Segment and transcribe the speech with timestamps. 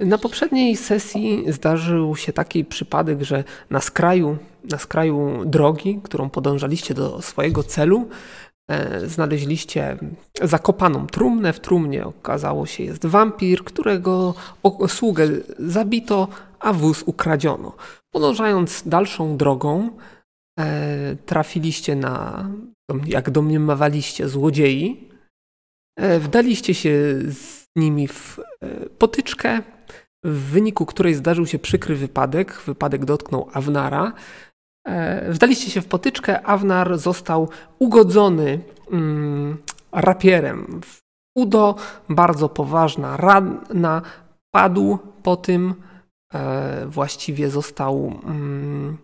[0.00, 4.36] Na poprzedniej sesji zdarzył się taki przypadek, że na skraju,
[4.70, 8.08] na skraju drogi, którą podążaliście do swojego celu,
[8.70, 9.98] e, znaleźliście
[10.42, 11.52] zakopaną trumnę.
[11.52, 14.34] W trumnie okazało się jest wampir, którego
[14.88, 15.28] sługę
[15.58, 16.28] zabito,
[16.60, 17.72] a wóz ukradziono.
[18.14, 19.90] Podążając dalszą drogą,
[20.58, 22.48] e, trafiliście na,
[23.06, 25.10] jak domniemywaliście, złodziei.
[25.98, 28.40] E, Wdaliście się z nimi w
[28.98, 29.62] potyczkę,
[30.26, 32.52] w wyniku której zdarzył się przykry wypadek.
[32.52, 34.12] Wypadek dotknął Awnara.
[34.86, 38.60] E, Wdaliście się w potyczkę, Awnar został ugodzony
[38.92, 39.56] mm,
[39.92, 41.00] rapierem w
[41.36, 41.74] udo,
[42.08, 44.02] bardzo poważna rana,
[44.50, 45.74] padł po tym,
[46.34, 48.98] e, właściwie został mm,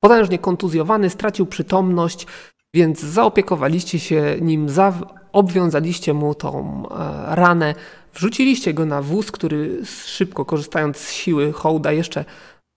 [0.00, 2.26] potężnie kontuzjowany, stracił przytomność,
[2.74, 4.92] więc zaopiekowaliście się nim, za,
[5.32, 7.74] obwiązaliście mu tą e, ranę,
[8.18, 12.24] wrzuciliście go na wóz, który szybko, korzystając z siły hołda, jeszcze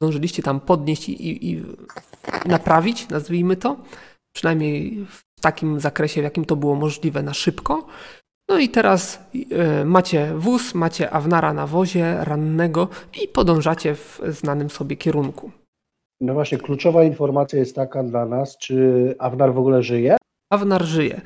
[0.02, 1.64] zdążyliście tam podnieść i, i, i
[2.45, 3.78] naprawić, nazwijmy to.
[4.36, 7.88] Przynajmniej w takim zakresie, w jakim to było możliwe na szybko.
[8.50, 9.19] No i teraz
[9.52, 12.88] e, macie wóz, macie Awnara na wozie rannego
[13.23, 15.52] i podążacie w znanym sobie kierunku.
[16.22, 20.17] No właśnie, kluczowa informacja jest taka dla nas, czy Awnar w ogóle żyje?
[20.52, 21.22] Awnar żyje.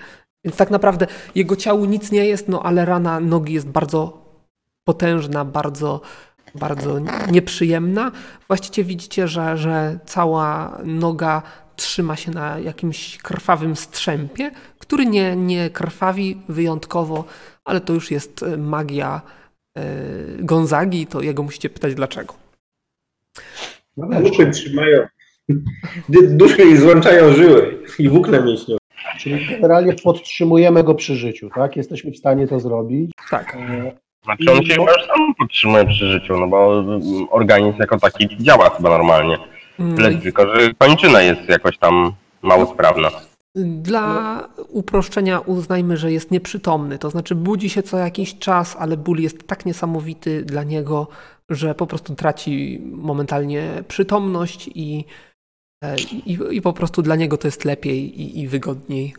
[0.45, 4.25] Więc tak naprawdę jego ciału nic nie jest, no ale rana nogi jest bardzo
[4.83, 6.01] potężna, bardzo,
[6.55, 6.99] bardzo
[7.31, 8.11] nieprzyjemna.
[8.47, 11.41] Właściwie widzicie, że, że cała noga
[11.75, 17.23] trzyma się na jakimś krwawym strzępie, który nie, nie krwawi wyjątkowo,
[17.65, 19.21] ale to już jest e, magia
[19.77, 19.83] e,
[20.39, 22.33] Gonzagi, to jego musicie pytać dlaczego.
[23.97, 25.07] No Duchy trzymają.
[26.09, 28.84] D- Duchy i złączają żyły i włókna mięśniowe.
[29.25, 31.75] Czyli generalnie podtrzymujemy go przy życiu, tak?
[31.75, 33.11] Jesteśmy w stanie to zrobić.
[33.29, 33.57] Tak.
[34.23, 38.37] Znaczy on się chyba już sam podtrzymuje przy życiu, no bo mm, organizm jako taki
[38.39, 39.37] działa chyba normalnie.
[39.79, 43.09] Mm, Tyle tylko, że kończyna jest jakoś tam mało sprawna.
[43.55, 49.19] Dla uproszczenia uznajmy, że jest nieprzytomny, to znaczy budzi się co jakiś czas, ale ból
[49.19, 51.07] jest tak niesamowity dla niego,
[51.49, 55.05] że po prostu traci momentalnie przytomność i,
[56.25, 59.13] i, i po prostu dla niego to jest lepiej i, i wygodniej,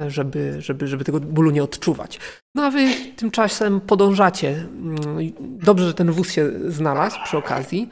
[0.00, 2.20] żeby, żeby, żeby tego bólu nie odczuwać.
[2.54, 4.48] No a wy tymczasem podążacie.
[4.48, 7.88] Mm, Dobrze, że ten wóz się znalazł przy okazji,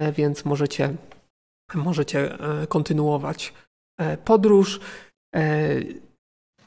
[0.00, 0.94] e, więc możecie,
[1.74, 3.52] możecie e, kontynuować
[3.98, 4.80] e, podróż.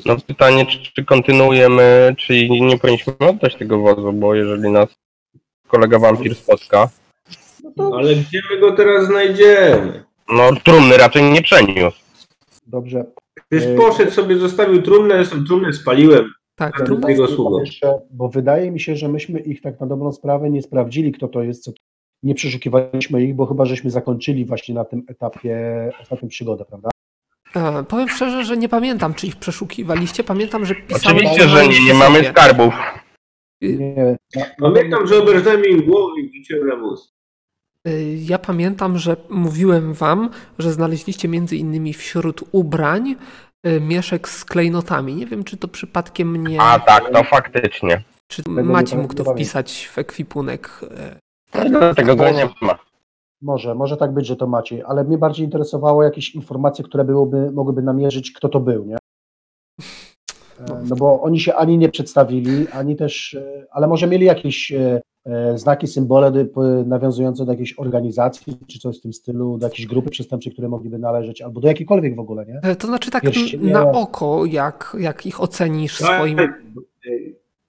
[0.06, 4.90] No pytanie, czy, czy kontynuujemy, czy nie powinniśmy oddać tego wozu, bo jeżeli nas
[5.68, 6.90] kolega wampir spotka,
[7.94, 10.04] Ale gdzie my go teraz znajdziemy?
[10.30, 11.98] No trumny raczej nie przeniósł.
[12.68, 13.06] Dobrze.
[13.50, 16.32] Przecież poszedł sobie, zostawił trumnę, trumnę spaliłem.
[16.56, 17.60] tak, jego.
[17.60, 21.28] Jeszcze, bo wydaje mi się, że myśmy ich tak na dobrą sprawę nie sprawdzili, kto
[21.28, 21.72] to jest, co
[22.24, 25.58] nie przeszukiwaliśmy ich, bo chyba żeśmy zakończyli właśnie na tym etapie
[26.02, 26.90] ostatnią przygodę, prawda?
[27.56, 30.24] E, powiem szczerze, że nie pamiętam, czy ich przeszukiwaliście.
[30.24, 32.74] Pamiętam, że pisałem Oczywiście, to że nie, nie mamy skarbów.
[33.62, 34.18] Nie,
[34.60, 37.15] Pamiętam, że oberżnąłem im głowę i wrzuciłem na wóz.
[37.86, 40.30] E, Ja pamiętam, że mówiłem wam,
[40.60, 43.16] że znaleźliście między innymi wśród ubrań
[43.64, 45.16] e, mieszek z klejnotami.
[45.16, 46.62] Nie wiem, czy to przypadkiem nie.
[46.62, 48.04] A tak, to faktycznie.
[48.28, 50.82] Czy macie mógł to wpisać w ekwipunek?
[51.52, 52.80] e, Tego go nie ma.
[53.42, 57.52] może, może tak być, że to Maciej, ale mnie bardziej interesowało jakieś informacje, które byłoby,
[57.52, 58.98] mogłyby namierzyć, kto to był, nie?
[60.60, 64.72] E, No bo oni się ani nie przedstawili, ani też, e, ale może mieli jakieś
[64.72, 66.46] e, e, znaki, symbole
[66.86, 71.00] nawiązujące do jakiejś organizacji, czy coś w tym stylu, do jakiejś grupy przestępczej, które mogliby
[71.00, 72.76] należeć, albo do jakiejkolwiek w ogóle, nie?
[72.76, 73.74] To znaczy tak Pierścienie.
[73.74, 76.38] na oko, jak, jak ich ocenisz swoim.
[76.38, 76.62] Tak,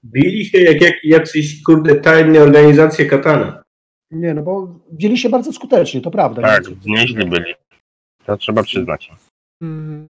[0.04, 3.62] Bili się jak, jak jacyś, kurde, tajne organizacje katana.
[4.10, 6.42] Nie, no bo wzięli się bardzo skutecznie, to prawda.
[6.42, 6.76] Tak, nie?
[6.84, 7.54] nieźli byli.
[8.26, 9.10] To trzeba przyznać.
[9.62, 10.06] Mm,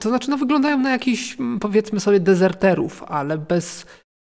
[0.00, 3.86] To znaczy, no wyglądają na jakichś, mm, powiedzmy sobie, dezerterów, ale bez.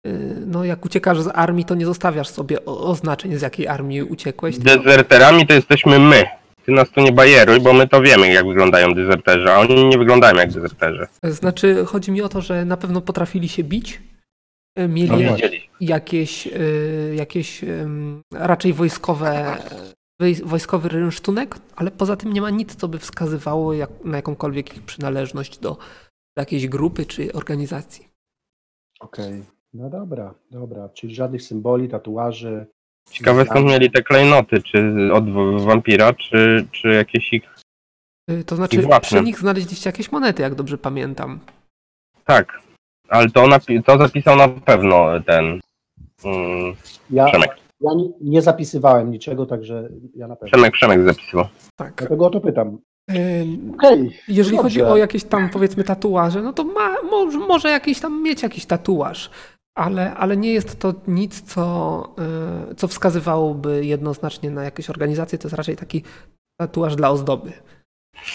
[0.07, 4.59] y, No, jak uciekasz z armii, to nie zostawiasz sobie oznaczeń, z jakiej armii uciekłeś.
[4.59, 6.25] Dezerterami to jesteśmy my.
[6.67, 9.99] Ty nas tu nie bajeruj, bo my to wiemy, jak wyglądają dezerterzy, a oni nie
[9.99, 11.07] wyglądają jak dezerterzy.
[11.25, 13.95] Znaczy, chodzi mi o to, że na pewno potrafili się bić.
[14.79, 15.69] y, No, Mieli wiedzieli.
[15.81, 17.61] jakieś, y, jakieś
[18.35, 19.93] raczej wojskowe, woj-
[20.45, 24.83] wojskowy rynsztunek, ale poza tym nie ma nic, co by wskazywało jak, na jakąkolwiek ich
[24.83, 25.71] przynależność do,
[26.37, 28.09] do jakiejś grupy czy organizacji.
[29.01, 32.67] Okej, no dobra, dobra, czyli żadnych symboli, tatuaży.
[33.11, 35.25] Ciekawe skąd mieli te klejnoty, czy od
[35.65, 37.43] wampira, czy, czy jakieś ich...
[38.31, 39.01] Y, To znaczy, I własne.
[39.07, 41.41] przy nich znaleźliście jakieś monety, jak dobrze pamiętam.
[42.25, 42.61] Tak,
[43.09, 45.61] ale to, napi- to zapisał na pewno ten...
[46.25, 46.75] Mm,
[47.11, 47.51] Ja, Przemek.
[47.83, 50.53] Ja nie, nie zapisywałem niczego, także ja na pewno.
[50.53, 51.47] Przemek, Przemek zapisywał.
[51.77, 51.95] Tak.
[51.97, 52.79] Dlatego o to pytam.
[53.11, 54.19] Ym, Okej.
[54.29, 54.63] Jeżeli Dobrze.
[54.63, 58.67] chodzi o jakieś tam powiedzmy tatuaże, no to ma, może, może jakiś tam mieć jakiś
[58.67, 59.31] tatuaż,
[59.77, 62.05] ale, ale nie jest to nic, co,
[62.71, 65.39] y, co wskazywałoby jednoznacznie na jakieś organizacje.
[65.39, 66.03] To jest raczej taki
[66.61, 67.53] tatuaż dla ozdoby.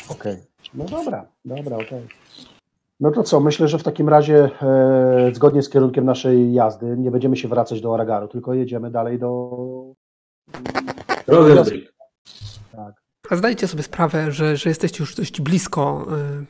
[0.10, 0.38] Okej.
[0.74, 2.08] No dobra, dobra, okej.
[3.00, 7.12] No to co, myślę, że w takim razie e, zgodnie z kierunkiem naszej jazdy nie
[7.12, 9.94] będziemy się wracać do Aragaru, tylko jedziemy dalej do...
[11.28, 11.94] Rosenbrick.
[12.72, 12.94] Tak.
[13.30, 16.06] A zdajcie sobie sprawę, że, że jesteście już dość blisko
[16.42, 16.46] y,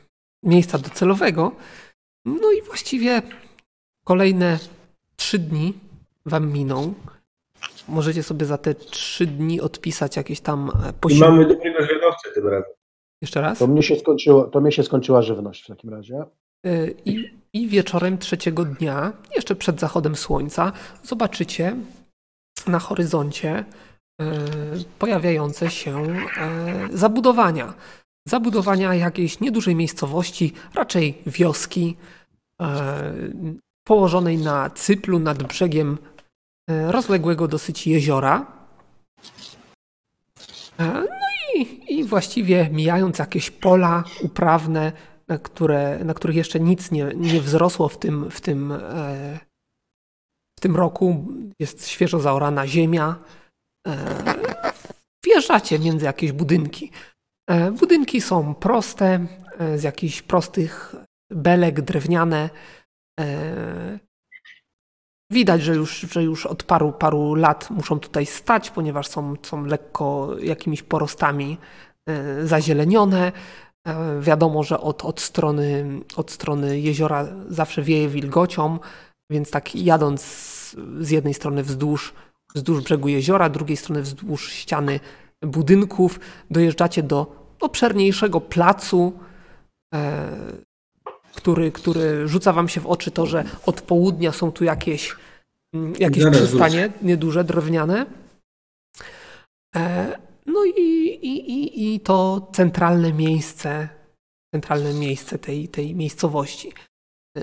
[0.48, 1.52] miejsca docelowego.
[2.24, 3.22] No i właściwie
[4.04, 4.58] kolejne
[5.16, 5.74] trzy dni
[6.26, 6.94] wam miną.
[7.88, 11.24] Możecie sobie za te trzy dni odpisać jakieś tam e, I posiłki.
[11.24, 12.77] mamy dobrego zwiadowcę tym razem.
[13.22, 13.58] Jeszcze raz?
[13.58, 16.24] To mnie się skończyło, to mnie się skończyła żywność w takim razie.
[16.66, 20.72] Y, I, I wieczorem trzeciego dnia, jeszcze przed zachodem słońca,
[21.02, 21.76] zobaczycie
[22.66, 23.64] na horyzoncie
[24.22, 24.24] y,
[24.98, 26.02] pojawiające się
[26.92, 27.74] y, zabudowania.
[28.28, 31.96] Zabudowania jakiejś niedużej miejscowości, raczej wioski,
[33.86, 35.98] położonej na cyplu nad brzegiem
[36.68, 38.46] rozległego dosyć jeziora.
[40.78, 41.27] E, No
[41.60, 44.92] i, właściwie mijając jakieś pola uprawne,
[45.28, 49.38] na, które, na których jeszcze nic nie, nie wzrosło w tym, w, tym, e,
[50.58, 51.26] w tym roku.
[51.60, 53.16] Jest świeżo zaorana ziemia.
[53.86, 53.96] E,
[55.24, 56.90] wjeżdżacie między jakieś budynki.
[57.50, 59.26] E, budynki są proste,
[59.76, 60.94] z jakichś prostych
[61.32, 62.50] belek drewniane.
[65.30, 69.64] Widać, że już, że już od paru, paru lat muszą tutaj stać, ponieważ są, są
[69.64, 71.58] lekko jakimiś porostami
[72.06, 73.32] e, zazielenione.
[73.86, 78.78] E, Wiadomo, że od, od, strony, od strony jeziora zawsze wieje wilgocią,
[79.30, 80.22] więc tak jadąc
[81.00, 82.14] z jednej strony wzdłuż,
[82.54, 85.00] wzdłuż brzegu jeziora, drugiej strony wzdłuż ściany
[85.42, 86.20] budynków,
[86.50, 89.12] dojeżdżacie do obszerniejszego placu,
[89.94, 90.28] e,
[91.38, 95.16] który, który rzuca wam się w oczy to, że od południa są tu jakieś,
[95.74, 98.06] mm, jakieś Zaraz przystanie nieduże, drewniane.
[99.76, 100.80] E, No i,
[101.22, 103.88] i, i, i to centralne miejsce,
[104.54, 106.72] centralne miejsce tej, tej miejscowości.
[107.38, 107.42] E,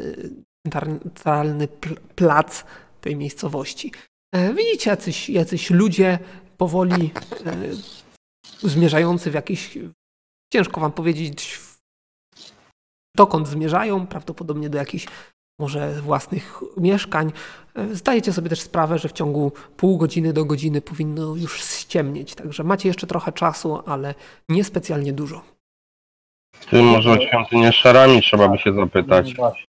[0.68, 2.63] Centralny pl- plac
[3.01, 3.92] tej miejscowości.
[4.36, 6.19] E, Widzicie jacyś, jacyś ludzie
[6.57, 7.12] powoli
[8.63, 9.77] zmierzający w jakieś,
[10.53, 11.64] ciężko wam powiedzieć, w-
[13.15, 15.07] dokąd zmierzają, prawdopodobnie do jakichś
[15.59, 17.31] może własnych mieszkań.
[17.75, 22.35] E, Zdajecie sobie też sprawę, że w ciągu pół godziny do godziny powinno już ściemnieć,
[22.35, 24.15] także macie jeszcze trochę czasu, ale
[24.50, 25.41] niespecjalnie dużo.
[26.69, 29.33] Ty może o świątynię szarami trzeba by się zapytać.
[29.38, 29.65] No właśnie,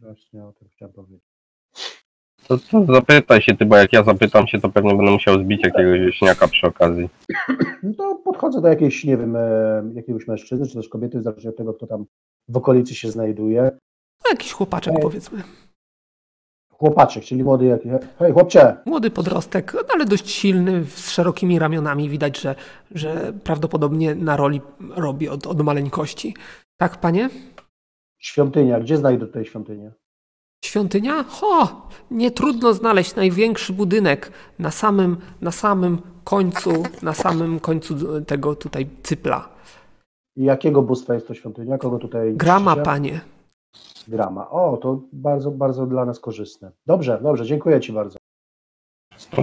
[0.00, 1.28] właśnie o tym chciałem powiedzieć.
[2.48, 5.64] To, to zapytaj się ty, bo jak ja zapytam się, to pewnie będę musiał zbić
[5.64, 7.08] jakiegoś wieśniaka przy okazji.
[7.82, 11.56] No to podchodzę do jakiejś, nie wiem, e, jakiegoś mężczyzny, czy też kobiety, zależnie od
[11.56, 12.04] tego, kto tam
[12.48, 13.62] w okolicy się znajduje.
[14.24, 15.02] No, jakiś chłopaczek Ej.
[15.02, 15.42] powiedzmy.
[16.72, 17.92] Chłopaczek, czyli młody jakiś.
[18.18, 18.76] Hej, chłopcze!
[18.86, 22.08] Młody podrostek, no, ale dość silny, z szerokimi ramionami.
[22.08, 22.54] Widać, że,
[22.90, 24.60] że prawdopodobnie na roli
[24.96, 26.34] robi od, od maleńkości.
[26.76, 27.30] Tak, panie?
[28.18, 29.92] Świątynia, gdzie znajdę tutaj świątynię?
[30.64, 31.22] Świątynia?
[31.22, 31.88] Ho!
[32.10, 38.88] Nie trudno znaleźć największy budynek na samym, na samym końcu, na samym końcu tego tutaj
[39.02, 39.48] cypla.
[40.42, 41.78] Jakiego bóstwa jest to świątynia?
[41.78, 42.84] Kogo tutaj Grama, czcicie?
[42.84, 43.20] panie.
[44.08, 44.50] Grama.
[44.50, 46.70] O, to bardzo, bardzo dla nas korzystne.
[46.86, 48.18] Dobrze, dobrze, dziękuję Ci bardzo.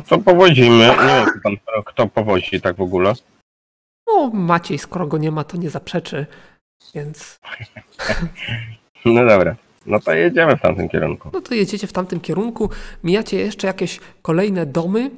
[0.10, 0.78] To powozimy.
[0.78, 3.14] Nie wiem, kto, pan, kto powozi tak w ogóle.
[4.08, 6.26] No, Maciej, skoro go nie ma, to nie zaprzeczy,
[6.96, 7.40] więc
[9.06, 9.56] No dobra.
[9.86, 11.30] No to jedziemy w tamtym kierunku.
[11.34, 12.70] no to jedziecie w tamtym kierunku.
[13.04, 15.12] Mijacie jeszcze jakieś kolejne domy.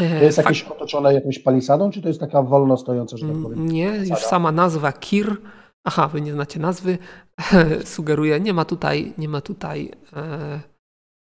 [0.00, 3.26] E, To jest fak- jakieś otoczone jakąś palisadą, czy to jest taka wolno stojąca, że
[3.28, 3.58] tak powiem?
[3.58, 4.28] Mm, Nie, już Fasada?
[4.28, 5.36] sama nazwa Kir.
[5.84, 6.98] Aha, wy nie znacie nazwy.
[7.84, 10.60] Sugeruje, nie ma tutaj, nie ma tutaj e,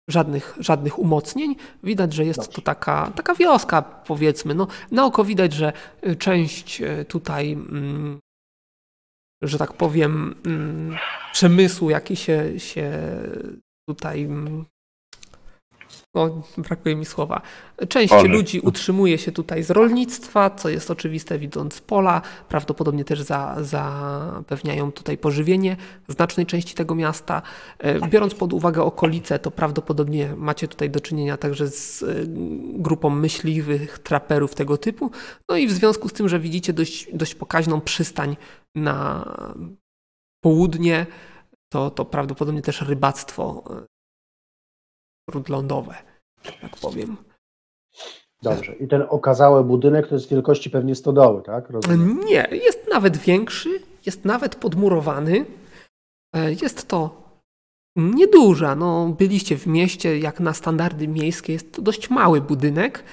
[0.09, 1.55] żadnych, żadnych umocnień.
[1.83, 2.51] Widać, że jest Dobrze.
[2.55, 4.55] to taka, taka wioska, powiedzmy.
[4.55, 5.73] No, na oko widać, że
[6.07, 8.19] y, część y, tutaj, mm,
[9.41, 10.97] że tak powiem, mm,
[11.33, 12.99] przemysłu, jaki się, się
[13.89, 14.23] tutaj.
[14.23, 14.65] mm,
[16.15, 17.41] No, brakuje mi słowa.
[17.89, 22.21] Część ludzi utrzymuje się tutaj z rolnictwa, co jest oczywiste widząc pola.
[22.49, 25.77] Prawdopodobnie też za, zapewniają tutaj pożywienie
[26.07, 27.41] znacznej części tego miasta.
[27.79, 32.07] E, Biorąc pod uwagę okolice, to prawdopodobnie macie tutaj do czynienia także z e,
[32.73, 35.11] grupą myśliwych, traperów tego typu.
[35.49, 38.37] No i w związku z tym, że widzicie dość, dość pokaźną przystań
[38.75, 39.25] na
[40.43, 41.05] południe,
[41.73, 43.90] to, to prawdopodobnie też rybactwo e,
[45.29, 45.95] śródlądowe,
[46.61, 47.17] tak powiem.
[48.41, 48.75] Dobrze.
[48.75, 51.69] I ten okazały budynek to jest wielkości pewnie stodoły, tak?
[51.69, 52.19] Rozumiem.
[52.25, 53.69] Nie, jest nawet większy,
[54.05, 55.45] jest nawet podmurowany.
[56.35, 57.21] E, Jest to
[57.95, 58.75] nieduża.
[58.75, 63.03] No, byliście w mieście, jak na standardy miejskie, jest to dość mały budynek,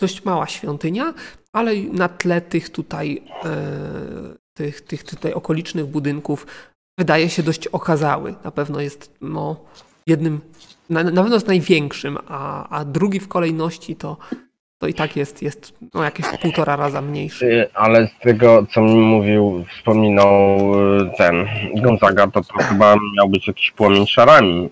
[0.00, 1.14] dość mała świątynia,
[1.52, 6.46] ale na tle tych tutaj, e, tych, tych tutaj okolicznych budynków
[6.98, 8.34] wydaje się dość okazały.
[8.44, 9.56] Na pewno jest no,
[10.06, 10.40] jednym,
[10.90, 14.16] na, na pewno jest największym, a, a drugi w kolejności to,
[14.78, 17.46] to i tak jest, jest no, jakieś półtora raza mniejszy.
[17.46, 20.58] Y, Ale z tego, co mi mówił, wspominał
[21.00, 24.68] y, ten Gonzaga, to to chyba miał być jakiś płomień szarami.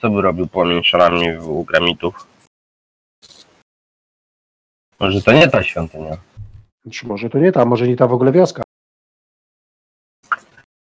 [0.00, 2.26] Co by robił płomień szarami u gramitów?
[5.00, 6.16] Może to nie ta świątynia.
[6.90, 8.62] Czy Może to nie ta, może nie ta w ogóle wioska.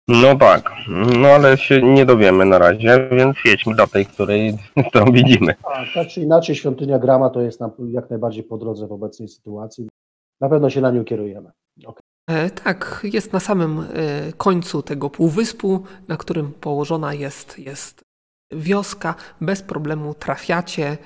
[0.09, 4.59] No tak, no ale się nie dowiemy na razie, więc jedźmy do tej, której,
[4.89, 5.55] którą widzimy.
[5.63, 9.29] A, tak czy inaczej, świątynia Grama to jest nam jak najbardziej po drodze w obecnej
[9.29, 9.89] sytuacji.
[10.41, 11.51] Na pewno się na nią kierujemy.
[12.31, 13.85] E, Tak, jest na samym e,
[14.33, 18.05] końcu tego półwyspu, na którym położona jest, jest
[18.53, 19.15] wioska.
[19.41, 20.97] Bez problemu trafiacie.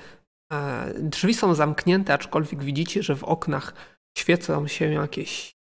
[0.53, 3.73] E, Drzwi są zamknięte, aczkolwiek widzicie, że w oknach
[4.17, 5.55] świecą się jakieś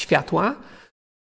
[0.00, 0.54] światła.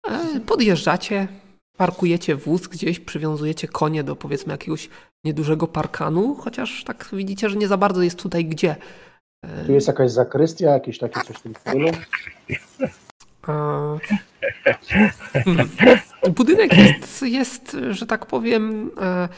[0.07, 1.27] E, Podjeżdżacie,
[1.77, 4.89] parkujecie wóz gdzieś, przywiązujecie konie do powiedzmy jakiegoś
[5.23, 8.75] niedużego parkanu, chociaż tak widzicie, że nie za bardzo jest tutaj gdzie.
[9.65, 11.87] Tu jest jakaś zakrystia, jakieś takie coś w tym stylu.
[13.47, 13.97] A,
[15.33, 15.69] hmm.
[16.35, 19.29] Budynek jest, jest, że tak powiem, e,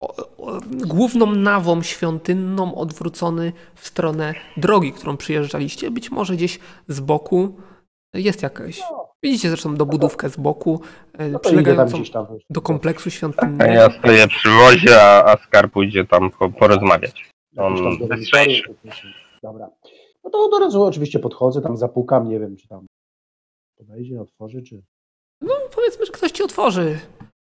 [0.00, 5.90] o- o- główną nawą świątynną odwrócony w stronę drogi, którą przyjeżdżaliście.
[5.90, 6.58] Być może gdzieś
[6.88, 7.56] z boku
[8.14, 8.82] jest jakaś.
[9.22, 10.80] Widzicie zresztą dobudówkę z boku,
[11.18, 12.26] e, No przylegającą gdzieś tam.
[12.50, 13.72] do kompleksu A świątynnego.
[13.72, 17.30] ja stoję przy wozie, a, a Skar pójdzie tam po, porozmawiać.
[17.56, 17.76] On
[19.42, 19.68] Dobra.
[20.24, 22.86] No to od razu oczywiście podchodzę, tam zapukam, nie wiem, czy tam
[23.78, 24.82] podejdzie, otworzy, czy...
[25.40, 26.98] No, powiedzmy, że ktoś ci otworzy.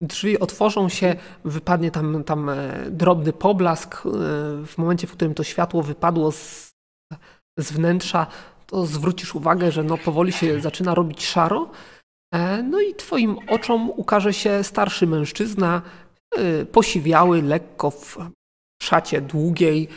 [0.00, 2.57] Drzwi otworzą się, wypadnie tam, tam e,
[2.91, 4.07] drobny poblask.
[4.07, 4.11] e,
[4.67, 6.71] W momencie, w którym to światło wypadło z,
[7.59, 8.27] z wnętrza,
[8.70, 11.70] to zwrócisz uwagę, że no powoli się zaczyna robić szaro.
[12.34, 15.82] E, No i twoim oczom ukaże się starszy mężczyzna,
[16.37, 18.18] e, posiwiały, lekko w
[18.82, 19.88] szacie długiej,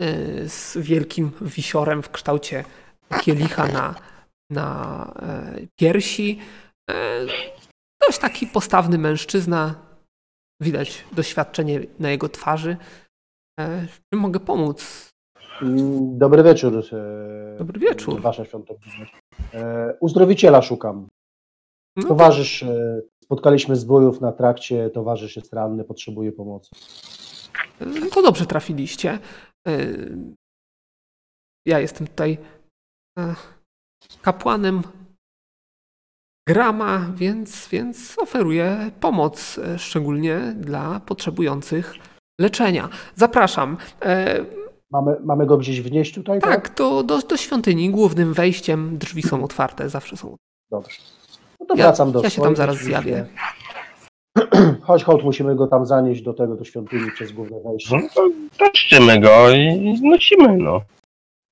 [0.00, 2.64] e, z wielkim wisiorem w kształcie
[3.20, 3.94] kielicha na,
[4.50, 5.14] na
[5.80, 6.38] piersi.
[8.06, 9.74] Dość taki postawny mężczyzna.
[10.62, 12.76] Widać doświadczenie na jego twarzy.
[14.10, 15.11] Czym mogę pomóc?
[16.18, 16.72] Dobry wieczór.
[16.92, 18.20] e, Dobry wieczór.
[18.20, 19.14] Wasza świątobliwość.
[19.54, 21.06] E, Uzdrowiciela szukam.
[21.96, 26.70] No, Towarzysz, e, spotkaliśmy zbójów na trakcie, towarzysz jest ranny, potrzebuje pomocy.
[27.80, 29.18] e, to dobrze trafiliście.
[31.66, 32.38] Ja jestem tutaj
[34.22, 34.82] kapłanem
[36.48, 41.94] Grama, więc, więc oferuję pomoc, szczególnie dla potrzebujących
[42.40, 42.88] leczenia.
[43.14, 43.76] Zapraszam.
[44.92, 46.40] Mamy, mamy go gdzieś wnieść tutaj?
[46.40, 50.36] Tak, to do, do świątyni głównym wejściem drzwi są otwarte, zawsze są.
[50.70, 50.96] Dobrze.
[51.60, 53.26] No to Ja- wracam do ja się tam zaraz zjawię.
[54.86, 57.96] Chodź, chodź, musimy go tam zanieść do tego, do świątyni przez główne wejście.
[57.96, 60.80] No to taszczymy go i nosimy, no.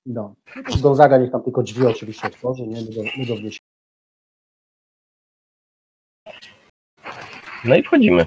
[0.05, 0.33] No.
[0.81, 2.81] Gonzaga niech tam tylko drzwi oczywiście otworzy, nie?
[2.81, 3.59] My go, my go wniesiemy.
[7.65, 8.25] No i wchodzimy.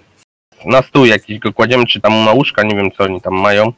[0.66, 3.72] Na stół jakiś go kładziemy, czy tam na łóżka, nie wiem co oni tam mają.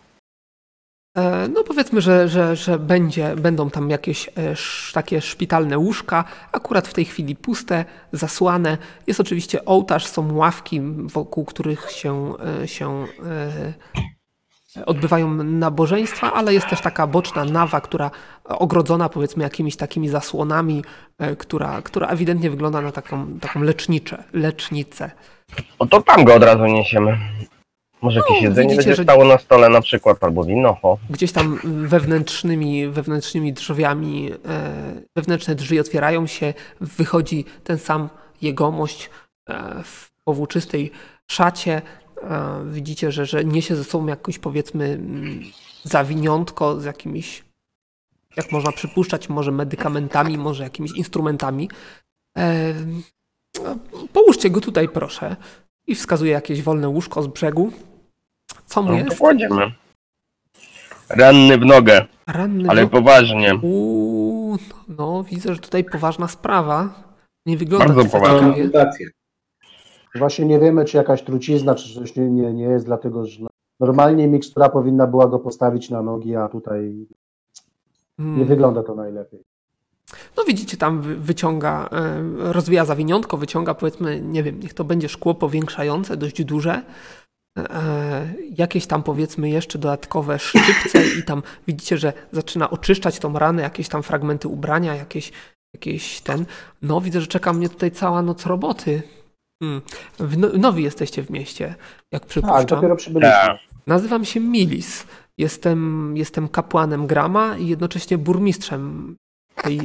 [1.16, 4.32] E, No powiedzmy, że, że, że będzie, będą tam jakieś e,
[4.92, 8.78] takie szpitalne łóżka, akurat w tej chwili puste, zasłane.
[9.06, 12.32] Jest oczywiście ołtarz, są ławki, wokół których się,
[12.62, 13.06] e, się
[14.86, 18.10] odbywają nabożeństwa, ale jest też taka boczna nawa, która
[18.44, 20.84] ogrodzona powiedzmy jakimiś takimi zasłonami,
[21.38, 25.10] która, która ewidentnie wygląda na taką, taką leczniczę, lecznicę.
[25.78, 27.18] O to tam go od razu niesiemy.
[28.02, 30.76] Może jakieś No, jedzenie widzicie, będzie że- stało na stole na przykład, albo wino,
[31.10, 34.72] gdzieś tam wewnętrznymi, wewnętrznymi drzwiami, e,
[35.16, 38.08] wewnętrzne drzwi otwierają się, wychodzi ten sam
[38.42, 39.10] jegomość
[39.48, 40.90] e, w powłóczystej
[41.30, 41.82] szacie.
[42.22, 45.40] E, widzicie, że, że niesie ze sobą jakąś powiedzmy mm,
[45.82, 47.44] zawiniątko z jakimiś,
[48.36, 51.70] jak można przypuszczać, może medykamentami, może jakimiś instrumentami.
[52.38, 52.74] E,
[54.12, 55.36] połóżcie go tutaj, proszę.
[55.86, 57.72] I wskazuje jakieś wolne łóżko z brzegu.
[58.66, 59.18] Co mu No to jest?
[59.18, 59.72] kładziemy.
[61.08, 63.54] Ranny w nogę, Ranny ale no- poważnie.
[63.62, 64.56] Uuu,
[64.88, 67.02] no widzę, że tutaj poważna sprawa.
[67.46, 68.54] Nie wygląda Bardzo to za poważna.
[70.14, 73.48] Właśnie nie wiemy, czy jakaś trucizna, czy coś nie, nie, nie jest, dlatego że no,
[73.80, 77.06] normalnie mikstura powinna była go postawić na nogi, a tutaj.
[78.18, 79.40] Nie wygląda to najlepiej.
[80.36, 82.22] No widzicie, tam wy- wyciąga, e,
[82.52, 86.82] rozwija zawiniątko, wyciąga powiedzmy, nie wiem, niech to będzie szkło powiększające, dość duże.
[87.58, 93.62] E, jakieś tam powiedzmy jeszcze dodatkowe szczypce i tam widzicie, że zaczyna oczyszczać tą ranę,
[93.62, 95.32] jakieś tam fragmenty ubrania, jakieś,
[95.74, 96.46] jakieś ten.
[96.82, 99.02] No widzę, że czeka mnie tutaj cała noc roboty.
[99.62, 99.82] Hmm.
[100.38, 101.74] No, nowi jesteście w mieście,
[102.12, 102.66] jak Tak, przypuszczam.
[102.66, 103.30] dopiero przybyliśmy.
[103.32, 103.58] Tak.
[103.86, 105.06] Nazywam się Milis.
[105.38, 109.16] Jestem, jestem kapłanem Grama i jednocześnie burmistrzem
[109.62, 109.80] tej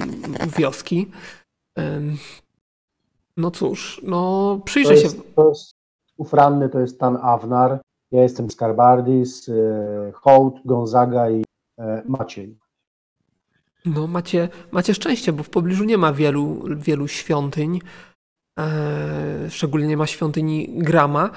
[0.58, 1.12] wioski.
[3.38, 4.20] No cóż, no
[4.60, 5.02] To przyjrzę się.
[5.04, 5.72] jest, to jest,
[6.18, 11.44] ów ranny to jest Tan Avnar, ja jestem Skarbardis, e, Hołd, Gonzaga i
[11.80, 12.58] e, Maciej.
[13.86, 17.80] No macie, macie szczęście, bo w pobliżu nie ma wielu, wielu świątyń.
[18.60, 21.30] E, szczególnie nie ma świątyni Grama.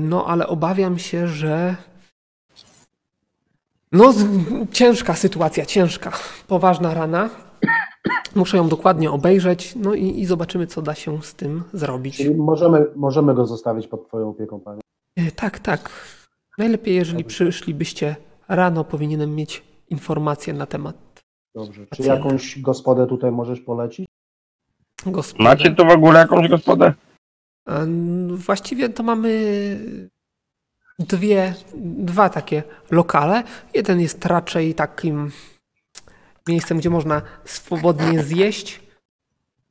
[0.00, 1.76] No ale obawiam się, że.
[3.92, 4.14] No,
[4.72, 6.12] ciężka sytuacja, ciężka.
[6.48, 7.30] Poważna rana.
[8.34, 12.16] Muszę ją dokładnie obejrzeć, no i, i zobaczymy, co da się z tym zrobić.
[12.16, 14.80] Czyli możemy, możemy go zostawić pod twoją opieką, panie.
[15.16, 15.90] E, Tak, tak.
[16.58, 18.16] Najlepiej, jeżeli przyszlibyście
[18.48, 20.96] rano, powinienem mieć informacje na temat
[21.54, 21.82] Dobrze.
[21.82, 22.14] Czy Pacjenta.
[22.14, 24.06] jakąś gospodę tutaj możesz polecić?
[25.06, 25.44] gospody.
[25.44, 26.94] Macie tu w ogóle jakąś gospodę?
[27.68, 27.86] E,
[28.28, 29.30] Właściwie to mamy
[30.98, 31.54] dwie,
[31.98, 33.42] dwa takie lokale.
[33.74, 35.30] Jeden jest raczej takim
[36.50, 38.80] miejscem, gdzie można swobodnie zjeść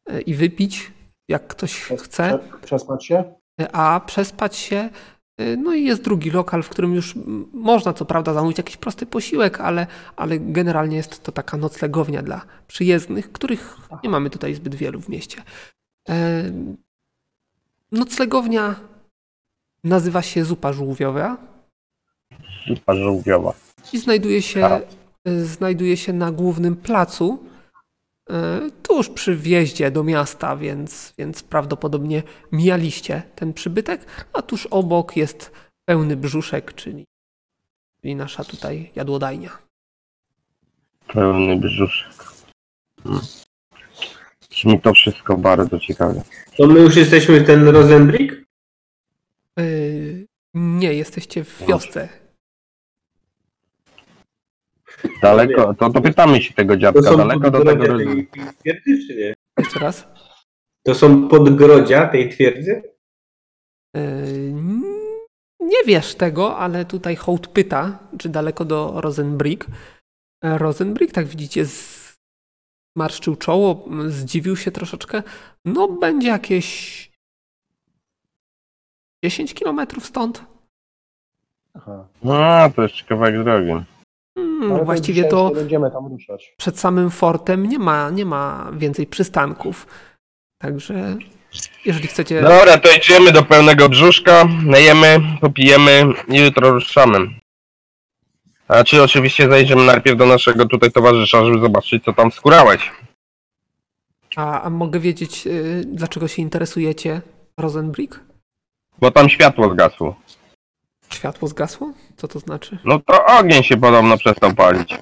[0.05, 0.91] e, i wypić,
[1.27, 3.23] jak ktoś chce, Prze- Przespać się?
[3.73, 4.89] a przespać się.
[5.37, 7.15] e, No i jest drugi lokal, w którym już
[7.53, 12.41] można co prawda zamówić jakiś prosty posiłek, ale, ale generalnie jest to taka noclegownia dla
[12.67, 15.43] przyjezdnych, których nie mamy tutaj zbyt wielu w mieście.
[16.09, 16.43] E,
[17.91, 18.75] Noclegownia
[19.83, 21.37] nazywa się Zupa Żółwiowa
[22.67, 23.53] Zupa żółwiowa.
[23.93, 24.81] i znajduje się, e,
[25.25, 27.43] znajduje się na głównym placu,
[28.29, 35.17] e, tuż przy wjeździe do miasta, więc, więc prawdopodobnie mijaliście ten przybytek, a tuż obok
[35.17, 35.51] jest
[35.85, 37.05] pełny brzuszek, czyli,
[38.01, 39.57] czyli nasza tutaj jadłodajnia.
[41.07, 42.13] Pełny brzuszek.
[43.03, 43.21] Hmm.
[44.49, 46.21] Brzmi to wszystko bardzo ciekawie.
[46.57, 48.35] To my już jesteśmy ten Rosenbrick?
[49.59, 49.63] E,
[50.53, 52.09] Nie, jesteście w wiosce.
[55.21, 58.27] Daleko, to, to pytamy się tego To dziadka, są daleko do tego tej,
[58.59, 59.33] twierdzy, czy nie?
[59.59, 60.07] Jeszcze raz.
[60.83, 62.83] To są podgrodzia tej twierdzy?
[63.95, 64.01] E,
[65.59, 69.67] Nie wiesz tego, ale tutaj hołd pyta, czy daleko do Rosenbrick.
[70.43, 71.65] E, Rosenbrick, tak widzicie,
[72.95, 75.23] zmarszczył czoło, zdziwił się troszeczkę.
[75.65, 77.09] No, będzie jakieś
[79.25, 80.43] 10 kilometrów stąd.
[81.73, 82.07] Aha.
[82.23, 83.85] No, to jeszcze kawałek drogi.
[84.59, 86.53] Hmm, właściwie to będziemy tam ruszać.
[86.57, 89.87] przed samym fortem nie ma, nie ma więcej przystanków.
[90.61, 91.17] Także
[91.85, 92.41] jeżeli chcecie...
[92.41, 97.19] Dobra, to idziemy do pełnego brzuszka, najemy, popijemy i jutro ruszamy.
[98.67, 102.91] A czy oczywiście zajdziemy najpierw do naszego tutaj towarzysza, żeby zobaczyć, co tam skórałeś.
[104.35, 107.21] A, a mogę wiedzieć, y, dlaczego się interesujecie
[107.57, 108.19] Rosenbrick?
[108.99, 110.15] Bo tam światło zgasło.
[111.13, 111.93] Światło zgasło?
[112.15, 112.77] Co to znaczy?
[112.85, 114.95] No to ogień się podobno przestał palić.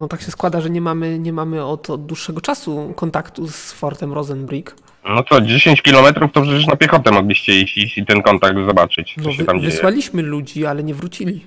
[0.00, 3.72] No tak się składa, że nie mamy, nie mamy od, od dłuższego czasu kontaktu z
[3.72, 4.76] fortem Rosenbrick.
[5.08, 9.14] No to 10 km to przecież na piechotę mogliście iść, iść i ten kontakt zobaczyć,
[9.14, 9.70] co No, się wy, tam dzieje.
[9.70, 11.46] wysłaliśmy ludzi, ale nie wrócili.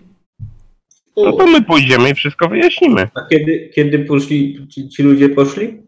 [1.18, 3.10] No to my pójdziemy i wszystko wyjaśnimy.
[3.16, 5.84] A kiedy, kiedy poszli, ci, ci ludzie poszli?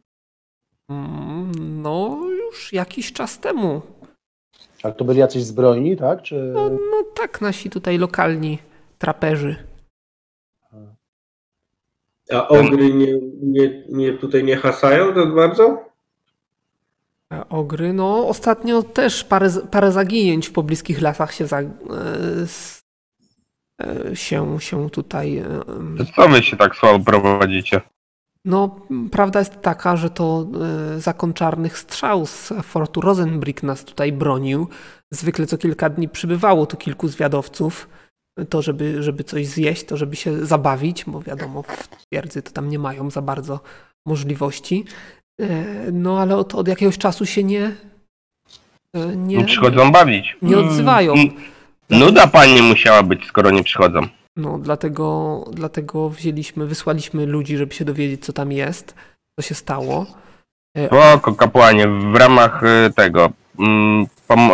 [0.90, 3.82] Mm, No, już jakiś czas temu.
[4.84, 6.22] A to byli jacyś zbrojni, tak?
[6.22, 6.36] Czy...
[6.36, 8.60] No, no tak, nasi tutaj lokalni
[8.98, 9.56] traperzy.
[12.32, 15.90] A ogry nie, nie, nie tutaj nie hasają tak bardzo?
[17.34, 21.68] E, Ogry, no ostatnio też parę, parę zaginięć w pobliskich lasach się, za, e,
[23.82, 25.60] e, się, się tutaj e,
[25.98, 27.82] To co wy się tak słabo prowadzicie?
[28.50, 28.76] No,
[29.12, 30.46] prawda jest taka, że to
[30.96, 34.68] e, zakon czarnych strzał z fortu Rosenbrick nas tutaj bronił.
[35.14, 37.90] Zwykle co kilka dni przybywało tu kilku zwiadowców,
[38.50, 42.70] to żeby, żeby coś zjeść, to żeby się zabawić, bo wiadomo, w twierdzy to tam
[42.70, 43.60] nie mają za bardzo
[44.08, 44.86] możliwości.
[45.42, 47.72] E, No, ale od, od jakiegoś czasu się nie,
[48.96, 50.38] e, Nie nie, przychodzą bawić.
[50.42, 51.14] nie odzywają.
[51.14, 51.30] Mm,
[51.90, 54.00] Nuda pani musiała być, skoro nie przychodzą.
[54.36, 58.96] No, dlatego, dlatego wzięliśmy, wysłaliśmy ludzi, żeby się dowiedzieć, co tam jest,
[59.36, 60.06] co się stało.
[60.78, 64.06] E, Spoko, kapłanie, w ramach y, tego, mm,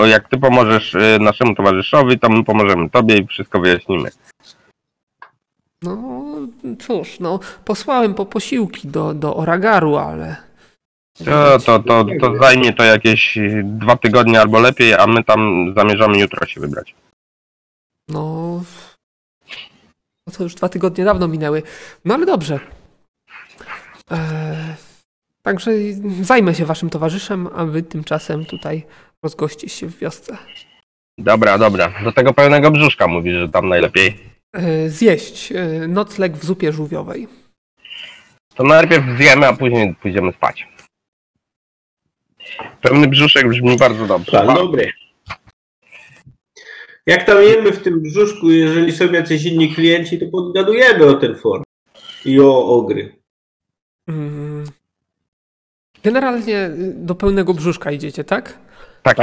[0.05, 4.09] jak ty pomożesz y, naszemu towarzyszowi, to my pomożemy tobie i wszystko wyjaśnimy.
[5.81, 6.23] No
[6.79, 10.35] cóż, no posłałem po posiłki do, do Oragaru, ale...
[11.25, 16.19] To, to, to, to zajmie to jakieś dwa tygodnie albo lepiej, a my tam zamierzamy
[16.19, 16.95] jutro się wybrać.
[18.09, 18.61] No...
[20.27, 21.63] No to już dwa tygodnie dawno minęły.
[22.05, 22.59] No ale dobrze.
[24.11, 24.75] Eee,
[25.41, 25.71] także
[26.21, 28.85] zajmę się waszym towarzyszem, a wy tymczasem tutaj
[29.23, 30.37] rozgoście się w wiosce.
[31.17, 31.93] Dobra, dobra.
[32.03, 34.19] Do tego pełnego brzuszka mówisz, że tam najlepiej.
[34.53, 37.27] Eee, zjeść eee, nocleg w zupie żółwiowej.
[38.55, 40.67] To najpierw zjemy, a później pójdziemy spać.
[42.81, 44.45] Pełny brzuszek brzmi bardzo dobrze.
[44.45, 44.91] Dobry.
[47.05, 51.35] Jak tam jemy w tym brzuszku, jeżeli są jacyś inni klienci, to podgadujemy o ten
[51.35, 51.63] for
[52.25, 53.15] i o ogry.
[54.07, 54.65] Mm.
[56.03, 58.59] Generalnie y, do pełnego brzuszka idziecie, tak?
[59.03, 59.19] Tak.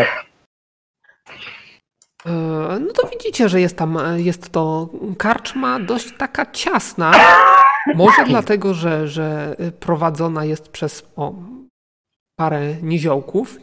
[2.26, 7.12] Eee, No to widzicie, że jest tam, e, jest to karczma dość taka ciasna.
[7.94, 11.34] Może dlatego, że, że prowadzona jest przez o,
[12.36, 13.58] parę niziołków.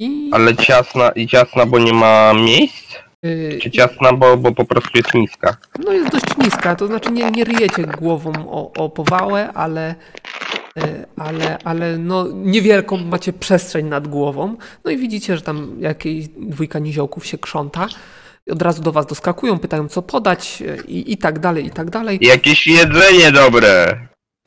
[0.00, 2.94] I, Ale ciasna i ciasna, bo nie ma miejsc?
[3.26, 5.56] y, Czy ciasna, bo, bo po prostu jest niska?
[5.84, 9.94] No jest dość niska, to znaczy nie, nie ryjecie głową o, o powałę, ale,
[10.78, 14.56] e, ale, ale no niewielką macie przestrzeń nad głową.
[14.84, 17.86] No i widzicie, że tam jakieś dwójka niziołków się krząta.
[18.50, 21.90] Od razu do was doskakują, pytają co podać e, i, i tak dalej, i tak
[21.90, 22.18] dalej.
[22.20, 23.98] Jakieś jedzenie dobre.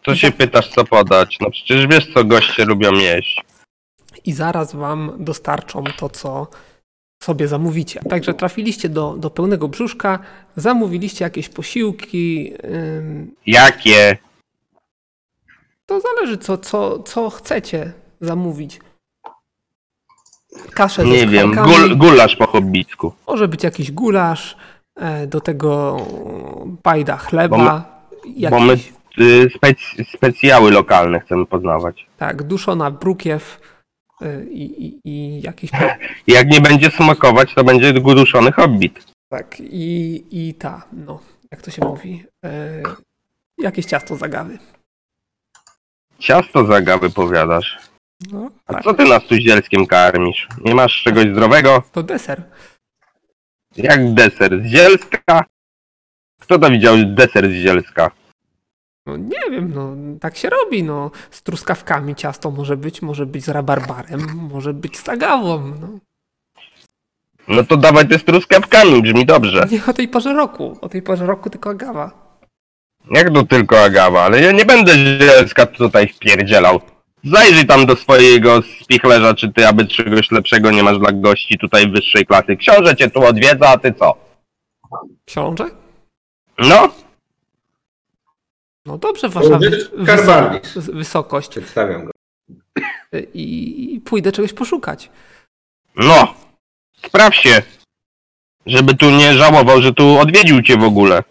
[0.06, 1.38] Co się pytasz, co podać?
[1.42, 3.42] No przecież wiesz, co goście lubią jeść.
[4.26, 6.48] I zaraz wam dostarczą to, co
[7.24, 8.00] sobie zamówicie.
[8.10, 10.20] Także trafiliście do, do pełnego brzuszka,
[10.56, 14.18] zamówiliście jakieś posiłki, ym, Jakie?
[15.86, 18.80] To zależy, co, co, co chcecie zamówić.
[20.74, 23.14] Kaszę ze Nie wiem, skwarkami, gul, gulasz po hobbicku.
[23.28, 24.58] może być jakiś gulasz,
[24.96, 25.98] e, do tego
[26.84, 27.86] bajda chleba,
[28.50, 29.78] Bo my jakiś, y, spec,
[30.16, 32.06] specjały lokalne chcemy poznawać.
[32.18, 33.60] tak, duszona brukiew
[34.52, 35.96] i, i, i jakiś, pe-
[36.28, 39.04] Jak nie będzie smakować, to będzie duszony hobbit.
[39.30, 41.20] tak, i, i ta, no,
[41.52, 42.84] jak to się mówi, e,
[43.58, 44.58] jakieś ciasto zagawy.
[46.20, 47.80] Ciasto zagawy powiadasz.
[48.32, 50.48] No, A tak, co ty nas tu zielskiem karmisz?
[50.66, 51.84] Nie masz czegoś zdrowego?
[51.92, 52.44] to deser.
[53.78, 55.46] Jak deser z zielska?
[56.42, 58.12] Kto to widział deser z zielska?
[59.06, 61.12] No nie wiem, no tak się robi, no.
[61.32, 65.88] Z truskawkami ciasto może być, może być z rabarbarem, może być z agawą, no.
[67.48, 69.68] No to dawaj te z truskawkami, brzmi dobrze.
[69.72, 72.12] Nie o tej porze roku, o tej porze roku tylko agawa.
[73.12, 76.82] Jak to tylko agawa, ale ja nie będę zielska tutaj wpierdzielał.
[77.24, 81.92] Zajrzyj tam do swojego spichlerza, czy ty aby czegoś lepszego nie masz dla gości tutaj
[81.92, 82.56] wyższej klasy.
[82.56, 84.16] Książę cię tu odwiedza, a ty co?
[85.26, 85.66] Książę?
[86.60, 86.90] No,
[88.86, 89.60] No dobrze, wasza
[90.76, 91.50] wysokość.
[91.50, 92.12] Przedstawiam go.
[93.34, 95.10] I, I pójdę czegoś poszukać.
[95.96, 96.34] no.
[97.06, 97.62] Spraw się.
[98.66, 101.24] Żeby tu nie żałował, że tu odwiedził cię w ogóle.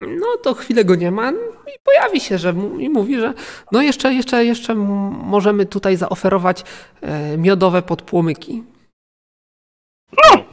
[0.00, 1.30] No to chwilę go nie ma
[1.66, 3.34] i pojawi się, że mu- i mówi, że
[3.72, 6.64] no jeszcze, jeszcze, jeszcze możemy tutaj zaoferować
[7.00, 8.62] e, miodowe podpłomyki.
[10.10, 10.44] To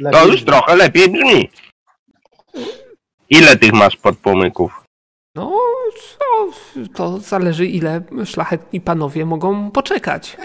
[0.00, 0.30] Lepiej.
[0.30, 1.50] już trochę lepiej brzmi.
[3.30, 4.84] Ile tych masz podpłomyków?
[5.38, 5.52] No,
[6.94, 10.36] to zależy ile szlachetni panowie mogą poczekać.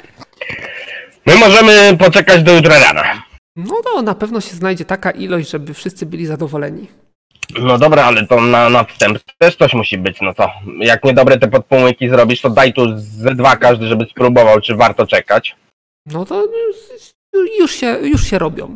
[1.26, 3.24] My możemy poczekać do jutra rana.
[3.56, 6.88] No to na pewno się znajdzie taka ilość, żeby wszyscy byli zadowoleni.
[7.60, 10.50] No dobra, ale to na, na wstęp też coś musi być, no co?
[10.80, 15.08] Jak niedobre te podpłomyki zrobisz, to daj tu ze dwa każdy, żeby spróbował, czy warto
[15.08, 15.56] czekać.
[16.06, 16.48] No to
[17.60, 18.76] już się, już się robią.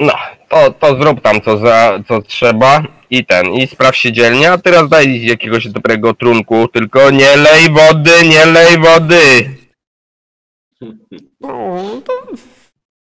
[0.00, 0.12] No,
[0.48, 4.58] to, to zrób tam co, za, co trzeba i ten, i spraw się dzielnie, a
[4.58, 9.50] teraz daj jakiegoś dobrego trunku, tylko nie lej wody, nie lej wody!
[11.40, 12.12] No to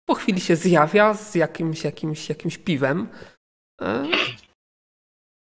[0.07, 3.09] po chwili się zjawia z jakimś, jakimś, jakimś piwem.
[3.83, 4.05] E,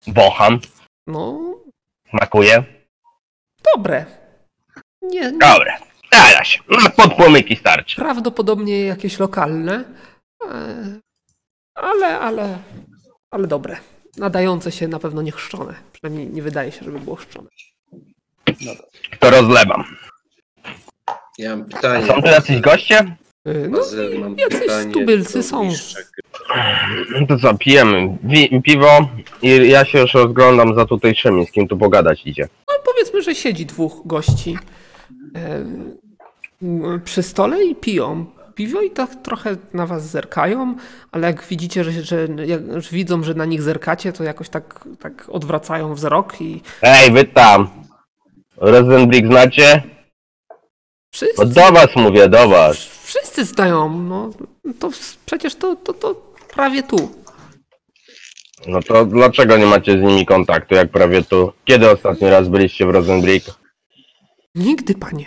[0.07, 0.59] Bocham,
[1.07, 1.39] No,
[2.09, 2.63] smakuje.
[3.75, 4.05] dobre.
[5.01, 5.77] Nie, nie, Dobra,
[6.09, 6.47] teraz,
[6.83, 7.95] na podpłomyki starczy.
[7.95, 9.83] prawdopodobnie jakieś lokalne,
[10.51, 10.99] e,
[11.75, 12.57] ale, ale,
[13.31, 13.77] ale dobre.
[14.17, 15.73] Nadające się na pewno nie chrzczone.
[15.93, 17.47] Przynajmniej nie wydaje się, żeby było chrzczone.
[19.19, 19.83] To rozlewam.
[21.37, 22.07] Ja mam pytanie.
[22.07, 22.97] Są tu jacyś goście?
[23.45, 25.63] E, No, Bazyl, mam jacyś pytanie tubylcy do są.
[25.65, 25.99] mistrza
[27.19, 29.09] No to co, pijemy Wi- piwo
[29.41, 32.47] i ja się już rozglądam za tutejszymi, z kim tu pogadać idzie.
[32.67, 34.57] No powiedzmy, że siedzi dwóch gości
[35.35, 35.65] e,
[36.61, 38.25] m, przy stole i piją.
[38.55, 40.75] Piwo i tak trochę na was zerkają,
[41.11, 44.85] ale jak widzicie, że, że jak że widzą, że na nich zerkacie, to jakoś tak,
[44.99, 47.69] tak odwracają wzrok i Ej, wy tam!
[48.57, 49.83] Rosenblick znacie?
[51.13, 52.77] wszyscy, No do was mówię, do was.
[53.03, 53.89] wszyscy znają.
[53.99, 54.29] No,
[54.79, 54.89] to
[55.25, 56.15] przecież to, to, to
[56.53, 57.11] prawie tu.
[58.67, 61.51] No to dlaczego nie macie z nimi kontaktu, jak prawie tu?
[61.65, 63.51] Kiedy ostatni raz byliście w Rosenblick?
[64.55, 65.25] Nigdy, panie.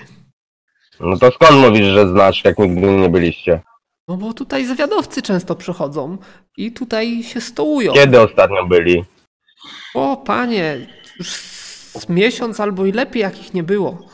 [1.01, 3.61] No to skąd mówisz, że znasz, jak nigdy nie byliście?
[4.09, 6.19] No bo tutaj zawiadowcy często przychodzą
[6.57, 7.93] i tutaj się stołują.
[7.93, 9.05] Kiedy ostatnio byli?
[9.95, 10.87] O, panie,
[11.19, 11.29] już
[11.99, 14.09] z miesiąc albo i lepiej, jakich nie było.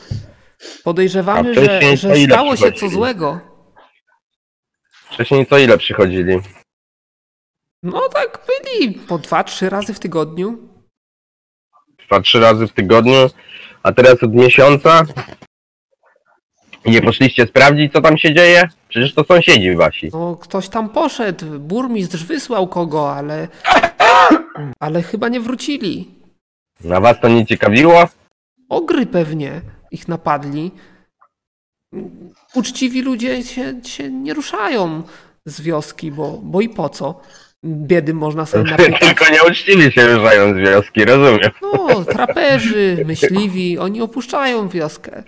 [0.83, 2.91] Podejrzewamy, A że, wcześniej że to ile stało się co przychodzili?
[2.91, 3.39] złego.
[5.11, 6.39] Wcześniej co ile przychodzili?
[7.83, 10.57] No tak byli po dwa, trzy razy w tygodniu.
[12.07, 13.29] Dwa, trzy razy w tygodniu,
[13.83, 15.03] a teraz od miesiąca?
[16.85, 18.69] Nie poszliście sprawdzić, co tam się dzieje?
[18.89, 20.09] Przecież to sąsiedzi wasi.
[20.13, 23.47] No ktoś tam poszedł, burmistrz wysłał kogo, ale...
[24.79, 26.07] Ale chyba nie wrócili.
[26.83, 28.07] Na was to nie ciekawiło?
[28.69, 30.71] Ogry pewnie ich napadli.
[32.53, 35.03] Uczciwi ludzie się, się nie ruszają
[35.45, 37.21] z wioski, bo, bo i po co?
[37.65, 38.99] Biedy można sobie napytać.
[38.99, 41.51] Tylko nieuczciwi się ruszają z wioski, rozumiem.
[41.61, 45.23] No, traperzy, myśliwi, oni opuszczają wioskę.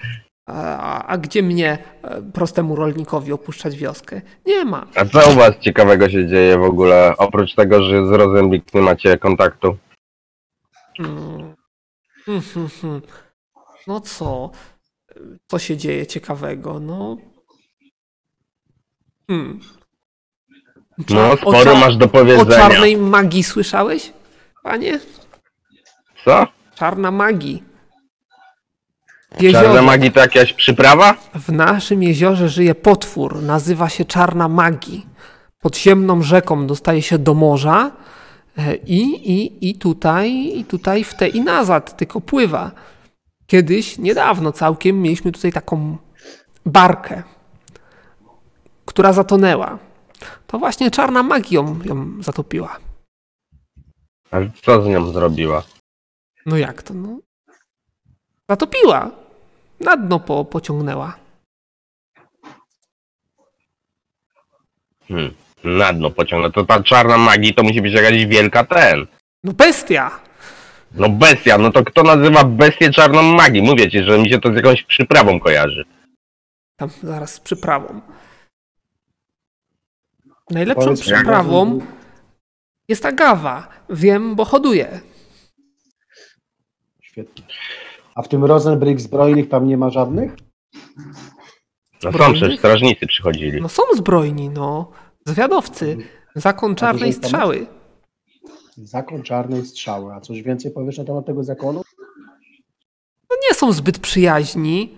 [0.48, 4.22] A, a, a gdzie mnie, e, prostemu rolnikowi, opuszczać wioskę?
[4.46, 4.88] Nie ma.
[4.96, 8.82] A co u was ciekawego się dzieje w ogóle, oprócz tego, że z Rosenblick nie
[8.82, 9.78] macie kontaktu?
[11.00, 11.56] Mm.
[12.26, 13.02] Hmm, hmm, hmm.
[13.88, 14.52] No co?
[15.48, 16.80] Co się dzieje ciekawego?
[16.80, 17.18] No.
[19.28, 19.60] Hmm.
[21.10, 22.58] No, o sporo cza- masz do O powiedzenia.
[22.58, 24.14] czarnej magii słyszałeś?
[24.64, 25.00] Panie?
[26.26, 26.48] Co?
[26.76, 27.64] Czarna magii.
[29.52, 31.14] Czarna magii to jakaś przyprawa?
[31.36, 33.42] w naszym jeziorze żyje potwór.
[33.42, 35.06] Nazywa się Czarna Magii.
[35.60, 37.92] Podziemną rzeką dostaje się do morza
[38.58, 42.72] e, i, i, i, tutaj, i tutaj w te i nazad tylko pływa.
[43.48, 45.98] Kiedyś, niedawno całkiem, mieliśmy tutaj taką
[46.66, 47.24] barkę,
[48.86, 49.80] która zatonęła.
[50.48, 52.78] To właśnie czarna magia ją, ją zatopiła.
[54.32, 55.64] A co z nią zrobiła?
[56.46, 56.94] No jak to?
[56.94, 57.20] No?
[58.50, 59.12] Zatopiła.
[59.80, 61.18] Na dno po, pociągnęła.
[65.08, 65.34] Hmm.
[65.64, 66.52] Na dno pociągnę.
[66.52, 69.08] To ta czarna magii to musi być jakaś wielka ten.
[69.44, 70.20] No bestia!
[70.92, 73.62] No bestia, no to kto nazywa bestię czarną magii?
[73.62, 75.86] Mówię ci, że mi się to z jakąś przyprawą kojarzy.
[76.76, 78.02] Tam zaraz z przyprawą.
[80.50, 81.80] Najlepszą Powiedz, przyprawą
[82.88, 83.68] jest agawa.
[83.90, 85.00] Wiem, bo hoduję.
[87.02, 87.44] Świetnie.
[88.18, 90.36] A w tym Rosenbrick zbrojnych tam nie ma żadnych?
[92.04, 93.62] No są przecież strażnicy przychodzili.
[93.62, 94.92] No są zbrojni, no.
[95.26, 95.98] Zwiadowcy.
[96.36, 97.68] Zakon czarnej strzały.
[98.78, 100.14] Zakon czarnej strzały.
[100.14, 101.82] A coś więcej powiesz na temat tego zakonu?
[103.30, 104.98] No nie są zbyt przyjaźni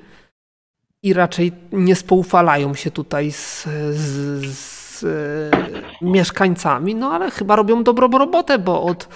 [1.04, 5.52] i raczej nie spoufalają się tutaj z, z, z e,
[6.02, 9.08] mieszkańcami, no ale chyba robią dobrą robotę, bo od,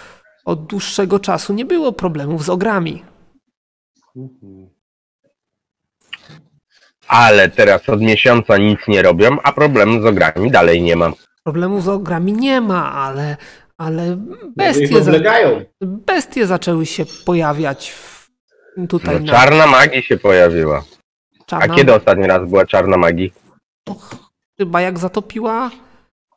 [0.46, 3.13] od dłuższego czasu nie było problemów z ogrami.
[7.08, 11.12] Ale teraz od miesiąca nic nie robią, a problemu z ogrami dalej nie ma.
[11.44, 13.38] Problemów z ogrami nie ma, ale,
[13.78, 14.18] ale
[14.56, 15.12] Bestie bestie, za,
[15.82, 18.30] bestie zaczęły się pojawiać w,
[18.90, 20.84] tutaj No, na czarna magii się pojawiła.
[21.42, 23.34] A czarna, kiedy ostatni raz była czarna magii?
[24.58, 25.72] Chyba jak zatopiła,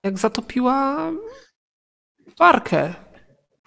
[0.04, 1.10] jak zatopiła
[2.38, 2.94] barkę.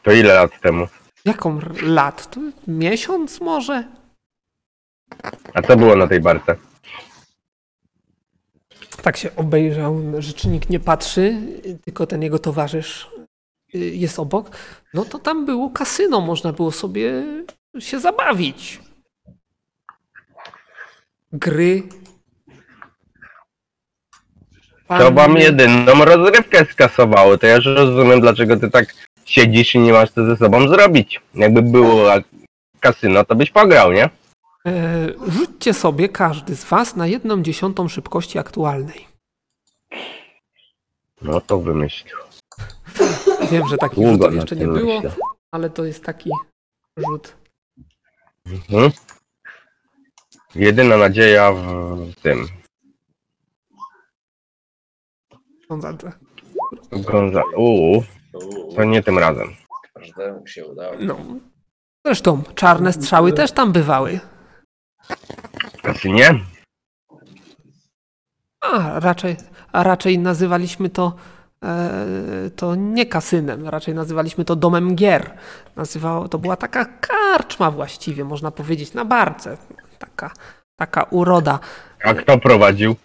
[0.03, 0.87] To ile lat temu?
[1.25, 2.31] Jaką lat?
[2.31, 3.98] To miesiąc może?
[5.53, 6.55] A co było na tej barce?
[9.01, 11.37] Tak się obejrzał, rzecznik nie patrzy,
[11.85, 13.09] tylko ten jego towarzysz
[13.75, 14.49] y, jest obok.
[14.93, 17.23] No to tam było kasyno, można było sobie
[17.79, 18.79] się zabawić.
[21.31, 21.83] Gry.
[24.87, 27.37] To wam jedyną rozrywkę skasowało.
[27.37, 28.93] To ja już rozumiem, dlaczego ty tak
[29.25, 31.21] siedzisz i nie masz co ze sobą zrobić.
[31.35, 32.11] Jakby było
[32.79, 34.09] kasyno, to byś pograł, nie?
[34.69, 39.07] E, Rzućcie sobie każdy z was na jedną dziesiątą szybkości aktualnej.
[41.21, 42.15] No to wymyślił.
[43.51, 45.11] Wiem, że takich Długo rzutów jeszcze nie tym było, myślę.
[45.51, 46.29] ale to jest taki
[46.97, 47.35] rzut.
[48.45, 48.91] Mhm.
[50.55, 52.47] Jedyna nadzieja w tym.
[55.69, 56.11] Gonzadze.
[56.91, 57.41] Gonza...
[57.57, 58.03] Uuu,
[58.75, 59.47] to nie tym razem.
[59.93, 60.95] Każdemu się udało.
[60.99, 61.17] No.
[62.05, 64.19] Zresztą czarne strzały też tam bywały.
[65.91, 66.39] Znaczy nie?
[68.61, 69.35] A, raczej,
[69.71, 71.15] a raczej nazywaliśmy to,
[71.63, 75.37] e, to nie kasynem, raczej nazywaliśmy to domem gier.
[75.75, 79.57] Nazywało, to była taka karczma właściwie, można powiedzieć, na barce.
[79.99, 80.31] Taka,
[80.75, 81.59] taka uroda.
[82.03, 82.95] A kto prowadził?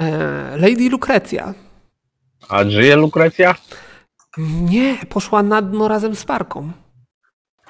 [0.00, 1.54] E, Lady Lucrecja.
[2.48, 3.54] A żyje Lukrecja?
[4.38, 6.72] Nie, poszła na dno razem z barką.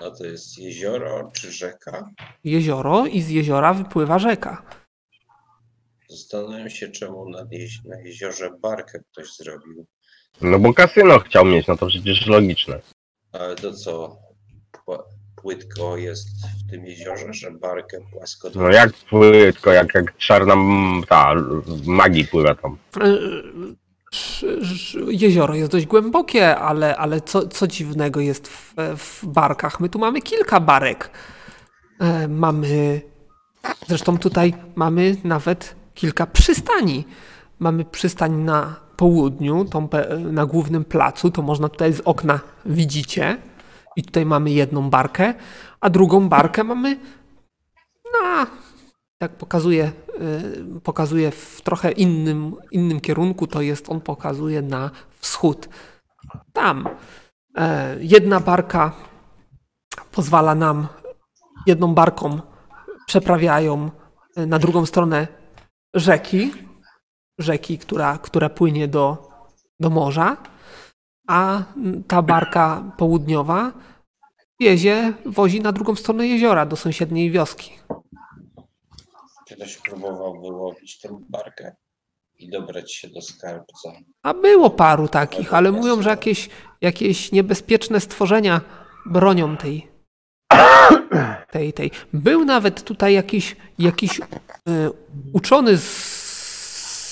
[0.00, 2.10] A to jest jezioro czy rzeka?
[2.44, 4.62] Jezioro i z jeziora wypływa rzeka.
[6.10, 9.86] Zastanawiam się, czemu na, jezi- na jeziorze barkę ktoś zrobił.
[10.40, 12.80] No bo kasyno chciał mieć, no to przecież logiczne.
[13.32, 14.16] Ale to co?
[14.86, 15.02] Pła-
[15.36, 16.28] Płytko jest
[16.66, 18.50] w tym jeziorze, że barkę płasko.
[18.54, 21.34] No jak płytko, jak, jak czarna m, ta
[21.86, 22.78] magii pływa tam.
[23.00, 23.08] E,
[25.08, 29.80] Jezioro jest dość głębokie, ale, ale co, co dziwnego jest w, w barkach?
[29.80, 31.10] My tu mamy kilka barek.
[32.00, 33.00] E, Mamy.
[33.86, 37.04] Zresztą tutaj mamy nawet kilka przystani.
[37.58, 39.88] Mamy przystań na południu, tą
[40.32, 43.36] na głównym placu, to można tutaj z okna widzicie.
[43.96, 45.34] I tutaj mamy jedną barkę,
[45.80, 46.98] a drugą barkę mamy
[48.22, 48.46] na
[49.18, 49.92] tak pokazuje,
[50.76, 55.68] y, pokazuje w trochę innym, innym kierunku, to jest on pokazuje na wschód.
[56.52, 56.88] Tam
[57.54, 58.92] e, jedna barka
[60.12, 60.88] pozwala nam,
[61.66, 62.40] jedną barką
[63.06, 63.90] przeprawiają
[64.36, 65.28] e, na drugą stronę
[65.94, 66.52] rzeki,
[67.38, 69.28] rzeki, która, która płynie do,
[69.80, 70.36] do morza,
[71.28, 71.62] a
[72.08, 73.72] ta barka południowa
[74.60, 77.70] wiezie, wozi na drugą stronę jeziora, do sąsiedniej wioski.
[79.50, 81.72] Ktoś próbował wyłowić tę barkę
[82.38, 83.92] i dobrać się do skarbca?
[84.22, 86.48] A było paru takich, ale mówią, że jakieś,
[86.80, 88.60] jakieś niebezpieczne stworzenia
[89.06, 89.88] bronią tej,
[91.52, 91.90] tej, tej.
[92.12, 94.24] Był nawet tutaj jakiś, jakiś e,
[95.32, 95.84] uczony z,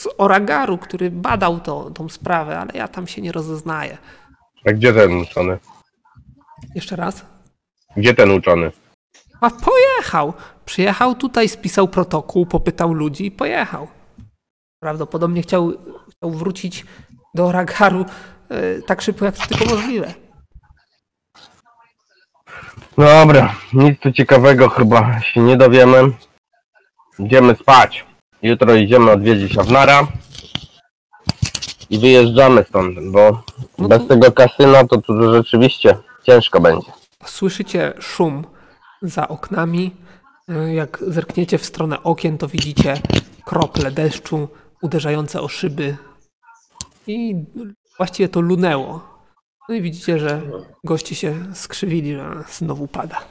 [0.02, 3.98] z Oragaru, który badał to, tą sprawę, ale ja tam się nie rozeznaję.
[4.66, 5.58] A gdzie ten uczony?
[6.74, 7.26] Jeszcze raz.
[7.96, 8.72] Gdzie ten uczony?
[9.40, 10.32] A pojechał.
[10.70, 13.88] Przyjechał tutaj, spisał protokół, popytał ludzi i pojechał.
[14.80, 15.72] Prawdopodobnie chciał,
[16.16, 16.84] chciał wrócić
[17.34, 18.04] do Oragaru
[18.48, 20.14] e, tak szybko, jak to tylko możliwe.
[22.98, 26.12] Dobra, nic tu ciekawego chyba się nie dowiemy.
[27.18, 28.04] Idziemy spać.
[28.42, 30.06] Jutro idziemy odwiedzić Awnara.
[31.90, 33.42] I wyjeżdżamy stąd, bo
[33.78, 36.92] No bez to- tego kasyna to tu rzeczywiście ciężko będzie.
[37.24, 38.44] Słyszycie szum
[39.02, 39.90] za oknami.
[40.74, 42.94] Jak zerkniecie w stronę okien, to widzicie
[43.44, 44.48] krople deszczu
[44.82, 45.96] uderzające o szyby.
[47.06, 47.44] I
[47.96, 49.16] właściwie to lunęło.
[49.68, 50.42] No i widzicie, że
[50.84, 53.24] goście się skrzywili, że znowu pada.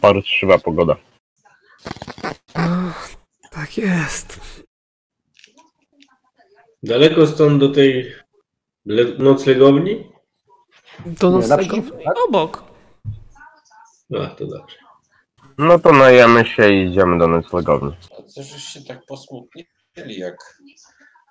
[0.00, 0.96] Parszywa pogoda.
[3.50, 4.40] Tak jest.
[6.82, 8.12] Daleko stąd do tej
[8.86, 10.12] le- noclegowni?
[11.06, 12.14] Do Nie, nocnego naprzeciwko, tak?
[12.28, 12.64] obok.
[14.20, 14.76] A, to dobrze.
[15.62, 17.92] No to najemy się i idziemy do noclegowni.
[18.18, 19.66] A co żeście tak posmutnili,
[20.18, 20.36] jak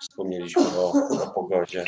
[0.02, 1.86] wspomnieliśmy o, o pogodzie?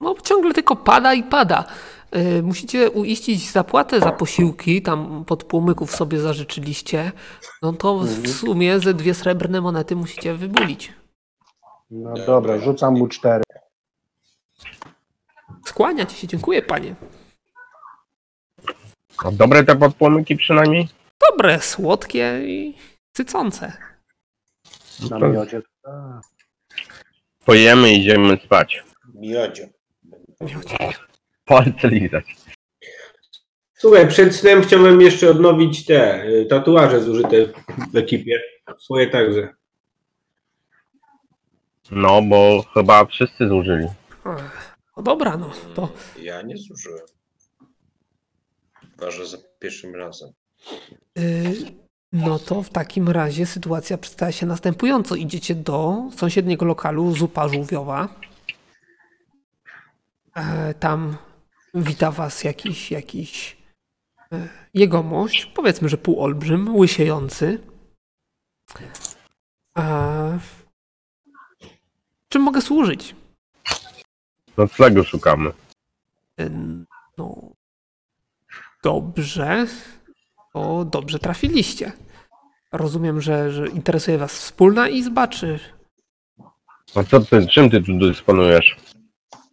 [0.00, 1.64] No ciągle tylko pada i pada.
[2.10, 7.12] E, Musicie uiścić zapłatę za posiłki, tam pod płomyków sobie zażyczyliście.
[7.62, 10.92] No to w sumie ze dwie srebrne monety musicie wybulić.
[11.90, 13.42] No dobra, rzucam mu cztery.
[15.64, 16.94] Skłania ci się, dziękuję panie.
[19.24, 20.88] A dobre te podpłomyki przynajmniej?
[21.30, 22.74] Dobre, słodkie i
[23.16, 23.72] sycące.
[25.10, 25.62] Na To- miodzie.
[25.86, 26.20] A,
[27.44, 28.82] Pojemy i idziemy spać.
[29.14, 29.64] Miodzio.
[31.44, 32.24] Palce lizać.
[33.74, 37.36] Słuchaj, przed snem chciałbym jeszcze odnowić te y, tatuaże zużyte
[37.92, 38.40] w ekipie.
[38.78, 39.48] Swoje także.
[41.90, 43.86] No, bo chyba wszyscy zużyli.
[44.26, 47.06] Ech, No dobra, no to Ja nie zużyłem.
[49.02, 50.30] Chyba, że za pierwszym razem.
[51.18, 51.54] y,
[52.12, 55.14] no to w takim razie sytuacja przedstawia się następująco.
[55.14, 58.08] Idziecie do sąsiedniego lokalu Zupa Żółwiowa.
[60.36, 61.16] E, Tam
[61.74, 63.56] wita was jakiś, jakiś
[64.32, 67.58] e, jegomość, powiedzmy, że półolbrzym, łysiejący.
[69.78, 70.38] E,
[72.28, 73.14] Czym mogę służyć?
[74.56, 75.52] Noclegu szukamy.
[76.40, 76.50] E,
[77.18, 77.52] No,
[78.82, 79.66] dobrze.
[80.52, 81.92] To dobrze trafiliście.
[82.72, 85.58] Rozumiem, że, że interesuje was wspólna izba, czy...
[86.94, 88.76] A co ty, czym ty tu dysponujesz?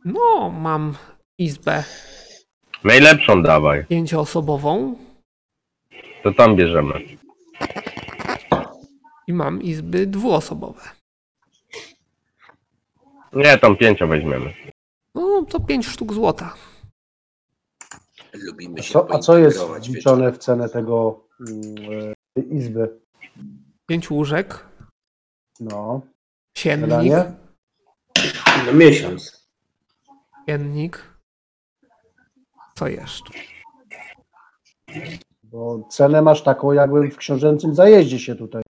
[0.05, 0.95] No, mam
[1.37, 1.83] izbę
[2.83, 3.85] Najlepszą dawaj.
[3.85, 4.95] pięcioosobową
[6.23, 6.93] To tam bierzemy.
[9.27, 10.81] i mam izby dwuosobowe.
[13.33, 14.53] Nie, tam pięcio weźmiemy.
[15.15, 16.55] No to 5 sztuk złota.
[18.33, 21.61] Lubimy A się co, a co jest wliczone w cenę tego mm,
[22.11, 22.99] e, tej izby?
[23.85, 24.65] 5 łóżek,
[25.59, 26.01] No,
[26.57, 27.31] siennik, Wydanie?
[28.65, 29.49] Na miesiąc.
[30.49, 31.03] siennik.
[32.75, 33.33] Co jeszcze?
[35.43, 38.61] bo cenę masz taką, jakbym w książęcym zajeździe się tutaj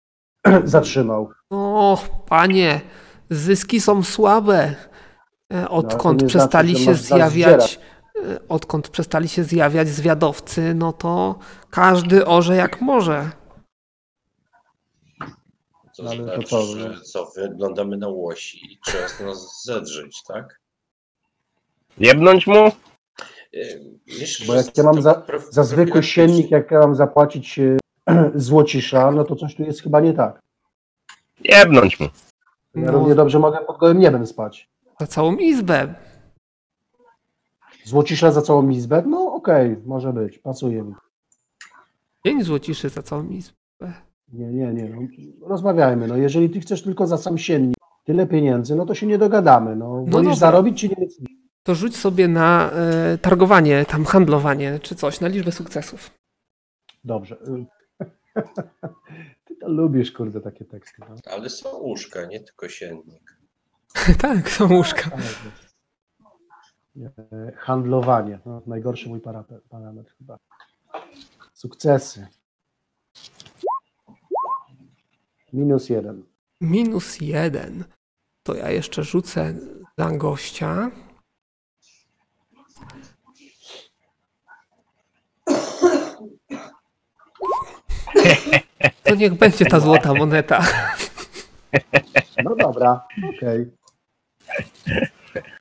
[0.63, 1.29] zatrzymał.
[1.49, 2.81] O, panie,
[3.29, 4.75] zyski są słabe.
[5.53, 7.79] E, to Odkąd nie przestali znaczy, się zjawiać,
[8.49, 11.39] odkąd przestali się zjawiać zwiadowcy, no to
[11.69, 13.29] każdy orze jak może.
[15.97, 20.59] To Ale to znaczy, co, że co, wyglądamy na łosi i trzeba nas zedrzeć, tak?
[21.97, 22.71] Jebnąć mu?
[24.19, 27.77] Myślę, Bo jak ja mam to za, za zwykły siennik, jak ja mam zapłacić e,
[28.35, 30.39] złocisza, no to coś tu jest chyba nie tak.
[31.43, 32.05] Jebnąć mu.
[32.75, 32.91] Ja No.
[32.91, 34.69] równie dobrze mogę pod gołym niebem spać.
[34.99, 35.93] Za całą izbę.
[37.89, 39.03] Złocisza za całą izbę?
[39.07, 40.93] No okej, może być, pasuje mi.
[42.23, 43.55] Pięć złociszy za całą izbę.
[44.33, 44.89] Nie, nie, nie.
[44.89, 44.97] No,
[45.47, 46.07] rozmawiajmy.
[46.07, 49.75] No, jeżeli ty chcesz tylko za sam siennik tyle pieniędzy, no to się nie dogadamy.
[49.75, 50.35] No, wolisz dobra.
[50.35, 50.95] zarobić czy nie?
[51.63, 56.11] To rzuć sobie na e, targowanie, tam handlowanie czy coś, na liczbę sukcesów.
[57.03, 57.37] Dobrze.
[59.45, 61.01] Ty to lubisz, kurde, takie teksty.
[61.09, 61.15] No.
[61.31, 63.37] Ale są łóżka, nie tylko siennik.
[64.21, 65.11] tak, są łóżka.
[66.99, 68.39] E, Handlowanie.
[68.45, 69.21] No, najgorszy mój
[69.69, 70.37] parametr chyba.
[71.53, 72.27] Sukcesy.
[75.53, 76.23] Minus jeden.
[76.61, 77.83] Minus jeden.
[78.43, 79.53] To ja jeszcze rzucę
[79.97, 80.91] dla gościa.
[89.03, 90.65] To niech będzie ta złota moneta.
[92.43, 93.71] No dobra, okej.
[94.57, 95.58] Widzisz,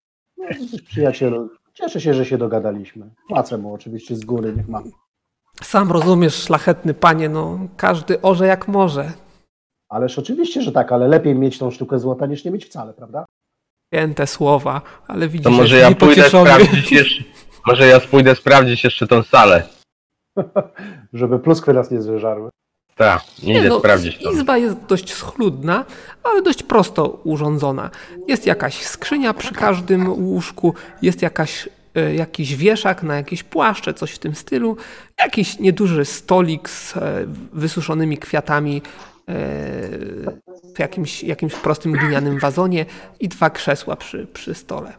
[0.86, 3.10] przyjacielu, cieszę się, że się dogadaliśmy.
[3.28, 4.82] Płacę mu oczywiście z góry, niech ma.
[5.62, 9.12] Sam rozumiesz, szlachetny panie, no każdy orze jak może.
[9.88, 13.24] Ależ oczywiście, że tak, ale lepiej mieć tą sztukę złota niż nie mieć wcale, prawda?
[13.94, 17.24] Święte słowa, ale widzisz, To może ja pójdę sprawdzić jeszcze.
[17.66, 19.62] Może ja pójdę sprawdzić jeszcze tą salę.
[21.12, 22.50] Żeby pluskwy nas nie zżarły.
[22.98, 24.30] Tak, Nie, idę no, sprawdzić to.
[24.30, 25.84] Izba jest dość schludna,
[26.22, 27.90] ale dość prosto urządzona.
[28.28, 34.12] Jest jakaś skrzynia przy każdym łóżku, jest jakaś, e, jakiś wieszak na jakieś płaszcze, coś
[34.12, 34.76] w tym stylu,
[35.18, 38.82] jakiś nieduży stolik z e, wysuszonymi kwiatami
[39.28, 39.32] e,
[40.74, 42.86] w jakimś, jakimś prostym glinianym wazonie
[43.20, 44.92] i dwa krzesła przy, przy stole.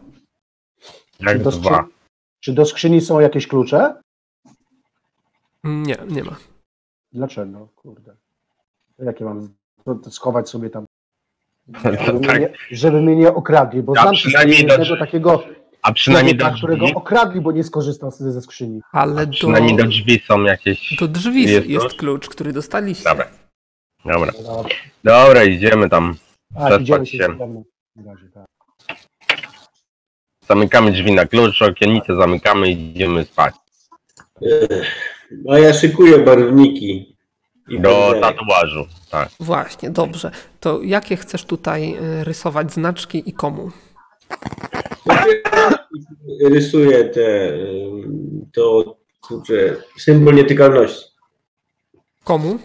[1.20, 1.74] Jak Czy do, dwa.
[1.76, 1.92] skrzy...
[2.40, 3.94] Czy do skrzyni są jakieś klucze?
[5.64, 6.36] Nie, nie ma.
[7.12, 7.68] Dlaczego?
[7.76, 8.14] Kurde.
[8.98, 9.54] Jakie mam
[10.10, 10.84] schować sobie tam?
[11.82, 12.40] To Żeby, mnie, tak.
[12.40, 14.98] nie, żeby mnie nie okradli, bo Ja znam przynajmniej do drzwi.
[14.98, 15.42] takiego
[15.82, 16.96] A przynajmniej do człowieka, którego drzwi.
[16.96, 18.80] okradli, bo nie skorzystał ze, ze skrzyni.
[18.92, 20.96] Ale do, Przynajmniej do drzwi są jakieś.
[21.00, 23.04] do drzwi Jest jest, klucz, który dostaliście.
[23.04, 23.28] Dobra.
[24.04, 24.32] Dobra.
[25.04, 26.14] Dobra, idziemy tam.
[26.56, 27.18] a, idziemy się.
[27.18, 27.24] się.
[27.38, 27.64] ze mną.
[27.96, 28.46] Na razie, tak.
[30.48, 33.54] Zamykamy drzwi na klucz, okiennice zamykamy i idziemy spać.
[35.50, 37.16] A ja szykuję barwniki.
[37.68, 38.86] I Do tatuażu.
[39.10, 39.28] Tak.
[39.40, 40.30] Właśnie, dobrze.
[40.60, 43.70] To jakie chcesz tutaj e, rysować znaczki i komu?
[46.44, 51.10] Rysuję te, ym, to, kurczę, symbol nietykalności.
[52.24, 52.58] Komu?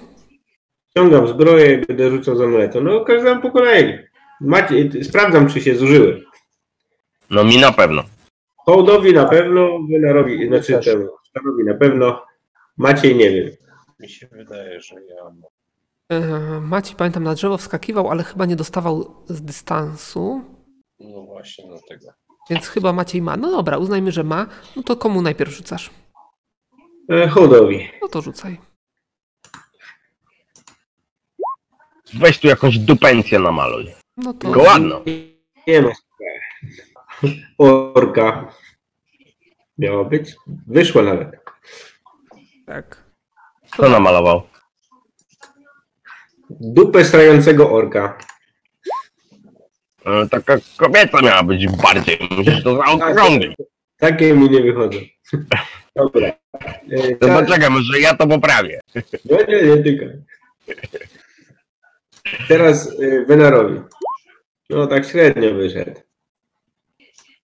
[0.90, 2.82] Ściągam zbroję i będę rzucał za monetą.
[2.82, 4.00] No, każdemu po kolei.
[4.42, 6.24] Macie, sprawdzam, czy się zużyły.
[7.30, 8.04] No mi na pewno.
[8.58, 11.10] Hołdowi na pewno, Wynarowi, znaczy temu,
[11.66, 12.22] na pewno,
[12.78, 13.50] Maciej nie wiem.
[14.00, 15.42] Mi się wydaje, że ja mam.
[16.10, 20.42] E, Maciej, pamiętam, na drzewo wskakiwał, ale chyba nie dostawał z dystansu,
[21.00, 22.08] No właśnie dlatego.
[22.50, 23.38] więc chyba Maciej ma.
[23.38, 24.48] No dobra, uznajmy, że ma.
[24.76, 25.90] No to komu najpierw rzucasz?
[27.12, 27.90] E, Hołdowi.
[28.02, 28.58] No to rzucaj.
[32.14, 33.86] Weź tu jakąś dupencję namaluj.
[34.18, 35.02] No to Tylko ładno.
[35.68, 35.92] Nie ma.
[37.58, 38.54] Orka.
[39.78, 40.36] Miała być?
[40.68, 41.35] Wyszła nawet.
[42.66, 43.04] Tak.
[43.72, 44.42] Kto namalował?
[46.50, 48.18] Dupę strającego orka.
[50.06, 52.18] E, Taka kobieca miała być bardziej.
[52.32, 53.56] Musisz to zaokrąglić.
[53.98, 55.00] Takie mi nie wychodzą.
[55.96, 56.28] Dobra.
[56.92, 58.80] E, To czas- poczekaj, może ja to poprawię.
[59.26, 60.10] Nie, nie, nie tykaj.
[62.48, 63.82] Teraz y, Wynarowi.
[64.70, 65.92] No tak średnio wyszedł.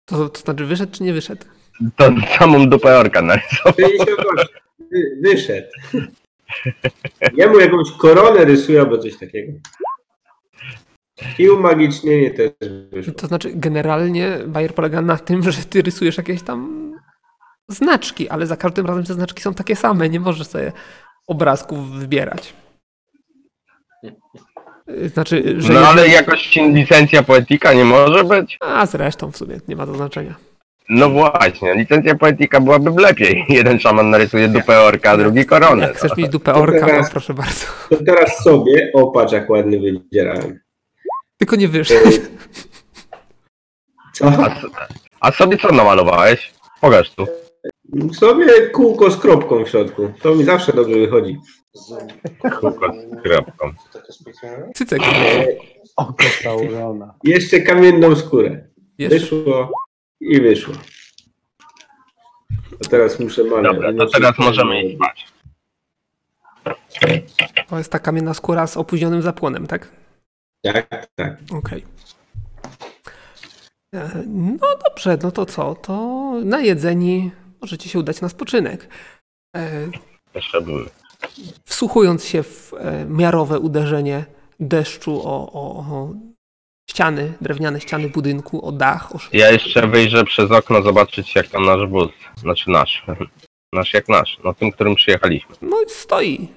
[0.05, 1.45] To, to znaczy wyszedł czy nie wyszedł?
[1.95, 3.73] To samą dupę orka narysował.
[3.73, 4.47] 58.
[4.91, 5.67] Wy, wyszedł.
[7.37, 9.53] Ja mu jakąś koronę rysuję albo coś takiego.
[11.39, 12.51] I umagicznienie też
[12.91, 13.13] wyszło.
[13.13, 16.89] To znaczy, generalnie bajer polega na tym, że ty rysujesz jakieś tam
[17.67, 20.09] znaczki, ale za każdym razem te znaczki są takie same.
[20.09, 20.71] Nie możesz sobie
[21.27, 22.53] obrazków wybierać.
[25.13, 25.73] Znaczy, że.
[25.73, 28.57] No ale jakoś licencja poetyka nie może być?
[28.61, 30.35] A zresztą w sumie nie ma to znaczenia.
[30.89, 33.45] No właśnie, licencja poetyka byłaby lepiej.
[33.49, 35.87] Jeden szaman narysuje dupę orka, a drugi koronę.
[35.87, 36.15] Jak chcesz no.
[36.17, 37.65] mieć dupę orka, to teraz- proszę bardzo.
[37.89, 40.59] To teraz sobie, opatrz jak ładny wydzierałem.
[41.37, 41.93] Tylko nie wiesz.
[44.13, 44.25] Co?
[44.25, 44.55] A,
[45.19, 46.53] a sobie co namalowałeś?
[46.81, 47.27] Pokaż tu.
[48.13, 50.11] Sobie kółko z kropką w środku.
[50.21, 51.37] To mi zawsze dobrze wychodzi.
[52.59, 53.71] Kółko z kropką.
[54.75, 54.99] Cycek.
[55.95, 56.15] Oko.
[57.23, 58.67] Jeszcze kamienną skórę.
[58.97, 59.19] Jeszcze.
[59.19, 59.71] Wyszło
[60.19, 60.73] i wyszło.
[62.85, 63.75] A teraz muszę malować.
[63.95, 65.27] Dobra, to teraz możemy iść spać.
[67.69, 69.87] To jest ta kamienna skóra z opóźnionym zapłonem, tak?
[70.63, 71.37] Tak, tak.
[71.51, 71.85] Okej.
[73.95, 75.75] E, No dobrze, no to co?
[75.75, 78.87] To najedzeni możecie się udać na spoczynek.
[79.55, 79.69] E,
[80.35, 80.85] Jeszcze były.
[81.65, 84.25] Wsłuchując się w e, miarowe uderzenie
[84.59, 86.13] deszczu o, o, o
[86.89, 89.19] ściany, drewniane ściany budynku, o dach, o.
[89.33, 92.11] Ja jeszcze wyjrzę przez okno zobaczyć jak tam nasz wóz.
[92.37, 93.05] Znaczy nasz.
[93.73, 94.37] Nasz jak nasz.
[94.43, 95.55] No tym, którym przyjechaliśmy.
[95.61, 96.47] No i stoi.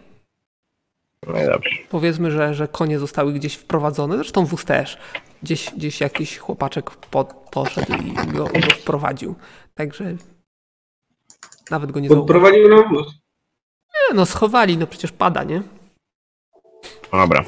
[1.26, 1.70] No i dobrze.
[1.90, 4.98] Powiedzmy, że, że konie zostały gdzieś wprowadzone, zresztą wóz też.
[5.42, 9.34] Gdzieś, gdzieś jakiś chłopaczek po, poszedł i go, go wprowadził.
[9.74, 10.16] Także
[11.70, 12.26] nawet go nie zauważył.
[12.26, 13.06] Podprowadził nam wóz.
[13.94, 15.62] Nie, no schowali, no przecież pada, nie?
[17.12, 17.44] Dobra.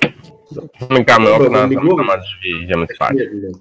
[0.90, 3.16] Zamykamy Dobra, okna, zamykamy drzwi i idziemy spać.
[3.16, 3.52] Nie wiem.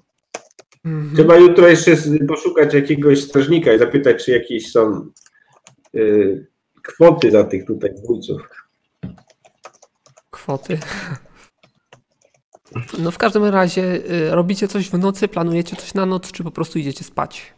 [0.84, 1.14] Mhm.
[1.14, 1.96] Trzeba jutro jeszcze
[2.28, 5.10] poszukać jakiegoś strażnika i zapytać, czy jakieś są
[5.94, 6.46] y,
[6.82, 8.42] kwoty za tych tutaj wójców.
[10.30, 10.78] Kwoty.
[12.98, 16.50] No w każdym razie y, robicie coś w nocy, planujecie coś na noc, czy po
[16.50, 17.54] prostu idziecie spać?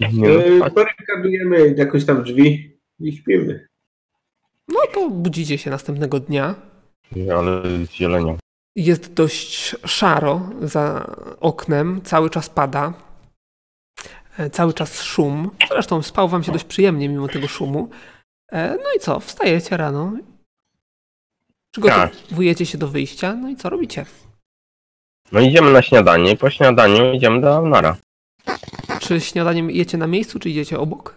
[0.00, 0.74] No, Y, spać.
[0.74, 3.68] Barykadujemy jakoś tam drzwi i śpimy.
[4.68, 6.54] No to budzicie się następnego dnia.
[7.16, 7.62] Nie, ale
[7.92, 8.38] zielenią.
[8.76, 12.92] Jest dość szaro za oknem, cały czas pada.
[14.38, 15.50] E, Cały czas szum.
[15.68, 17.88] Zresztą spał wam się dość przyjemnie mimo tego szumu.
[18.52, 19.20] E, No i co?
[19.20, 20.12] Wstajecie rano.
[21.74, 23.34] Przygotowujecie się do wyjścia.
[23.34, 24.06] No i co robicie?
[25.32, 27.96] No idziemy na śniadanie i po śniadaniu idziemy do Nara.
[29.00, 31.16] Czy śniadaniem jecie na miejscu, czy idziecie obok?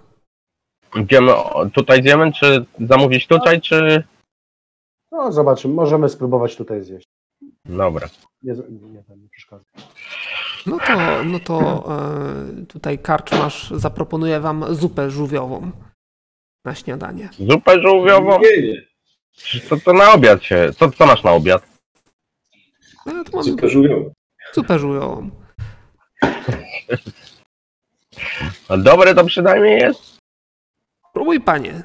[0.96, 1.32] Idziemy,
[1.74, 4.04] tutaj zjemy, czy zamówić tutaj, czy...
[5.12, 7.06] No zobaczymy, możemy spróbować tutaj zjeść.
[7.68, 8.08] Dobra.
[8.44, 9.64] Nie, nie, nie, przeszkadza.
[10.66, 11.86] No to, no to
[12.62, 15.72] e, tutaj karczmasz zaproponuje wam zupę żółwiową
[16.66, 17.30] na śniadanie.
[17.40, 18.40] Zupę żółwiową?
[19.70, 20.70] Co to na obiad się...
[20.80, 21.68] Co, co masz na obiad?
[23.06, 24.12] No, to mamy Super żółwiowo.
[24.54, 25.30] zupę żółwiową.
[28.70, 30.18] A dobre to przynajmniej jest?
[31.14, 31.84] Próbuj panie.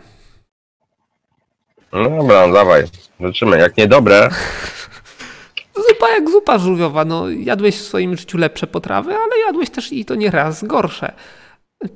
[1.92, 2.84] No dobra, no dawaj.
[3.20, 3.58] Zobaczymy.
[3.58, 4.28] Jak niedobre,
[5.76, 7.04] Zupa jak zupa żółwiowa.
[7.04, 11.12] No, jadłeś w swoim życiu lepsze potrawy, ale jadłeś też i to nie raz gorsze.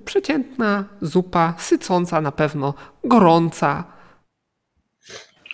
[0.04, 2.74] Przeciętna zupa, sycąca na pewno,
[3.04, 3.84] gorąca.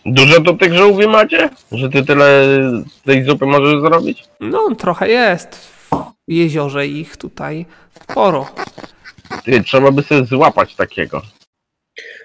[0.06, 1.50] dużo to tych żółwi macie?
[1.72, 2.48] Że ty tyle
[3.04, 4.24] tej zupy możesz zrobić?
[4.40, 5.56] No, trochę jest
[6.28, 7.66] w jeziorze ich tutaj
[8.02, 8.46] sporo.
[9.44, 11.22] Ty, trzeba by sobie złapać takiego.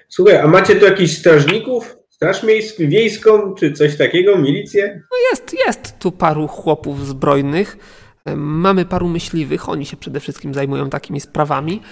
[0.08, 1.97] Słuchaj, a macie tu jakichś strażników?
[2.18, 4.38] Straż miejską, wiejską, czy coś takiego?
[4.38, 5.02] Milicję?
[5.30, 7.76] Jest, jest tu paru chłopów zbrojnych.
[8.24, 11.82] Em, Mamy paru myśliwych, oni się przede wszystkim zajmują takimi sprawami.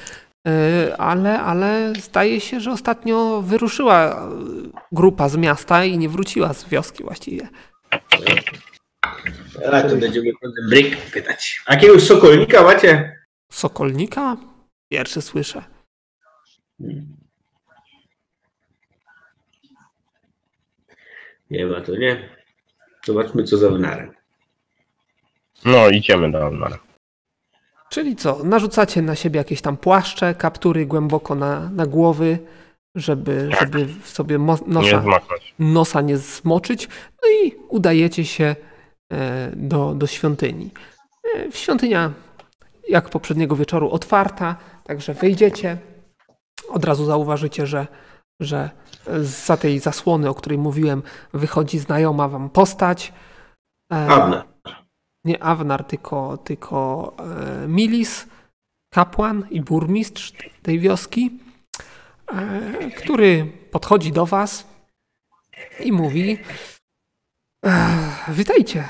[0.48, 4.30] E, Ale, ale zdaje się, że ostatnio wyruszyła e,
[4.92, 7.48] grupa z miasta i nie wróciła z wioski właściwie.
[9.72, 11.62] A, to będziemy potem bryk pytać.
[11.66, 13.16] A jakiegoś sokolnika macie?
[13.52, 14.36] Sokolnika?
[14.92, 15.62] Pierwszy słyszę.
[21.50, 22.28] Nie ma to, nie?
[23.06, 24.10] Zobaczmy, co za wnarem.
[25.64, 26.78] No, idziemy do Nara.
[27.90, 32.38] Czyli co, narzucacie na siebie jakieś tam płaszcze, kaptury głęboko na, na głowy,
[32.94, 35.54] żeby, żeby sobie mo- Nie nosa, zmaknąć.
[35.58, 36.88] nosa nie zmoczyć,
[37.22, 38.56] no i udajecie się
[39.12, 40.70] e, do, do świątyni.
[41.36, 42.12] E, Świątynia,
[42.88, 45.78] jak poprzedniego wieczoru, otwarta, także wyjdziecie.
[46.68, 47.86] Od razu zauważycie, że,
[48.40, 48.70] że
[49.20, 53.12] za tej zasłony, o której mówiłem, wychodzi znajoma wam postać.
[53.92, 54.44] E, Awna.
[55.24, 57.12] nie Awnar, tylko, tylko
[57.64, 58.26] e, Milis,
[58.94, 60.32] kapłan i burmistrz
[60.62, 61.38] tej wioski,
[62.32, 64.66] e, który podchodzi do was
[65.84, 66.38] i mówi:
[67.64, 68.88] "Ech, Witajcie.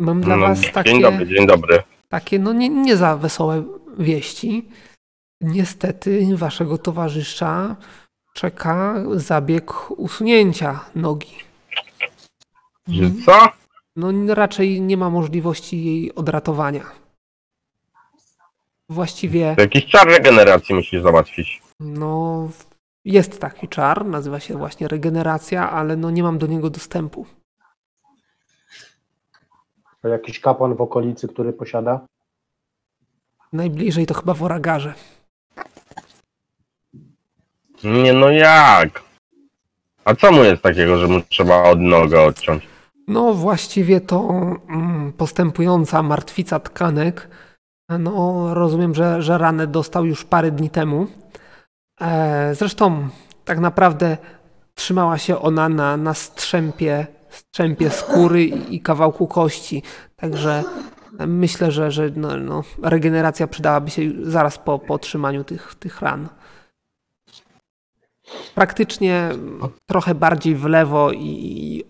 [0.00, 1.82] Mam dla No, was takie, Dzień dobry, dzień dobry.
[2.08, 3.64] takie no nie, nie za wesołe
[3.98, 4.68] wieści.
[5.40, 7.76] Niestety waszego towarzysza
[8.38, 11.34] czeka zabieg usunięcia nogi.
[12.88, 13.48] Że Co?
[13.96, 16.84] No raczej nie ma możliwości jej odratowania.
[18.88, 21.62] Właściwie To jakiś czar regeneracji musisz załatwić.
[21.80, 22.48] no
[23.04, 27.26] jest taki czar, nazywa się właśnie regeneracja, ale no nie mam do niego dostępu.
[30.02, 32.06] To jakiś kapłan w okolicy, który posiada?
[33.52, 34.94] Najbliżej to chyba w Oragarze.
[37.84, 39.02] Nie no jak?
[40.04, 42.68] A co mu jest takiego, że mu trzeba od nogę odciąć?
[43.08, 44.28] No właściwie to
[44.68, 47.28] mm, postępująca martwica tkanek.
[47.98, 51.06] No rozumiem, że, że ranę dostał już parę dni temu.
[52.00, 53.08] E, zresztą
[53.44, 54.16] tak naprawdę
[54.74, 59.82] trzymała się ona na, na strzępie, strzępie skóry i, i kawałku kości.
[60.16, 60.64] Także
[61.26, 66.28] myślę, że, że no, no, regeneracja przydałaby się zaraz po, po otrzymaniu tych, tych ran.
[68.54, 69.28] Praktycznie
[69.86, 71.84] trochę bardziej w lewo i,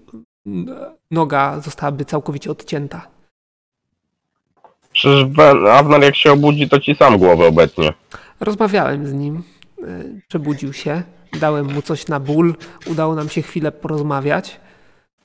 [1.10, 3.06] noga zostałaby całkowicie odcięta.
[4.92, 5.24] Przecież
[5.72, 7.92] Avnar jak się obudzi, to ci sam głowę obetnie.
[8.40, 9.42] Rozmawiałem z nim,
[9.82, 9.84] e,
[10.28, 11.02] przebudził się,
[11.40, 12.54] dałem mu coś na ból,
[12.86, 14.60] udało nam się chwilę porozmawiać.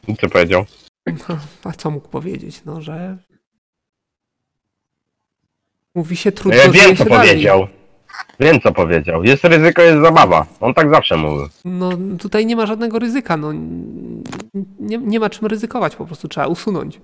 [0.07, 0.65] I Co powiedział?
[1.07, 2.61] No, A co mógł powiedzieć?
[2.65, 3.17] No, że
[5.95, 7.27] mówi się No trudno ja żyje wiem, co dalej.
[7.29, 7.67] powiedział.
[8.39, 9.23] Wiem, co powiedział.
[9.23, 10.45] Jest ryzyko, jest zabawa.
[10.61, 11.45] On tak zawsze mówi.
[11.65, 13.53] No tutaj nie ma żadnego ryzyka, no
[14.79, 16.99] nie, nie ma czym ryzykować, po prostu trzeba usunąć.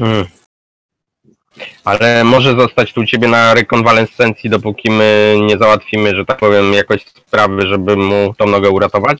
[0.00, 0.26] Hmm.
[1.84, 6.72] Ale może zostać tu u ciebie na rekonwalescencji, dopóki my nie załatwimy, że tak powiem,
[6.72, 9.18] jakoś sprawy, żeby mu tą nogę uratować?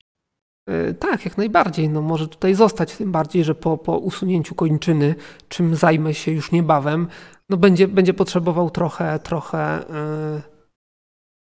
[0.69, 1.89] E, Tak, jak najbardziej.
[1.89, 5.15] No może tutaj zostać, tym bardziej, że po, po usunięciu kończyny,
[5.49, 7.07] czym zajmę się już niebawem,
[7.49, 10.41] no będzie, będzie potrzebował trochę, trochę e,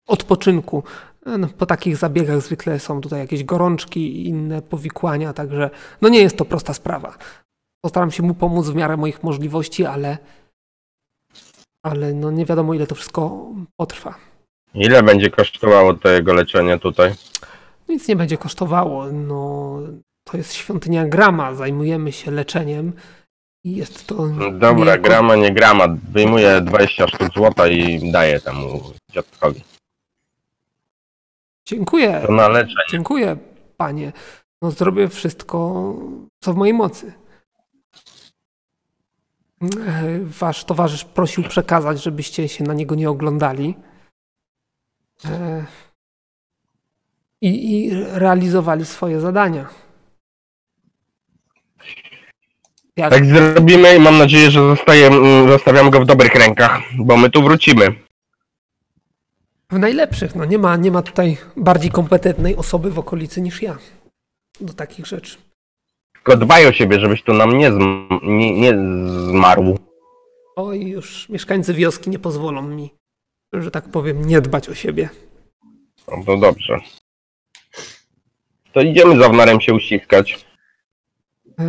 [0.07, 0.83] odpoczynku.
[1.25, 5.69] E, No, po takich zabiegach zwykle są tutaj jakieś gorączki i inne powikłania, także
[6.01, 7.17] no nie jest to prosta sprawa.
[7.81, 10.17] Postaram się mu pomóc w miarę moich możliwości, ale,
[11.83, 14.15] ale no nie wiadomo ile to wszystko potrwa.
[14.73, 17.13] Ile będzie kosztowało to jego leczenie tutaj?
[17.89, 19.05] Nic nie będzie kosztowało.
[19.11, 19.79] No,
[20.23, 21.55] to jest świątynia Grama.
[21.55, 22.93] Zajmujemy się leczeniem
[23.63, 24.15] i jest to.
[24.51, 25.87] Dobra, niejako- grama, nie grama.
[26.11, 28.81] Wyjmuję 20 sztuk złota i daję temu
[29.11, 29.63] dziadkowi.
[31.65, 32.75] Dziękuję, To na leczenie.
[32.91, 33.37] dziękuję,
[33.77, 34.11] panie.
[34.61, 35.83] No, zrobię wszystko,
[36.39, 37.13] co w mojej mocy.
[39.61, 43.75] E, Wasz towarzysz prosił przekazać, żebyście się na niego nie oglądali.
[45.25, 45.65] E,
[47.41, 47.47] I,
[47.85, 49.69] i realizowali swoje zadania.
[52.97, 57.17] Jak, Tak zrobimy i mam nadzieję, że zostaje, mm, zostawiam go w dobrych rękach, bo
[57.17, 57.95] my tu wrócimy.
[59.71, 60.35] W najlepszych.
[60.35, 63.77] No nie ma, nie ma tutaj bardziej kompetentnej osoby w okolicy niż ja
[64.61, 65.37] do takich rzeczy.
[66.13, 68.71] Tylko dbaj o siebie, żebyś tu nam nie, zm- nie, nie
[69.29, 69.77] zmarł.
[70.55, 72.93] Oj, już mieszkańcy wioski nie pozwolą mi,
[73.53, 75.09] że tak powiem, nie dbać o siebie.
[76.07, 76.79] No to dobrze.
[78.75, 80.45] To idziemy z Awnarem się uściskać.
[81.57, 81.65] Eee,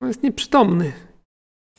[0.00, 0.92] no jest nieprzytomny.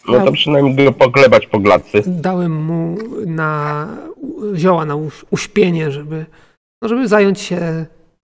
[0.07, 2.03] No to przynajmniej go poglebać po glatcy.
[2.07, 6.25] Dałem mu na u- zioła na uś- uśpienie, żeby,
[6.81, 7.85] no żeby zająć się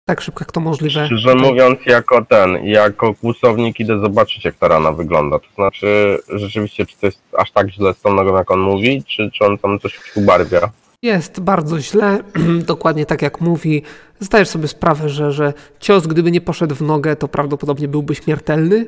[0.04, 1.06] tak szybko jak to możliwe.
[1.06, 5.38] Szczerze mówiąc, jako ten, jako kłusownik idę zobaczyć, jak ta rana wygląda.
[5.38, 9.02] To znaczy, rzeczywiście, czy to jest aż tak źle z tą nogą, jak on mówi,
[9.04, 10.70] czy, czy on tam coś ubarwia?
[11.02, 12.18] Jest bardzo źle,
[12.66, 13.82] dokładnie tak jak mówi.
[14.20, 18.86] Zdajesz sobie sprawę, że, że cios, gdyby nie poszedł w nogę, to prawdopodobnie byłby śmiertelny,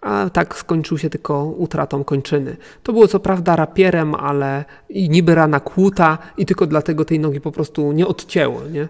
[0.00, 2.56] a tak skończył się tylko utratą kończyny.
[2.82, 7.40] To było co prawda rapierem, ale i niby rana kłuta i tylko dlatego tej nogi
[7.40, 8.88] po prostu nie odcięło, nie?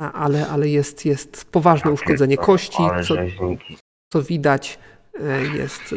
[0.00, 3.14] A- Ale, ale jest, jest poważne uszkodzenie kości, co,
[4.12, 4.78] co widać
[5.20, 5.96] e, jest e,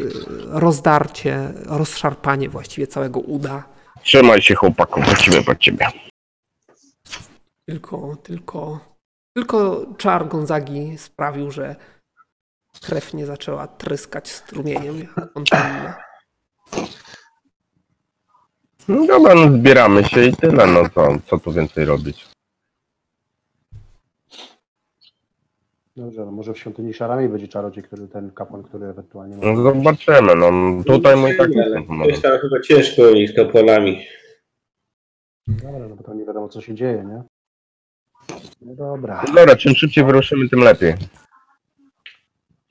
[0.60, 3.71] rozdarcie, rozszarpanie właściwie całego uda.
[4.02, 5.86] Trzymaj się, chłopaku, wrócimy po ciebie.
[7.64, 8.80] Tylko, tylko,
[9.34, 11.76] tylko czar Gonzagi sprawił, że
[12.82, 15.94] krew nie zaczęła tryskać strumieniem jak fontanna.
[18.88, 22.31] No dobra, no zbieramy się i tyle, no co, co tu więcej robić?
[25.96, 29.36] Dobrze, no może w świątyni Szarami będzie czarodziej, który ten kapłan, który ewentualnie...
[29.36, 30.50] No zobaczymy, no
[30.84, 34.04] tutaj mój tak to jest tam chyba ciężko nich z kapłanami.
[35.46, 37.22] Dobra, no bo tam nie wiadomo, co się dzieje, nie?
[38.60, 39.24] No dobra.
[39.34, 40.94] Dobra, czym szybciej wyruszymy, tym lepiej.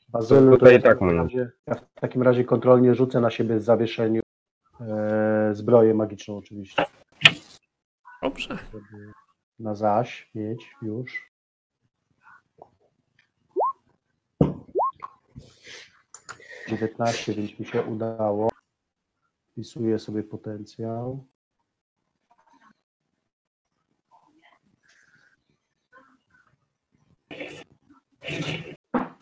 [0.10, 3.56] Bazylu, to Tutaj ja w tak razie- Ja w takim razie kontrolnie rzucę na siebie
[3.56, 4.22] w zawieszeniu
[4.82, 6.86] e, zbroję magiczną oczywiście.
[8.24, 8.58] Dobrze.
[9.60, 11.31] na zaś mieć już.
[16.72, 18.50] Dziewiętnaście, więc mi się udało.
[19.52, 21.26] Wpisuję sobie potencjał.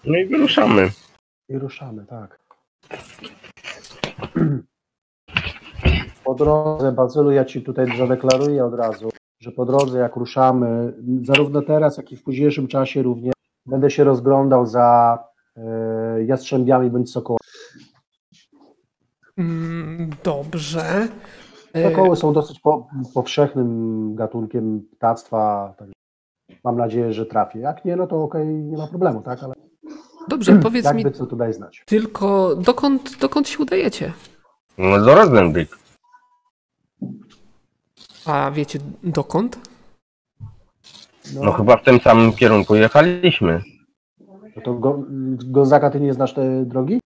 [0.06, 0.89] No i wyruszamy.
[1.50, 2.39] I ruszamy, tak.
[6.24, 10.93] Po drodze, Bazylu, ja Ci tutaj zadeklaruję od razu, że po drodze, jak ruszamy,
[11.24, 13.34] zarówno teraz, jak i w późniejszym czasie również,
[13.66, 15.20] będę się rozglądał za
[15.58, 17.39] e, jastrzębiami bądź sokołami.
[19.40, 21.08] Mm, Dobrze.
[21.74, 25.74] E, Sokoły są dosyć po, powszechnym gatunkiem ptactwa.
[25.78, 25.88] Tak.
[26.64, 27.60] Mam nadzieję, że trafię.
[27.60, 29.44] Jak nie, no to okej, nie ma problemu, tak?
[29.44, 29.54] Ale
[30.28, 31.84] Dobrze, powiedz mi jakby co tutaj znać.
[31.86, 34.14] tylko, dokąd, dokąd się udajecie?
[34.78, 35.78] No do Rosenbrick.
[38.26, 39.60] A wiecie dokąd?
[41.44, 43.62] No chyba w tym samym kierunku jechaliśmy.
[44.56, 45.04] No to go,
[45.46, 47.00] Gonzaga, ty nie znasz tej drogi?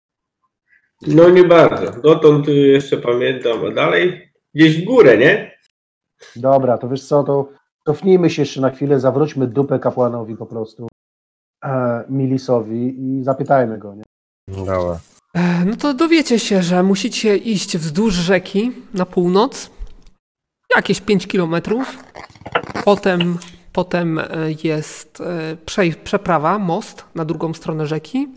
[1.07, 2.01] No nie bardzo.
[2.01, 5.57] Dotąd y, jeszcze pamiętam, a dalej gdzieś w górę, nie?
[6.35, 7.49] Dobra, to wiesz co, to
[7.85, 10.87] cofnijmy się jeszcze na chwilę, zawróćmy dupę kapłanowi po prostu,
[11.65, 14.03] e, Milisowi i zapytajmy go, nie?
[14.47, 14.99] Dobra.
[15.35, 19.69] E, No to dowiecie się, że musicie iść wzdłuż rzeki na północ,
[20.75, 21.97] jakieś 5 kilometrów.
[22.85, 23.37] Potem,
[23.73, 24.25] potem e,
[24.63, 28.27] jest e, przeprawa, most na drugą stronę rzeki.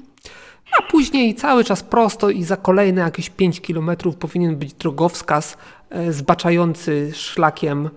[0.78, 5.56] A później cały czas prosto i za kolejne jakieś 5 kilometrów powinien być drogowskaz
[5.90, 7.90] e, zbaczający szlakiem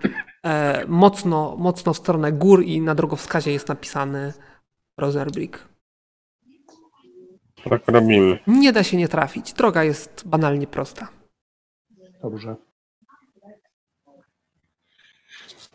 [0.44, 4.32] e, mocno, mocno w stronę gór i na drogowskazie jest napisany
[4.98, 5.68] Roserbrick.
[7.64, 8.38] Tak robimy.
[8.46, 9.52] Nie da się nie trafić.
[9.52, 11.08] Droga jest banalnie prosta.
[12.22, 12.56] Dobrze.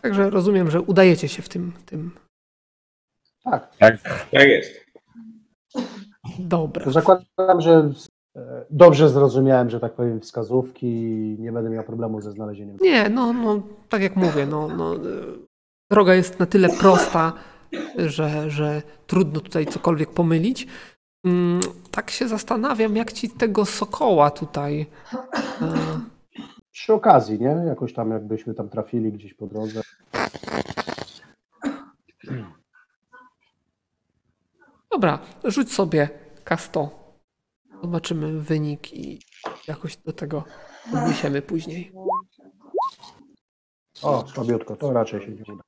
[0.02, 1.74] Także rozumiem, że udajecie się w tym.
[1.86, 2.12] tym.
[3.44, 4.02] Tak, Tak.
[4.32, 4.86] Tak jest.
[6.40, 6.92] Dobra.
[6.92, 7.92] zakładam, że
[8.36, 12.78] e, dobrze zrozumiałem, że tak powiem, wskazówki i nie będę miał problemu ze znalezieniem.
[12.82, 14.96] Nie, no, no tak jak mówię, no, no,
[15.92, 17.34] droga jest na tyle prosta,
[17.98, 20.68] że, że trudno tutaj cokolwiek pomylić.
[21.26, 21.60] Mm,
[21.92, 24.86] Tak się zastanawiam, jak ci tego sokoła tutaj.
[25.62, 25.74] e,
[26.72, 27.64] Przy okazji, nie?
[27.68, 29.82] Jakoś tam jakbyśmy tam trafili gdzieś po drodze.
[34.96, 36.10] Dobra, rzuć sobie
[36.46, 36.88] K100.
[37.82, 39.20] Zobaczymy wynik i
[39.68, 40.44] jakoś do tego
[40.94, 41.92] odniesiemy później.
[44.04, 45.64] O, słabiutko, to raczej się nie uda.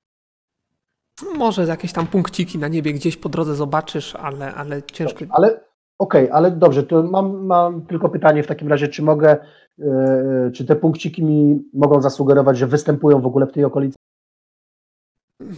[1.37, 5.25] Może jakieś tam punkciki na niebie gdzieś po drodze zobaczysz, ale, ale ciężko.
[5.29, 5.59] Ale
[5.99, 9.37] okej, ale dobrze, to mam, mam tylko pytanie w takim razie, czy mogę,
[9.79, 13.97] e, czy te punkciki mi mogą zasugerować, że występują w ogóle w tej okolicy?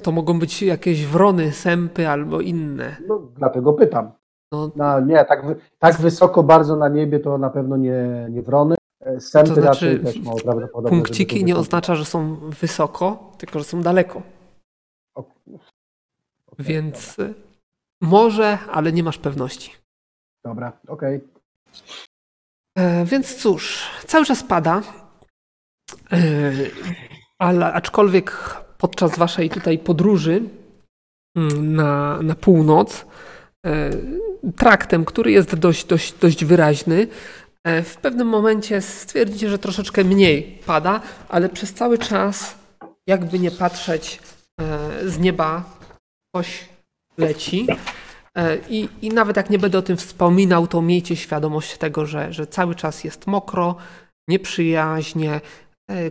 [0.03, 2.95] To mogą być jakieś wrony, sępy albo inne.
[3.07, 4.11] No, dlatego pytam.
[4.51, 5.45] No, No, nie, tak,
[5.80, 8.75] tak wysoko bardzo na niebie to na pewno nie, nie wrony.
[9.01, 10.89] E, Sępy To znaczy, też mało prawdopodobne.
[10.89, 14.21] punkciki nie oznacza, że są wysoko, tylko że są daleko.
[15.15, 15.19] O,
[16.47, 17.34] okej, Więc y,
[18.01, 19.71] może, ale nie masz pewności.
[20.43, 21.21] Dobra, okej.
[22.77, 24.82] E, więc cóż, cały czas pada.
[26.11, 26.17] E,
[27.39, 30.43] ale aczkolwiek podczas waszej tutaj podróży
[31.38, 33.05] mm, na, na północ,
[33.65, 33.89] e,
[34.55, 37.07] traktem, który jest dość, dość, dość wyraźny,
[37.63, 42.55] e, w pewnym momencie stwierdzicie, że troszeczkę mniej pada, ale przez cały czas,
[43.07, 44.19] jakby nie patrzeć,
[44.61, 45.77] e, z nieba
[46.36, 46.69] coś
[47.17, 47.67] leci.
[48.69, 52.47] I, I nawet jak nie będę o tym wspominał, to miejcie świadomość tego, że, że
[52.47, 53.75] cały czas jest mokro,
[54.30, 55.41] nieprzyjaźnie,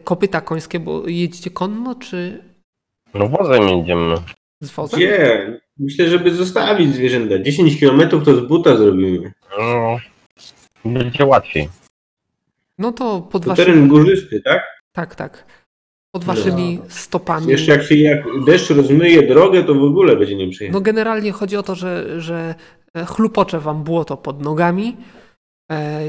[0.04, 2.47] kopyta końskie, bo jedziecie konno czy
[3.14, 4.14] No wozem jedziemy.
[4.62, 5.00] z wozem?
[5.00, 5.60] Gdzie?
[5.78, 7.38] Myślę, żeby zostawić zwierzęta.
[7.38, 9.32] 10 km to z buta zrobimy.
[9.58, 9.96] No,
[10.84, 11.68] będzie łatwiej.
[12.78, 13.66] No to pod To waszymi...
[13.66, 14.62] teren górzysty, tak?
[14.92, 15.44] Tak, tak.
[16.14, 17.46] Pod waszymi stopami.
[17.46, 20.80] Jeszcze jak się jak deszcz rozmyje drogę, to w ogóle będzie No nieprzyjemnie.
[20.80, 22.54] generalnie chodzi o to, że, że
[22.94, 24.96] e, chlupocze wam błoto pod nogami.
[25.70, 26.00] E,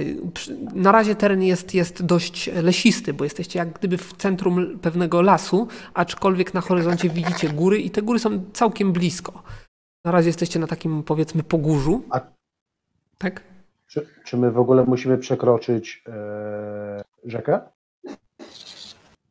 [0.76, 5.68] Na razie teren jest, jest dość lesisty, bo jesteście jak gdyby w centrum pewnego lasu,
[5.94, 9.44] aczkolwiek na horyzoncie widzicie góry i te góry są całkiem blisko.
[10.06, 12.04] Na razie jesteście na takim powiedzmy pogórzu.
[12.10, 12.22] A-
[13.18, 13.44] Tak?
[13.88, 17.60] Czy, czy my w ogóle musimy przekroczyć e, rzekę?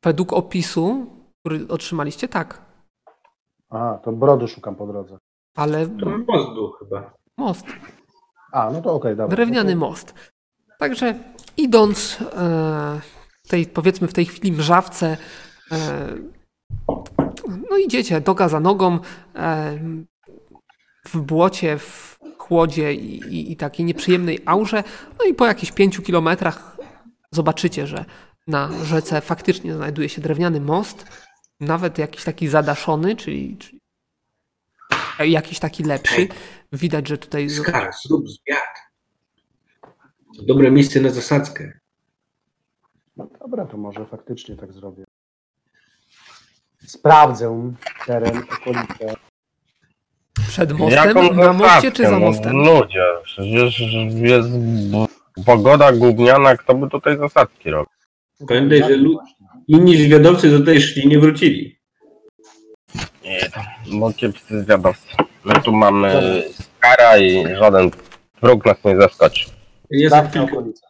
[0.02, 1.06] Według opisu,
[1.40, 2.62] który otrzymaliście, tak.
[3.70, 5.18] Aha, to brodu szukam po drodze.
[5.56, 7.14] Ale To most był chyba.
[7.36, 7.66] most.
[8.52, 9.36] A, no to okej, dobra.
[9.36, 10.14] Drewniany no to, most.
[10.78, 11.14] Także
[11.56, 13.00] idąc e,
[13.48, 15.16] tej, powiedzmy w tej chwili mrzawce,
[15.72, 16.08] e,
[17.70, 18.98] no idziecie noga za nogą
[19.34, 19.78] e,
[21.04, 24.84] w błocie, w chłodzie i, i, i takiej nieprzyjemnej aurze.
[25.18, 26.76] No i po jakichś pięciu kilometrach
[27.30, 28.04] zobaczycie, że
[28.46, 31.06] na rzece faktycznie znajduje się drewniany most,
[31.60, 33.80] nawet jakiś taki zadaszony, czyli, czyli
[35.32, 36.28] jakiś taki lepszy.
[36.72, 38.74] Widać, że tutaj Skar, zrób zwiat.
[40.36, 41.72] To dobre miejsce na zasadzkę.
[43.16, 45.04] no dobra, to może faktycznie tak zrobię.
[46.86, 47.72] Sprawdzę
[48.06, 49.14] teren, okolice.
[50.48, 52.26] przed mostem, Jaką na moście czy za zasadzkę?
[52.26, 52.62] mostem?
[52.62, 53.80] No, ludzie, przecież
[54.14, 54.48] jest
[55.46, 57.92] pogoda gówniana, kto by tutaj zasadzki robił?
[58.48, 59.18] Pamiętaj, że lu-
[59.68, 61.78] Inni zwiadowcy do tej szli nie wrócili.
[63.24, 63.50] Nie,
[64.00, 65.06] bo kiepscy zwiadowcy.
[65.44, 66.42] My tu mamy
[66.78, 67.90] skara i żaden
[68.42, 69.50] wróg nas nie zaskoczy.
[69.90, 70.52] Ja za Sprawdź chwilkę.
[70.52, 70.86] okolice.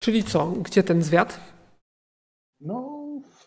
[0.00, 0.46] Czyli co?
[0.46, 1.40] Gdzie ten zwiat?
[2.60, 3.44] No, w,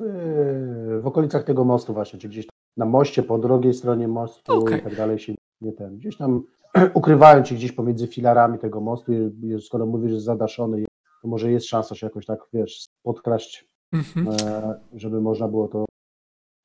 [1.02, 2.48] w okolicach tego mostu właśnie, czy gdzieś
[2.78, 4.80] na moście, po drugiej stronie mostu Okej.
[4.80, 5.98] i tak dalej się nie ten.
[5.98, 6.44] Gdzieś tam
[6.94, 10.86] ukrywając się gdzieś pomiędzy filarami tego mostu, i- i skoro mówisz, że jest zadaszony,
[11.22, 14.28] to może jest szansa się jakoś tak, wiesz, podkraść, Mhm.
[14.48, 15.86] e, żeby można było to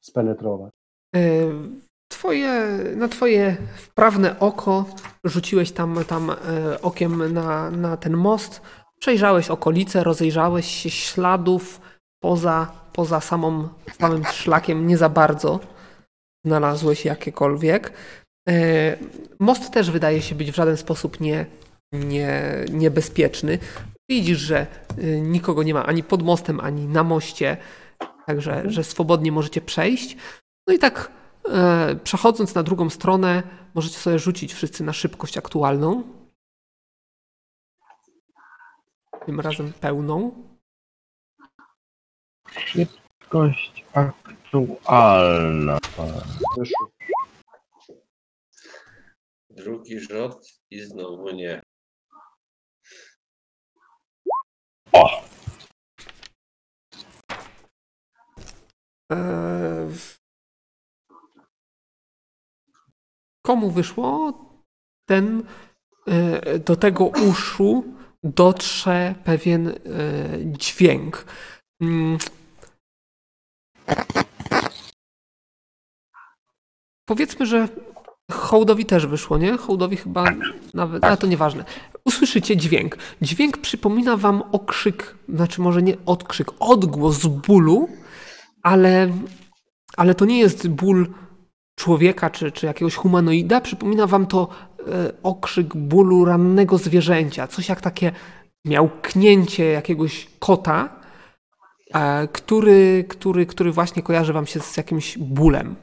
[0.00, 0.72] spenetrować.
[1.16, 1.20] E,
[2.14, 4.84] Twoje, na twoje wprawne oko
[5.24, 6.34] rzuciłeś tam, tam e,
[6.82, 8.60] okiem na, na ten most,
[9.00, 11.80] przejrzałeś okolice, rozejrzałeś się śladów
[12.22, 15.60] poza, poza samą, samym szlakiem nie za bardzo
[16.46, 17.92] znalazłeś jakiekolwiek.
[18.48, 18.96] E,
[19.40, 21.46] Most też wydaje się być w żaden sposób nie,
[21.92, 23.58] nie, niebezpieczny.
[24.10, 24.66] Widzisz, że
[24.98, 27.56] y, nikogo nie ma ani pod mostem, ani na moście,
[28.26, 30.16] także że swobodnie możecie przejść.
[30.68, 31.23] No i tak e,
[32.04, 33.42] przechodząc na drugą stronę,
[33.74, 36.02] możecie sobie rzucić wszyscy na szybkość aktualną.
[39.26, 40.44] Tym razem pełną.
[42.56, 45.78] Szybkość aktualna.
[46.58, 46.90] Wyszło.
[49.50, 51.62] Drugi rzut i znowu nie.
[54.92, 55.24] O,
[59.12, 59.88] E,
[63.46, 64.32] Komu wyszło?
[65.08, 65.42] Ten
[66.06, 67.84] e, do tego uszu
[68.22, 69.74] dotrze pewien e,
[70.44, 71.24] dźwięk.
[71.80, 72.18] Mm.
[77.08, 77.68] Powiedzmy, że
[78.32, 79.56] Hołdowi też wyszło, nie?
[79.56, 80.24] Hołdowi chyba
[80.74, 81.64] nawet, ale to nieważne.
[82.04, 82.96] Usłyszycie dźwięk.
[83.22, 87.88] Dźwięk przypomina wam okrzyk, znaczy może nie odkrzyk, odgłos bólu,
[88.62, 89.10] ale,
[89.96, 91.08] ale to nie jest ból
[91.74, 93.60] człowieka czy, czy jakiegoś humanoida.
[93.60, 94.48] Przypomina wam to
[94.78, 94.82] e,
[95.22, 97.46] okrzyk bólu rannego zwierzęcia.
[97.46, 98.12] Coś jak takie
[98.64, 100.88] miałknięcie jakiegoś kota,
[101.94, 105.76] e, który, który, który właśnie kojarzy wam się z jakimś bólem.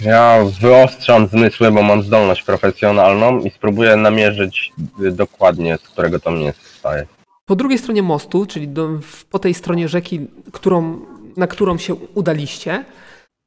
[0.00, 6.30] ja wyostrzam zmysły, bo mam zdolność profesjonalną i spróbuję namierzyć y, dokładnie, z którego to
[6.30, 7.06] mnie staje.
[7.46, 8.88] Po drugiej stronie mostu, czyli do,
[9.30, 11.00] po tej stronie rzeki, którą,
[11.36, 12.84] na którą się udaliście,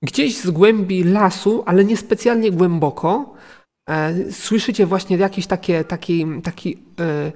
[0.04, 3.34] gdzieś z głębi lasu, ale niespecjalnie głęboko,
[3.90, 7.32] e, słyszycie właśnie jakieś takie, taki, taki e,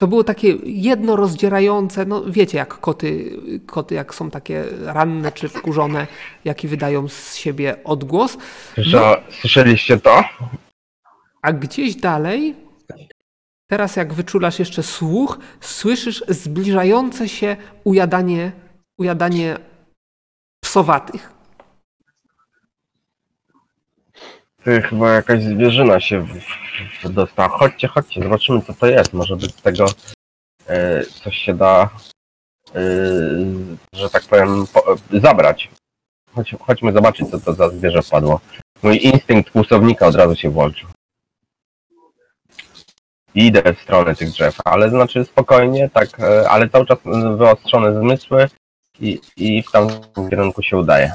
[0.00, 5.48] to było takie jedno rozdzierające, no wiecie jak koty, koty jak są takie ranne czy
[5.48, 6.06] wkurzone,
[6.44, 8.38] jaki wydają z siebie odgłos.
[8.74, 10.24] Słysza, Słyszeliście to?
[11.42, 12.54] A gdzieś dalej,
[13.70, 18.52] teraz jak wyczulasz jeszcze słuch, słyszysz zbliżające się ujadanie,
[18.98, 19.56] ujadanie
[20.60, 21.38] psowatych.
[24.56, 26.26] Ty chyba jakaś zwierzyna się
[27.04, 27.48] dostała.
[27.48, 29.12] Chodźcie, chodźcie, zobaczymy co to jest.
[29.12, 29.86] Może być z tego
[30.66, 31.90] e, coś się da,
[32.74, 32.80] e,
[33.92, 35.70] że tak powiem, po, zabrać.
[36.34, 38.40] Chodź, chodźmy zobaczyć co to za zwierzę wpadło.
[38.82, 40.88] Mój instynkt kłusownika od razu się włączył.
[43.34, 46.98] Idę w stronę tych drzew, ale znaczy spokojnie, tak, ale cały czas
[47.36, 48.48] wyostrzone zmysły
[49.00, 51.12] i, i w tamtym kierunku się udaje.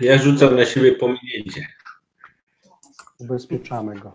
[0.00, 1.66] Ja rzucam na siebie pominięcie.
[3.18, 4.14] Ubezpieczamy go.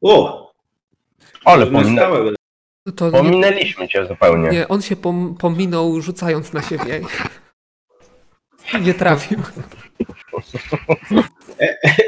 [0.00, 0.52] O!
[1.44, 2.08] Ale pominę.
[2.96, 4.48] To nie, pominęliśmy cię zupełnie.
[4.48, 7.00] nie, on się pom, pominął rzucając na siebie.
[8.80, 9.38] Nie trafił.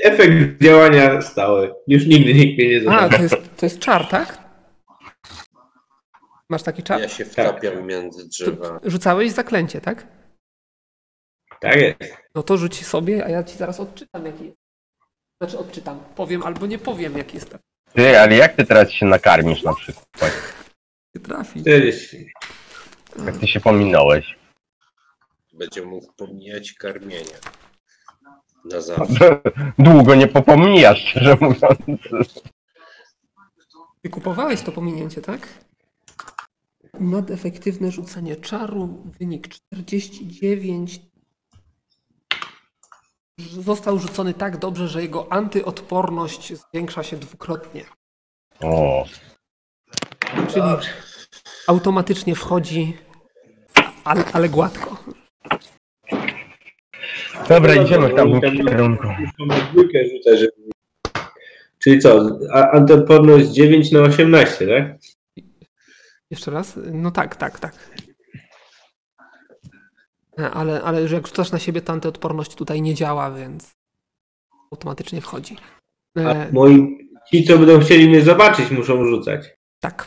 [0.03, 1.75] Efekt działania stały.
[1.89, 4.39] Już nigdy nikt mnie nie A, to jest, to jest czar, tak?
[6.49, 7.01] Masz taki czar?
[7.01, 8.81] Ja się wtapiam między drzewa.
[8.85, 10.07] Rzucałeś zaklęcie, tak?
[11.61, 12.17] Tak jest.
[12.35, 14.64] No to rzuć sobie, a ja ci zaraz odczytam jaki jest.
[15.45, 16.01] Znaczy odczytam.
[16.17, 17.57] Powiem albo nie powiem jaki jest.
[17.95, 20.33] Ty, ale jak ty teraz się nakarmisz na przykład?
[21.15, 21.61] Nie trafi.
[21.61, 22.33] 40.
[23.27, 24.39] Jak ty się pominąłeś?
[25.53, 27.35] Będzie mógł pomijać karmienie.
[28.65, 29.41] Na zawsze.
[29.79, 32.43] Długo nie popomijasz, szczerze mówiąc.
[34.03, 35.49] Ty kupowałeś to pominięcie, tak?
[37.01, 41.01] Nadefektywne rzucenie czaru, wynik 49.
[43.39, 47.85] Został rzucony tak dobrze, że jego antyodporność zwiększa się dwukrotnie.
[48.61, 49.05] O,
[50.49, 50.67] Czyli
[51.67, 52.97] automatycznie wchodzi,
[54.05, 55.05] ale, ale gładko.
[57.49, 59.07] Dobra, idziemy w tamtym kierunku.
[61.79, 62.39] Czyli co?
[62.73, 64.97] Antyodporność 9 na 18, tak?
[66.31, 66.79] Jeszcze raz?
[66.93, 67.75] No tak, tak, tak.
[70.55, 73.73] Ale, ale że jak rzucasz na siebie, to antyodporność tutaj nie działa, więc
[74.73, 75.57] automatycznie wchodzi.
[76.17, 76.99] A E, moi,
[77.31, 79.55] ci, co będą chcieli mnie zobaczyć, muszą rzucać.
[79.81, 80.07] tak.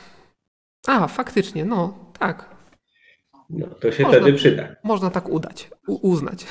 [0.88, 2.56] A, faktycznie, no, tak.
[3.50, 4.20] No, to się Można.
[4.20, 4.76] wtedy przyda.
[4.84, 6.46] Można tak udać, u, uznać.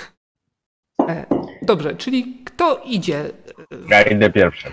[1.08, 1.26] E,
[1.62, 3.30] dobrze, czyli kto idzie?
[3.88, 4.72] Ja idę pierwszy.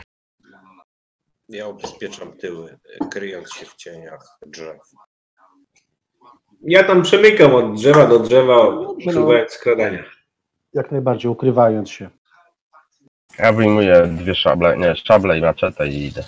[1.50, 2.78] Ja ubezpieczam tyły,
[3.12, 4.78] kryjąc się w cieniach drzew.
[6.64, 8.68] Ja tam przemykam od drzewa do drzewa,
[9.08, 10.04] używając skradania.
[10.74, 12.10] Jak najbardziej, ukrywając się.
[13.40, 16.24] Ja wyjmuję dwie szable, nie, szable i maczetę i idę.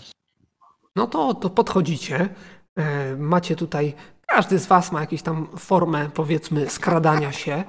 [0.96, 2.30] No to, to podchodzicie.
[2.76, 3.94] E, macie tutaj,
[4.28, 7.54] każdy z Was ma jakąś tam formę, powiedzmy, skradania się.
[7.56, 7.64] E,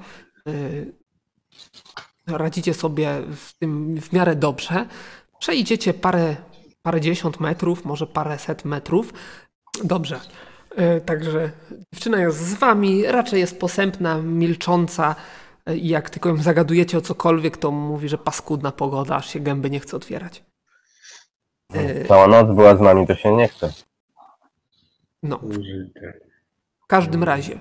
[2.37, 4.85] radzicie sobie w tym w miarę dobrze.
[5.39, 6.35] Przejdziecie parę,
[6.81, 9.13] parę dziesiąt metrów, może parę set metrów.
[9.83, 10.19] Dobrze.
[10.75, 11.51] E, Także
[11.93, 15.15] dziewczyna jest z Wami, raczej jest posępna, milcząca.
[15.65, 19.39] E, I jak tylko ją zagadujecie o cokolwiek, to mówi, że paskudna pogoda, aż się
[19.39, 20.43] gęby nie chce otwierać.
[21.73, 23.73] E, Cała noc była z nami, to się nie chce.
[25.23, 25.39] No,
[26.83, 27.59] W każdym razie,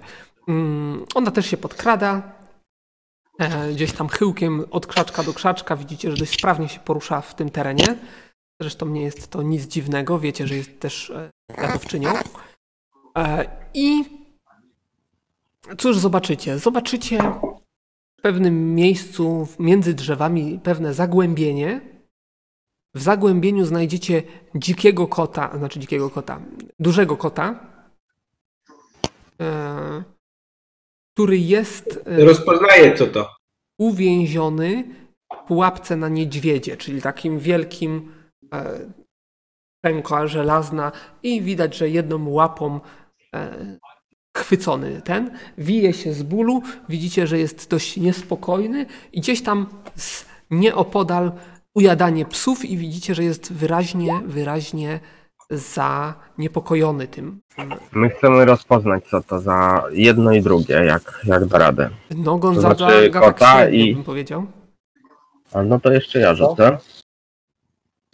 [0.49, 2.23] mm, ona też się podkrada.
[3.73, 7.51] Gdzieś tam chyłkiem od krzaczka do krzaczka widzicie, że dość sprawnie się porusza w tym
[7.51, 7.97] terenie.
[8.61, 11.13] Zresztą nie jest to nic dziwnego, wiecie, że jest też
[11.59, 12.11] jadowczynią.
[12.11, 12.23] E,
[13.75, 14.05] I
[15.79, 16.59] cóż zobaczycie?
[16.59, 17.19] Zobaczycie
[18.19, 21.81] w pewnym miejscu między drzewami pewne zagłębienie.
[22.95, 24.23] W zagłębieniu znajdziecie
[24.55, 26.41] dzikiego kota, znaczy dzikiego kota,
[26.79, 27.61] dużego kota,
[29.41, 30.03] e,
[31.15, 33.31] który jest e, Rozpoznaję, co to.
[33.79, 34.85] uwięziony
[35.35, 38.13] w pułapce na niedźwiedzie, czyli takim wielkim
[38.55, 38.79] e,
[39.81, 40.93] pękła żelazna
[41.23, 43.06] i widać, że jedną łapą e,
[44.37, 49.67] chwycony ten, wije się z bólu, widzicie, że jest dość niespokojny i gdzieś tam
[49.97, 51.33] z nieopodal
[51.75, 55.01] ujadanie psów i widzicie, że jest wyraźnie, wyraźnie
[55.51, 57.41] zaniepokojony tym.
[57.93, 61.91] My chcemy rozpoznać, co to za jedno i drugie, jak, jak da radę.
[62.17, 64.47] No Gonzaga znaczy gada kota i- bym powiedział.
[65.53, 66.79] A no to jeszcze ja rzucę.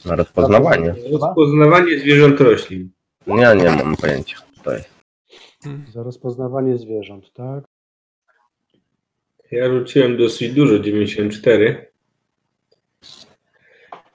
[0.04, 0.94] Na rozpoznawanie.
[1.12, 2.90] Rozpoznawanie zwierząt roślin.
[3.26, 4.91] Ja nie mam pojęcia, co to jest.
[5.92, 7.64] Za rozpoznawanie zwierząt, tak?
[9.50, 11.92] Ja rzuciłem dosyć dużo, 94.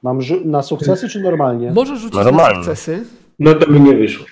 [0.04, 1.72] Mam na sukcesy czy normalnie?
[1.72, 2.56] Może rzucić na Normalnie.
[2.56, 3.06] sukcesy.
[3.40, 4.26] No to mi nie wyszło.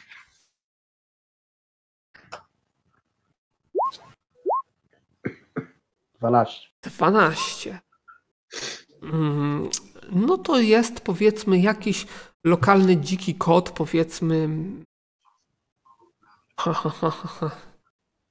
[6.19, 6.69] Dwanaście.
[6.81, 7.79] 12.
[9.03, 9.69] Mm,
[10.11, 12.05] No to jest powiedzmy jakiś
[12.43, 14.49] lokalny dziki kot, powiedzmy.
[16.59, 17.51] Ha, ha, ha, ha, ha.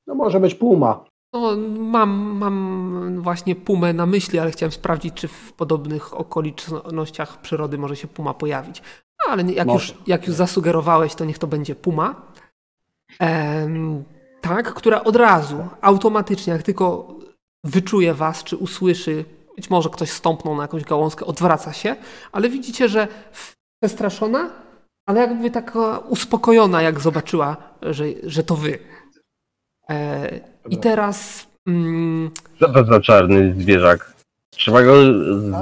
[0.07, 1.05] No może być puma.
[1.33, 7.79] No, mam, mam właśnie pumę na myśli, ale chciałem sprawdzić, czy w podobnych okolicznościach przyrody
[7.79, 8.83] może się puma pojawić.
[9.19, 12.33] No, ale jak już, jak już zasugerowałeś, to niech to będzie puma.
[13.19, 14.05] Em,
[14.41, 17.15] tak, która od razu, automatycznie, jak tylko
[17.65, 19.25] wyczuje was, czy usłyszy,
[19.57, 21.97] być może ktoś stąpnął na jakąś gałązkę, odwraca się,
[22.33, 23.09] ale widzicie, że
[23.83, 24.51] przestraszona,
[25.07, 28.79] ale jakby taka uspokojona, jak zobaczyła, że, że to wy.
[29.91, 32.31] E, I teraz mm,
[32.61, 34.15] Co to za czarny zwierzak?
[34.51, 34.95] Trzeba go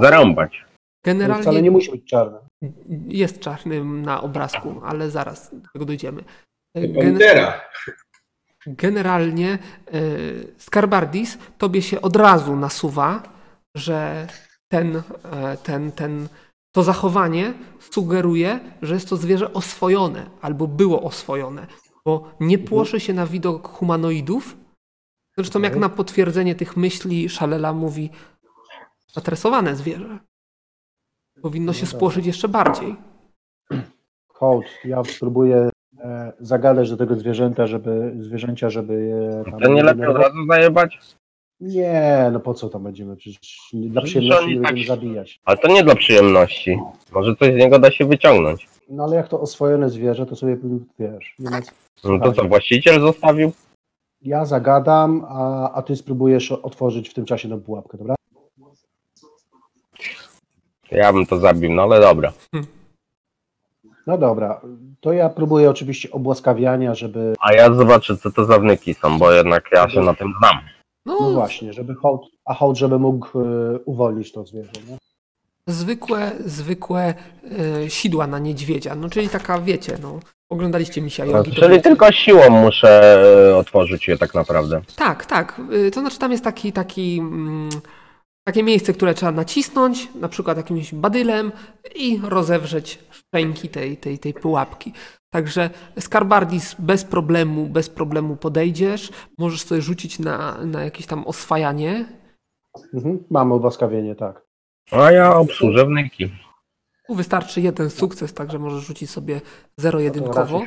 [0.01, 0.64] zarąbać.
[1.05, 2.38] Generalnie wcale nie musi być czarny.
[3.09, 6.24] jest czarny na obrazku, ale zaraz do tego dojdziemy.
[6.76, 7.61] E, gen- Pantera.
[8.66, 9.59] generalnie e,
[10.59, 13.22] Skarbardis tobie się od razu nasuwa,
[13.76, 14.26] że
[14.72, 16.28] ten, e, ten, ten,
[16.73, 17.55] to zachowanie
[17.91, 21.66] sugeruje, że jest to zwierzę oswojone albo było oswojone,
[22.05, 24.57] bo nie płoszy się na widok humanoidów,
[25.37, 25.81] Zresztą jak Okej.
[25.81, 28.11] na potwierdzenie tych myśli Szalela mówi
[29.12, 30.18] zatresowane zwierzę.
[31.43, 32.97] Powinno się No spłoszyć jeszcze bardziej.
[34.29, 39.83] Hołd, ja spróbuję e, zagadać do tego zwierzęta, żeby zwierzęcia, żeby je tam To nie
[39.83, 40.99] lepiej od razu zajebać?
[41.63, 43.17] Nie, no po co tam będziemy?
[43.17, 43.41] Przecież
[43.73, 45.41] dla przyjemności nie oni tak- będziemy zabijać.
[45.45, 46.79] Ale to nie dla przyjemności.
[47.13, 48.69] Może coś z niego da się wyciągnąć.
[48.89, 50.57] No ale jak to oswojone zwierzę, to sobie
[50.99, 51.73] wiesz, nie ma co-
[52.09, 53.53] No to co, właściciel zostawił?
[54.23, 58.15] Ja zagadam, a, a ty spróbujesz otworzyć w tym czasie tą pułapkę, dobra?
[60.91, 62.33] Ja bym to zabił, no ale dobra.
[64.07, 64.61] No dobra,
[65.01, 69.33] to ja próbuję oczywiście obłaskawiania, żeby, A ja zobaczę, co to za wnyki są, bo
[69.33, 70.57] jednak ja się na tym znam.
[71.07, 74.99] No No, właśnie, żeby hołd, a hołd, żeby mógł e, uwolnić to zwierzę, nie?
[75.67, 77.15] zwykłe, zwykłe
[77.85, 78.95] e, sidła na niedźwiedzia.
[78.95, 80.21] No czyli taka, wiecie, no.
[80.51, 81.51] Oglądaliście misia No, jogi.
[81.51, 81.83] to czyli wiecie.
[81.83, 83.15] tylko siłą muszę
[83.51, 84.81] e, otworzyć je tak naprawdę.
[84.97, 85.61] Tak, tak.
[85.73, 87.71] Y, To znaczy tam jest taki, taki, mm,
[88.45, 91.53] takie miejsce, które trzeba nacisnąć, na przykład jakimś badylem
[91.95, 94.93] i rozewrzeć szczęki tej, tej, tej pułapki.
[95.30, 102.05] Także Skarbardis bez problemu, bez problemu podejdziesz, możesz sobie rzucić na, na jakieś tam oswajanie.
[102.95, 103.24] Mhm.
[103.30, 104.47] Mamy obłaskawienie, tak.
[104.90, 106.32] A ja obsłużę wnyki.
[107.07, 109.40] Tu wystarczy jeden sukces, także możesz rzucić sobie
[109.76, 110.62] zero-jedynkowo.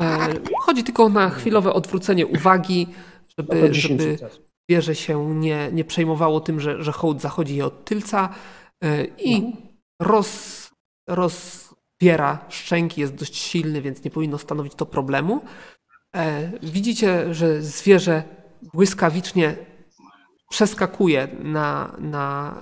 [0.00, 0.28] E,
[0.60, 2.86] Chodzi tylko na chwilowe odwrócenie uwagi,
[3.38, 4.28] No żeby, 10 żeby.
[4.68, 8.28] Zwierzę się nie, nie przejmowało tym, że, że hołd zachodzi je od tylca
[8.84, 9.56] e, i
[10.00, 10.70] roz,
[11.08, 15.44] rozbiera szczęki, jest dość silny, więc nie powinno stanowić to problemu.
[16.16, 18.22] E, Widzicie, że zwierzę
[18.74, 19.56] błyskawicznie
[20.50, 22.54] przeskakuje na, na,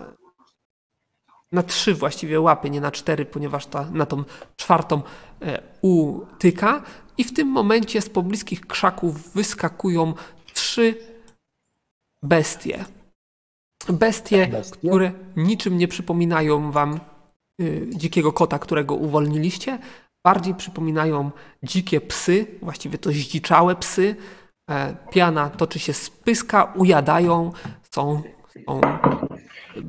[1.53, 4.25] na trzy właściwie łapy, nie na cztery, ponieważ ta, na tą
[4.57, 5.03] czwartą
[5.43, 6.83] e, utyka
[7.19, 10.15] i w tym momencie z pobliskich krzaków wyskakują
[10.55, 11.12] trzy
[12.23, 12.85] bestie.
[13.89, 14.89] Bestie, Bestie?
[14.89, 17.01] które niczym nie przypominają wam
[17.61, 19.79] y, dzikiego kota, którego uwolniliście.
[20.27, 21.31] Bardziej przypominają
[21.62, 24.16] dzikie psy, właściwie to zdziczałe psy.
[24.70, 27.53] E, piana toczy się z pyska, ujadają,
[27.95, 28.23] są,
[28.64, 28.81] są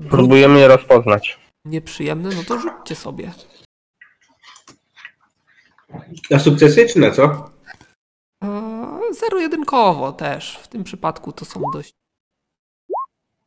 [0.10, 1.40] Próbujemy je rozpoznać.
[1.66, 3.32] nieprzyjemne, no to rzućcie sobie.
[6.32, 7.50] Na sukcesy czy na co?
[8.44, 10.58] E, Zero-jedynkowo też.
[10.58, 11.94] W tym przypadku to są dość,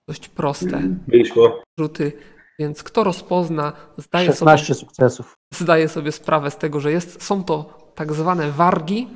[0.08, 1.62] dość proste Wyszło.
[1.78, 2.12] rzuty,
[2.58, 5.34] więc kto rozpozna, zdaje sobie 16 sukcesów.
[5.54, 9.08] zdaję sobie sprawę z tego, że jest, są to tak zwane wargi,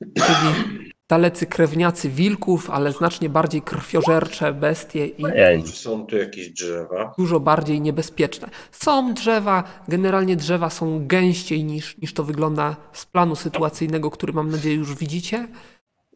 [0.00, 0.54] czyli
[1.10, 7.14] dalecy krewniacy wilków, ale znacznie bardziej krwiożercze bestie i Ej, Czy są tu jakieś drzewa?
[7.18, 8.48] dużo bardziej niebezpieczne.
[8.72, 14.50] Są drzewa, generalnie drzewa są gęściej niż, niż to wygląda z planu sytuacyjnego, który mam
[14.50, 15.48] nadzieję już widzicie.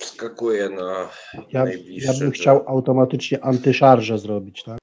[0.01, 1.09] Wskakuję na
[1.53, 4.79] Ja, najbliższe ja bym chciał automatycznie antyszarże zrobić, tak?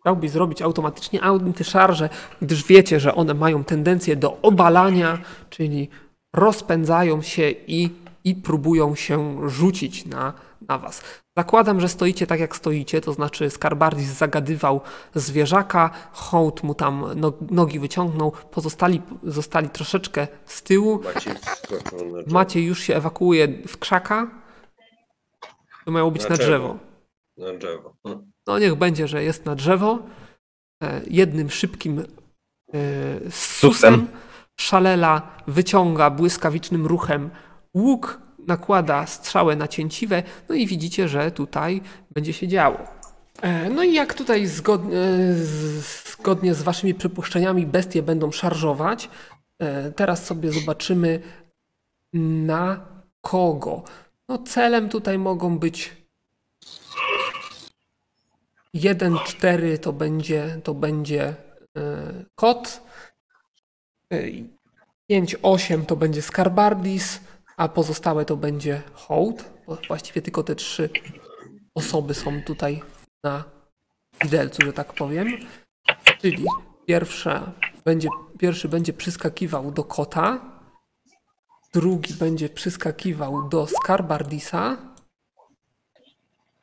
[0.00, 2.08] Chciałbyś zrobić automatycznie antyszarże,
[2.42, 5.18] gdyż wiecie, że one mają tendencję do obalania,
[5.50, 5.88] czyli
[6.32, 7.90] rozpędzają się i,
[8.24, 10.32] i próbują się rzucić na,
[10.70, 11.02] na was.
[11.38, 14.80] Zakładam, że stoicie tak jak stoicie, to znaczy Skarbardis zagadywał
[15.14, 21.00] zwierzaka, hołd mu tam no, nogi wyciągnął, pozostali zostali troszeczkę z tyłu.
[21.14, 21.34] Maciej.
[22.26, 24.30] Maciej już się ewakuuje w krzaka.
[25.84, 26.78] To miało być Na na drzewo.
[27.36, 27.52] drzewo.
[27.52, 27.94] Na drzewo.
[28.06, 28.30] Hm.
[28.46, 29.98] No niech będzie, że jest na drzewo.
[30.82, 34.06] E, Jednym szybkim e, susem
[34.60, 37.30] szalela wyciąga błyskawicznym ruchem
[37.74, 41.80] łuk, nakłada strzałę na cięciwe, no i widzicie, że tutaj
[42.10, 42.78] będzie się działo.
[43.42, 44.96] E, No i jak tutaj zgodnie,
[45.34, 49.10] z- zgodnie z waszymi przypuszczeniami bestie będą szarżować,
[49.58, 51.20] e, teraz sobie zobaczymy
[52.12, 52.80] na
[53.20, 53.82] kogo.
[54.28, 55.96] No celem tutaj mogą być
[58.74, 61.34] 1-4 to będzie, to będzie e,
[62.34, 62.80] kot.
[65.10, 67.20] 5-8 to będzie Skarbardis,
[67.60, 69.44] a pozostałe to będzie Hołd.
[69.88, 70.90] Właściwie tylko te trzy
[71.74, 72.82] osoby są tutaj
[73.24, 73.44] na
[74.24, 75.28] widelcu, że tak powiem.
[76.20, 76.44] Czyli
[76.86, 77.52] pierwsza
[77.84, 78.08] będzie,
[78.38, 80.40] pierwszy będzie przyskakiwał do kota,
[81.72, 84.76] drugi będzie przyskakiwał do Skarbardisa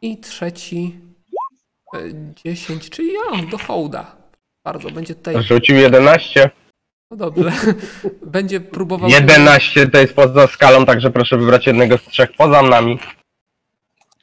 [0.01, 0.99] i trzeci
[1.93, 1.99] e,
[2.45, 4.15] 10, czyli ja, do hołda.
[4.63, 5.43] Bardzo będzie tutaj.
[5.43, 6.49] Rzucił 11.
[7.11, 7.51] No dobrze.
[8.25, 9.09] Będzie próbował.
[9.09, 12.99] 11 to jest poza skalą, także proszę wybrać jednego z trzech poza nami.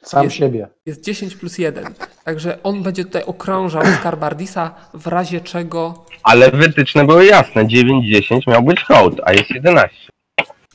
[0.01, 0.35] Sam Jest.
[0.35, 0.67] siebie.
[0.85, 1.93] Jest 10 plus 1.
[2.23, 6.05] Także on będzie tutaj okrążał Skarbardisa, w razie czego.
[6.23, 7.65] Ale wytyczne były jasne.
[7.65, 9.97] 9-10 miał być hołd, a jest 11.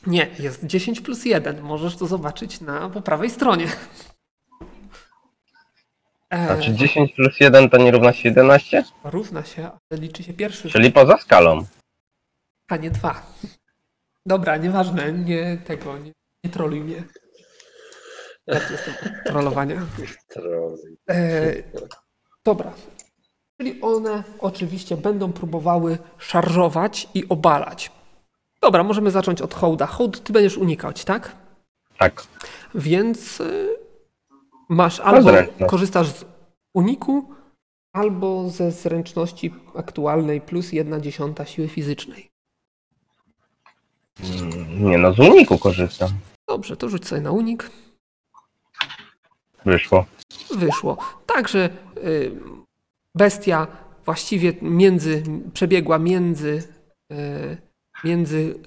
[0.07, 1.61] Nie, jest 10 plus 1.
[1.61, 3.65] Możesz to zobaczyć na po prawej stronie.
[6.29, 8.83] E, Znaczy 10 plus 1 to nie równa się 11?
[9.03, 11.65] równa się, ale liczy się pierwszy, Czyli poza skalą.
[12.71, 13.33] A nie dwa.
[14.25, 16.11] Dobra, nieważne, nie tego, nie,
[16.43, 17.03] nie troluj mnie.
[18.47, 18.93] Ja tu jestem
[19.25, 19.81] trollowania.
[20.27, 20.77] Troll.
[21.09, 21.53] E,
[22.45, 22.73] dobra.
[23.57, 27.91] Czyli one oczywiście będą próbowały szarżować i obalać.
[28.61, 29.85] Dobra, możemy zacząć od hołda.
[29.85, 31.35] Hołd ty będziesz unikać, tak?
[31.97, 32.23] Tak.
[32.75, 33.69] Więc y,
[34.69, 35.71] masz albo zręczność.
[35.71, 36.25] korzystasz z
[36.73, 37.35] uniku,
[37.93, 42.30] albo ze zręczności aktualnej plus 1 dziesiąta siły fizycznej.
[44.79, 46.09] Nie no, z uniku korzystam.
[46.47, 47.69] Dobrze, to rzuć sobie na unik.
[49.65, 50.05] Wyszło.
[50.55, 50.97] Wyszło.
[51.25, 52.31] Także y,
[53.15, 53.67] bestia
[54.05, 55.23] właściwie między,
[55.53, 56.63] przebiegła między,
[57.11, 57.57] y,
[58.03, 58.59] między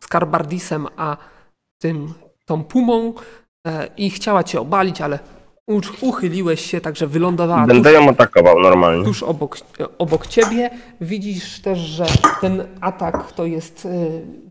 [0.00, 1.16] Skarbardisem a
[1.78, 2.14] tym,
[2.44, 5.18] tą pumą y, i chciała cię obalić, ale
[5.68, 9.04] uch- uchyliłeś się, także wylądowała Będę ją atakował normalnie.
[9.04, 9.58] tuż obok,
[9.98, 10.70] obok ciebie.
[11.00, 12.06] Widzisz też, że
[12.40, 13.88] ten atak to jest y,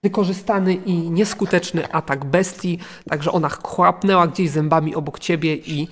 [0.04, 2.80] wykorzystany i nieskuteczny atak bestii,
[3.10, 5.88] także ona chłapnęła gdzieś zębami obok ciebie i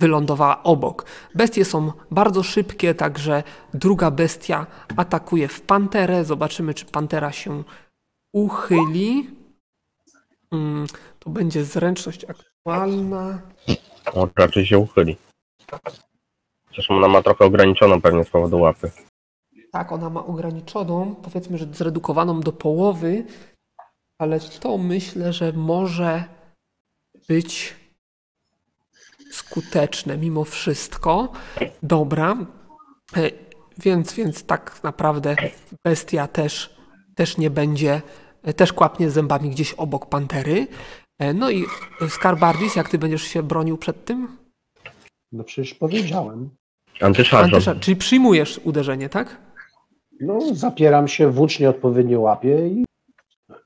[0.00, 1.06] wylądowała obok.
[1.34, 3.42] Bestie są bardzo szybkie, także
[3.74, 4.66] druga bestia
[4.96, 6.24] atakuje w panterę.
[6.24, 7.62] Zobaczymy, czy pantera się
[8.32, 9.30] uchyli.
[10.52, 10.86] Mm,
[11.18, 12.24] to będzie zręczność
[12.66, 13.40] aktualna.
[14.14, 15.16] O, raczej się uchyli.
[16.68, 18.90] Chociaż ona ma trochę ograniczoną pewnie z powodu łapy.
[19.72, 23.24] Tak, ona ma ograniczoną, powiedzmy, że zredukowaną do połowy,
[24.18, 26.24] ale to myślę, że może
[27.28, 27.74] być
[29.30, 31.32] skuteczne mimo wszystko.
[31.82, 32.36] Dobra,
[33.16, 33.30] E,
[33.78, 35.36] więc, więc tak naprawdę
[35.84, 36.76] bestia też,
[37.14, 38.02] też nie będzie,
[38.42, 40.66] e, też kłapnie zębami gdzieś obok pantery.
[41.18, 41.64] E, No i
[42.08, 44.36] Skarbardis, jak ty będziesz się bronił przed tym?
[45.32, 46.50] No przecież powiedziałem.
[47.00, 47.56] Antyszarżą.
[47.56, 49.40] Antysza- czyli przyjmujesz uderzenie, tak?
[50.20, 52.84] No, zapieram się, włócznie odpowiednio łapię i,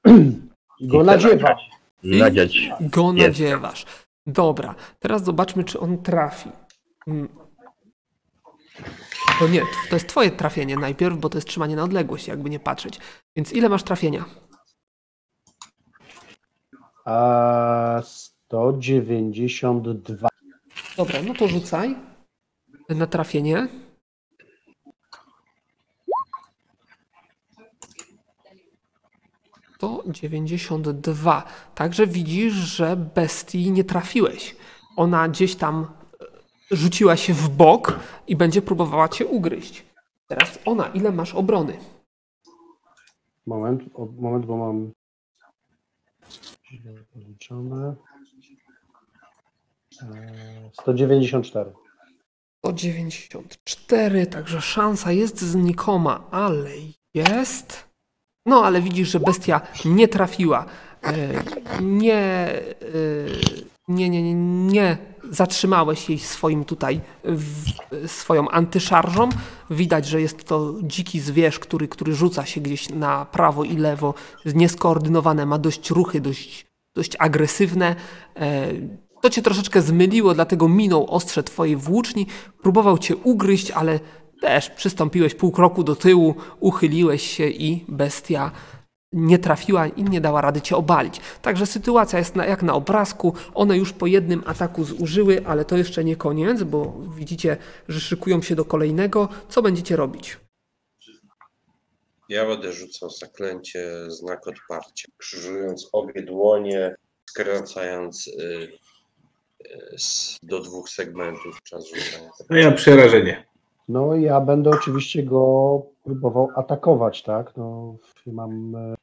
[0.80, 1.54] i go nadziewam.
[2.02, 2.70] Nadziać.
[2.80, 3.28] Go Jest.
[3.28, 3.86] nadziewasz.
[4.26, 6.50] Dobra, teraz zobaczmy, czy on trafi.
[7.06, 7.28] Mm.
[9.38, 12.60] To nie, to jest twoje trafienie najpierw, bo to jest trzymanie na odległość, jakby nie
[12.60, 12.98] patrzeć.
[13.36, 14.24] Więc ile masz trafienia?
[17.04, 20.28] A 192.
[20.96, 21.96] Dobra, no to rzucaj
[22.88, 23.68] na trafienie.
[29.78, 31.44] To 92.
[31.74, 34.56] Także widzisz, że bestii nie trafiłeś.
[34.96, 35.86] Ona gdzieś tam e,
[36.76, 39.84] rzuciła się w bok i będzie próbowała cię ugryźć.
[40.26, 41.78] Teraz ona, ile masz obrony?
[43.46, 44.92] Moment, o, moment, bo mam
[47.12, 47.94] policzone.
[50.02, 51.72] E, 194.
[52.66, 56.70] 194, także szansa jest znikoma, ale
[57.14, 57.90] jest.
[58.46, 60.66] No, ale widzisz, że bestia nie trafiła.
[61.02, 61.42] E,
[61.82, 62.70] Nie, e,
[63.88, 64.34] nie, nie, nie,
[64.66, 64.98] nie
[65.30, 67.64] zatrzymałeś jej swoim tutaj, w,
[68.06, 69.28] swoją antyszarżą.
[69.70, 74.14] Widać, że jest to dziki zwierz, który, który rzuca się gdzieś na prawo i lewo,
[74.54, 77.96] nieskoordynowane, ma dość ruchy, dość, dość agresywne.
[78.36, 78.66] E,
[79.22, 82.26] To cię troszeczkę zmyliło, dlatego minął ostrze twojej włóczni,
[82.62, 84.00] próbował cię ugryźć, ale
[84.40, 88.50] też przystąpiłeś pół kroku do tyłu, uchyliłeś się i bestia
[89.12, 91.20] nie trafiła i nie dała rady cię obalić.
[91.42, 93.34] Także sytuacja jest na, jak na obrazku.
[93.54, 97.56] One już po jednym ataku zużyły, ale to jeszcze nie koniec, bo widzicie,
[97.88, 99.28] że szykują się do kolejnego.
[99.48, 100.38] Co będziecie robić?
[102.28, 106.94] Ja będę rzucał zaklęcie znak odparcia, krzyżując obie dłonie,
[107.30, 108.32] skracając y,
[109.66, 112.30] y, s- do dwóch segmentów czas rzucania.
[112.48, 113.46] A ja przerażenie.
[113.88, 117.56] No i ja będę oczywiście go próbował atakować, tak?
[117.56, 117.96] No,
[118.26, 118.94] mam e,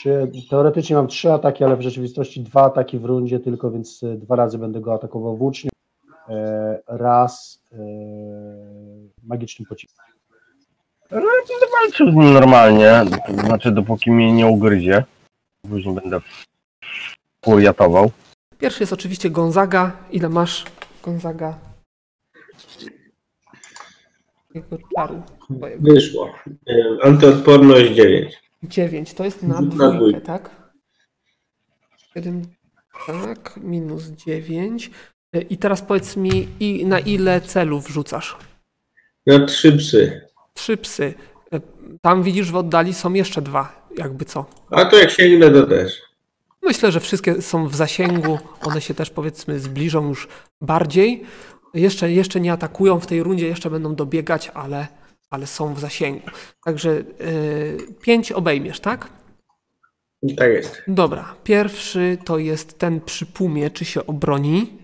[0.00, 4.16] trzy, teoretycznie mam trzy ataki, ale w rzeczywistości dwa ataki w rundzie tylko, więc e,
[4.16, 5.70] dwa razy będę go atakował włócznie.
[6.28, 7.76] E, raz e,
[9.22, 10.04] magicznym pociskiem.
[11.10, 13.04] No, będę walczył z nim normalnie.
[13.26, 15.04] To znaczy, dopóki mnie nie ugryzie.
[15.70, 16.20] Później będę
[17.44, 18.10] furiatował.
[18.58, 19.92] Pierwszy jest oczywiście Gonzaga.
[20.10, 20.64] Ile masz,
[21.02, 21.58] Gonzaga?
[24.54, 25.22] Jego czaru.
[25.56, 25.82] twojego.
[25.82, 26.34] Wyszło.
[27.02, 28.49] Antyodporność 9.
[28.62, 29.14] 9.
[29.14, 30.20] To jest na dwójkę.
[30.20, 30.50] tak?
[32.14, 32.42] 7,
[33.06, 34.90] tak, minus 9.
[35.50, 38.36] I teraz powiedz mi, i na ile celów rzucasz?
[39.26, 40.20] Na trzy psy.
[40.54, 41.14] Trzy psy.
[42.00, 43.86] Tam widzisz w oddali są jeszcze dwa.
[43.96, 44.44] jakby co.
[44.70, 46.02] A to jak sięgnę, to też.
[46.62, 50.28] Myślę, że wszystkie są w zasięgu, one się też powiedzmy zbliżą już
[50.60, 51.24] bardziej.
[51.74, 54.86] Jeszcze, jeszcze nie atakują w tej rundzie, jeszcze będą dobiegać, ale,
[55.30, 56.26] ale są w zasięgu.
[56.64, 59.08] Także yy, pięć obejmiesz, tak?
[60.36, 60.82] Tak jest.
[60.88, 64.78] Dobra, pierwszy to jest ten przy pumie, czy się obroni.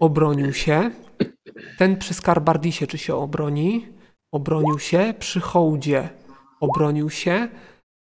[0.00, 0.90] Obronił się.
[1.78, 3.88] Ten przy Skarbardisie, czy się obroni.
[4.32, 5.14] Obronił się.
[5.18, 6.08] Przy hołdzie
[6.60, 7.48] obronił się.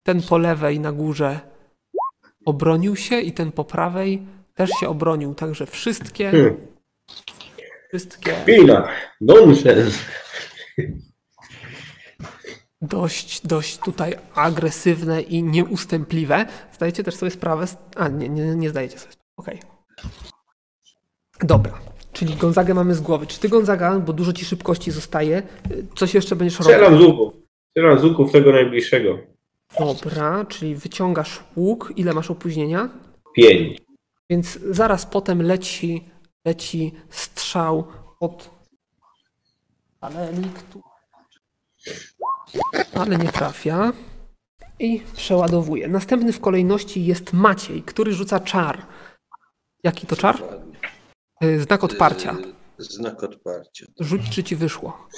[0.07, 1.41] Ten po lewej na górze
[2.47, 4.23] obronił się i ten po prawej
[4.55, 5.35] też się obronił.
[5.35, 6.57] Także wszystkie, Hmm.
[7.89, 8.89] wszystkie Chwila.
[9.21, 9.99] Nonsens.
[12.83, 16.47] Dość, dość tutaj agresywne i nieustępliwe.
[16.73, 17.67] Zdajecie też sobie sprawę.
[17.67, 19.33] z- A, nie, nie, nie zdajecie sobie sprawy.
[19.37, 19.61] Okej.
[21.41, 21.73] Dobra.
[22.13, 23.27] Czyli Gonzagę mamy z głowy.
[23.27, 25.43] Czy ty, Gonzaga, bo dużo ci szybkości zostaje,
[25.97, 26.73] coś jeszcze będziesz robił?
[26.75, 27.33] Strzelam z łuku.
[27.71, 29.19] Strzelam z łuku w tego najbliższego.
[29.79, 31.93] Dobra, czyli wyciągasz łuk.
[31.97, 32.89] Ile masz opóźnienia?
[33.37, 33.79] Pięć.
[34.31, 36.05] Więc zaraz potem leci,
[36.45, 37.85] leci strzał
[38.21, 38.51] od
[40.05, 40.83] Aleniktu.
[42.95, 43.93] Ale nie trafia.
[44.79, 45.89] I przeładowuje.
[45.89, 48.87] Następny w kolejności jest Maciej, który rzuca czar.
[49.83, 50.43] Jaki to czar?
[51.45, 52.37] Y, Znak odparcia.
[52.81, 53.87] Y, Znak odparcia.
[54.01, 55.09] Rzuć, czy ci wyszło.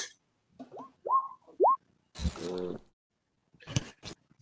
[2.43, 2.79] Y,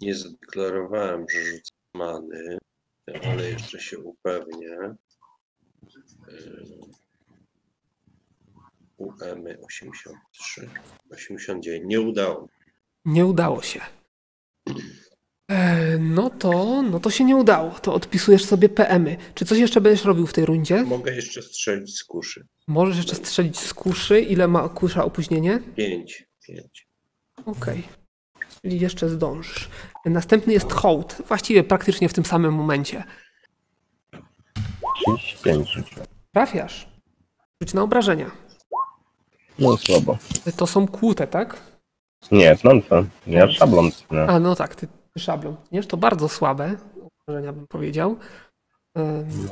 [0.00, 2.58] Nie zadeklarowałem, że rzucę many,
[3.24, 4.94] ale jeszcze się upewnię.
[8.96, 9.14] UM
[9.66, 10.68] 83,
[11.10, 11.84] 89.
[11.86, 12.48] Nie udało.
[13.04, 13.80] Nie udało się.
[15.50, 17.70] E, no to, no to się nie udało.
[17.70, 19.16] To odpisujesz sobie PM-y.
[19.34, 20.84] Czy coś jeszcze będziesz robił w tej rundzie?
[20.84, 22.46] Mogę jeszcze strzelić z kuszy.
[22.66, 24.20] Możesz jeszcze strzelić z kuszy.
[24.20, 25.60] Ile ma kusza opóźnienie?
[25.76, 26.88] 5, 5.
[27.46, 27.82] Okej.
[28.62, 29.68] Czyli jeszcze zdążysz.
[30.04, 31.22] Następny jest hołd.
[31.28, 33.04] Właściwie praktycznie w tym samym momencie.
[35.04, 36.06] 35 rzuciłem.
[36.32, 36.88] Trafiasz.
[37.62, 38.30] Rzuć na obrażenia.
[39.58, 40.18] No słabo.
[40.56, 41.56] To są kłute, tak?
[42.32, 43.08] Nie, nonsen.
[43.26, 43.90] Ja szablon.
[44.10, 44.20] No.
[44.22, 45.56] A no tak, ty, szablą.
[45.72, 46.76] Nie, to bardzo słabe
[47.26, 48.16] obrażenia bym powiedział.
[48.98, 49.48] Ym,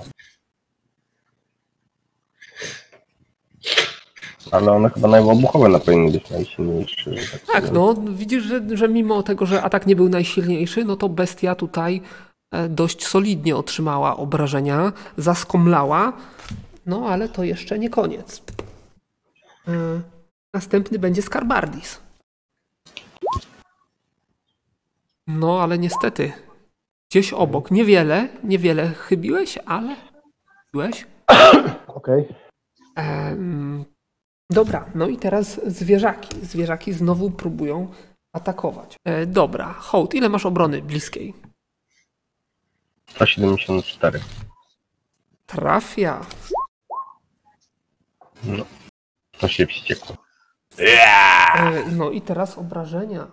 [4.50, 7.10] Ale one chyba najwybuchowe na powinny być najsilniejsze.
[7.52, 11.54] tak no widzisz, że, że mimo tego, że atak nie był najsilniejszy, no to bestia
[11.54, 12.00] tutaj
[12.50, 16.12] e, dość solidnie otrzymała obrażenia, zaskomlała,
[16.86, 18.42] no ale to jeszcze nie koniec.
[19.68, 20.00] E,
[20.54, 22.00] Następny będzie Skarbardis.
[25.26, 26.32] No, ale niestety,
[27.10, 29.96] gdzieś obok, niewiele, niewiele chybiłeś, ale
[30.66, 31.06] chybiłeś.
[31.86, 32.28] Okej.
[32.96, 33.84] Em,
[34.50, 36.46] dobra, no i teraz zwierzaki.
[36.46, 37.88] Zwierzaki znowu próbują
[38.32, 38.96] atakować.
[39.04, 41.34] E, dobra, hołd, ile masz obrony bliskiej?
[43.10, 44.20] 174.
[45.46, 46.26] Trafia.
[49.42, 50.16] To się wściekło.
[50.78, 53.26] E, no i teraz obrażenia.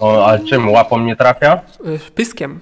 [0.00, 0.68] O, ale czym?
[0.70, 1.52] Łapą nie trafia?
[1.84, 2.60] E, pyskiem.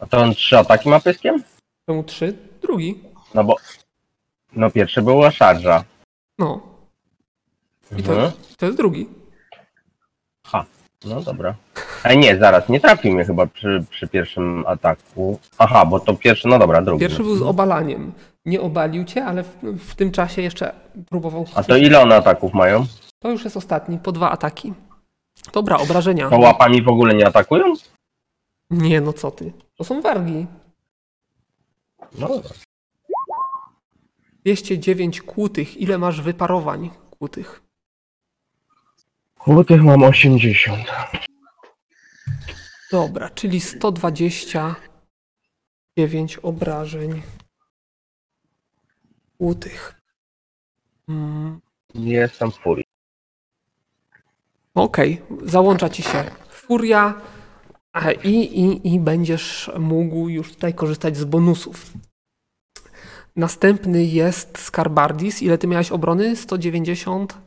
[0.00, 1.42] A to on trzy ataki ma pyskiem?
[1.86, 2.36] Czemu trzy?
[2.62, 3.00] Drugi.
[3.34, 3.56] No bo...
[4.52, 5.84] No pierwszy była szarża.
[6.38, 6.60] No.
[7.98, 8.32] I to, Mhm.
[8.56, 9.08] to jest drugi.
[10.46, 10.64] Ha,
[11.04, 11.54] no dobra.
[12.02, 15.40] A nie, zaraz, nie trafił mnie chyba przy, przy pierwszym ataku.
[15.58, 17.00] Aha, bo to pierwszy, no dobra, drugi.
[17.00, 18.12] Pierwszy był z obalaniem.
[18.48, 20.74] Nie obalił cię, ale w, w tym czasie jeszcze
[21.08, 21.46] próbował.
[21.54, 22.86] A to ile one ataków mają?
[23.18, 24.74] To już jest ostatni, po dwa ataki.
[25.52, 26.30] Dobra, obrażenia.
[26.30, 27.72] To łapami w ogóle nie atakują?
[28.70, 29.52] Nie, no co ty.
[29.76, 30.46] To są wargi.
[32.18, 32.50] No dobra.
[34.44, 35.76] 209 kłutych.
[35.76, 37.62] Ile masz wyparowań kłutych?
[39.38, 40.84] Kłutych mam 80.
[42.92, 47.22] Dobra, czyli 129 obrażeń
[49.38, 50.00] kłutych.
[51.08, 51.60] Mm,
[51.94, 52.84] Jestem w furii.
[54.74, 57.14] Okej, załącza ci się furia
[58.24, 61.92] i, i, i będziesz mógł już tutaj korzystać z bonusów.
[63.36, 65.42] Następny jest Skarbardis.
[65.42, 66.36] Ile ty miałeś obrony?
[66.36, 67.38] 190?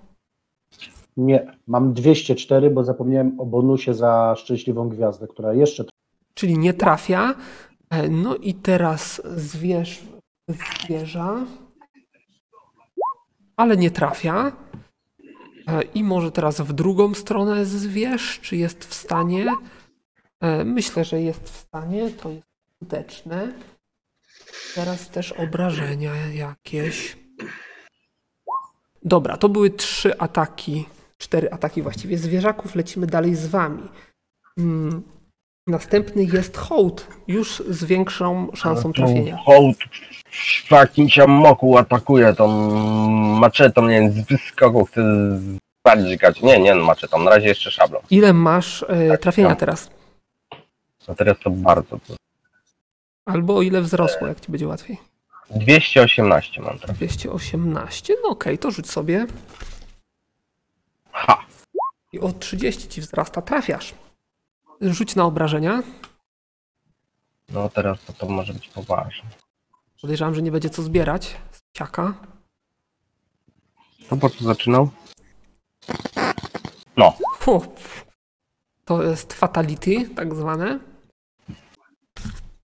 [1.18, 5.84] Nie, mam 204, bo zapomniałem o bonusie za szczęśliwą gwiazdę, która jeszcze
[6.34, 7.36] czyli nie trafia.
[7.90, 10.02] E, No i teraz zwierz,
[10.48, 11.46] zwierza,
[13.58, 14.52] ale nie trafia.
[15.68, 19.46] E, I może teraz w drugą stronę zwierz, czy jest w stanie?
[20.42, 23.54] E, Myślę, że jest w stanie, to jest skuteczne.
[24.76, 27.18] Teraz też obrażenia jakieś.
[29.04, 30.86] Dobra, to były trzy ataki,
[31.18, 32.76] cztery ataki właściwie zwierzaków.
[32.76, 33.84] Lecimy dalej z wami.
[34.58, 35.04] Mm,
[35.68, 39.38] Następny jest hołd, już z większą szansą trafienia.
[39.38, 39.78] Hołd
[40.72, 42.48] jakimś moku atakuje tą
[43.40, 45.02] maczetą, nie wiem, z wyskoku chce
[45.82, 46.42] zbardzikać.
[46.42, 48.00] Nie, nie maczetą, na razie jeszcze szablą.
[48.10, 49.60] Ile masz e, trafienia tak.
[49.60, 49.90] teraz?
[51.08, 52.00] A teraz to bardzo.
[53.26, 54.98] Albo ile wzrosło, jak ci będzie łatwiej?
[55.50, 56.98] 218 mam teraz.
[56.98, 59.26] 218, no okej, to rzuć sobie.
[61.12, 61.46] Ha!
[62.12, 63.94] I o 30 ci wzrasta, trafiasz.
[64.82, 65.84] Rzuć na obrażenia.
[67.50, 69.30] No teraz to, to może być poważne.
[70.02, 71.38] Podejrzewam, że nie będzie co zbierać.
[71.52, 72.14] z Psiaka.
[74.10, 74.90] To po co zaczynał?
[76.98, 77.62] No, Fu.
[78.86, 80.80] To jest fatality, tak zwane.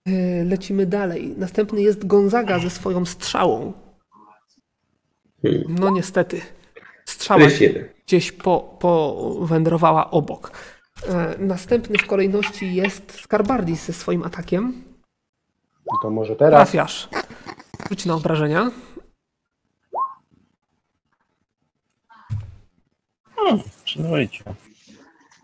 [0.06, 1.34] Yy, Lecimy dalej.
[1.38, 3.74] Następny jest Gonzaga ze swoją strzałą.
[5.42, 5.64] Hmm.
[5.70, 6.42] No niestety.
[7.06, 7.90] Strzała 41.
[8.06, 10.52] gdzieś po, powędrowała obok.
[11.08, 14.84] E, Następny w kolejności jest Skarbardis ze swoim atakiem.
[15.96, 16.70] I to może teraz.
[16.70, 17.10] Trafiasz.
[17.90, 18.72] Rzuć na obrażenia.
[23.84, 24.44] przyzwoicie.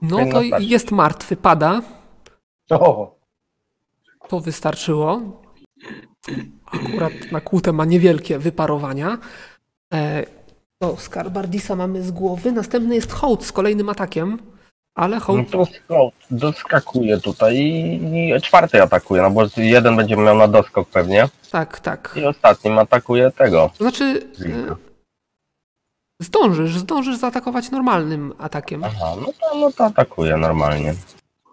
[0.02, 1.82] No Fajna to jest martwy, pada.
[2.70, 3.16] O,
[4.28, 5.22] To wystarczyło.
[6.66, 9.18] Akurat na kłutę ma niewielkie wyparowania.
[9.94, 10.24] E,
[10.80, 12.52] to Skarbardisa mamy z głowy.
[12.52, 14.53] Następny jest Hołd z kolejnym atakiem.
[14.96, 20.36] Ale No Hołd to sko- doskakuje tutaj i, czwarty atakuje, no bo jeden będzie miał
[20.38, 22.14] na doskok pewnie tak, tak.
[22.16, 23.70] i ostatnim atakuje tego.
[23.78, 24.30] To znaczy
[24.70, 24.76] e,
[26.22, 28.84] zdążysz, zdążysz zaatakować normalnym atakiem.
[28.84, 30.94] Aha, no to, no to atakuje normalnie.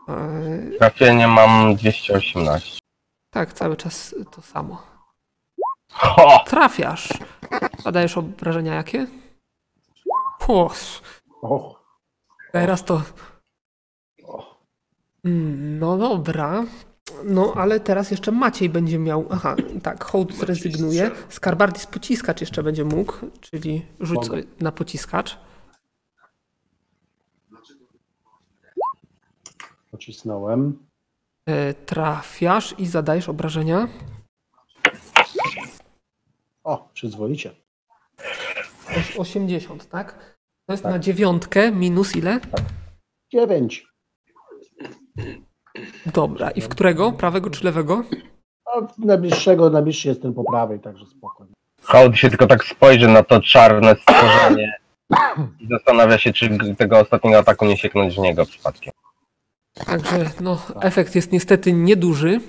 [0.08, 2.78] E, Trafienie mam 218.
[3.30, 4.82] tak, cały czas to samo.
[5.92, 6.44] Ho!
[6.46, 7.08] Trafiasz.
[7.84, 9.06] Zadajesz obrażenia jakie?
[11.42, 11.80] O,
[12.52, 13.02] teraz to.
[15.24, 16.64] No dobra.
[17.24, 19.26] No, ale teraz jeszcze Maciej będzie miał.
[19.30, 21.10] Aha, tak, hołd zrezygnuje.
[21.28, 24.42] Skarbardis pociskacz jeszcze będzie mógł, czyli rzuć Mogę.
[24.60, 25.38] na pociskacz.
[29.90, 30.86] pocisnąłem.
[31.46, 33.88] E, trafiasz i zadajesz obrażenia.
[36.64, 37.54] O, przyzwoicie.
[38.98, 40.36] Oś- 80, tak?
[40.66, 40.92] To jest Tak.
[40.92, 42.40] na dziewiątkę minus ile?
[43.32, 43.86] Dziewięć.
[46.06, 47.12] Dobra, i w którego?
[47.12, 48.04] Prawego czy lewego?
[48.66, 51.54] A najbliższego, najbliższy jest ten po prawej, także spokojnie.
[51.82, 54.80] Hołd się tylko tak spojrzy na to czarne stworzenie
[55.60, 58.92] i zastanawia się, czy tego ostatniego ataku nie sieknąć w niego przypadkiem.
[59.86, 62.40] Także no, efekt jest niestety nieduży.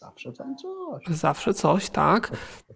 [0.00, 1.06] Zawsze tam coś.
[1.06, 2.30] Zawsze coś, tak.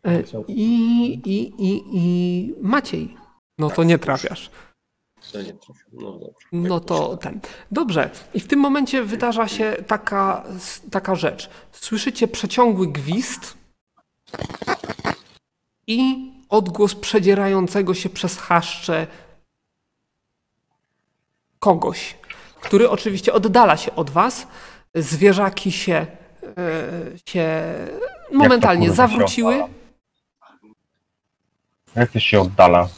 [0.06, 3.16] E, I, i, i, i Maciej.
[3.58, 4.50] No to nie trafiasz.
[5.34, 5.54] Nie?
[5.92, 6.34] No dobrze.
[6.52, 7.40] No to ten.
[7.70, 8.10] Dobrze.
[8.34, 10.44] I w tym momencie wydarza się taka,
[10.90, 11.50] taka rzecz.
[11.72, 13.56] Słyszycie przeciągły gwizd
[15.86, 19.06] i odgłos przedzierającego się przez chaszcze
[21.58, 22.16] kogoś,
[22.60, 24.46] który oczywiście oddala się od was.
[24.94, 26.06] Zwierzaki się,
[26.58, 27.74] e, się
[28.32, 29.64] momentalnie zawróciły.
[31.96, 32.88] Jak to się oddala?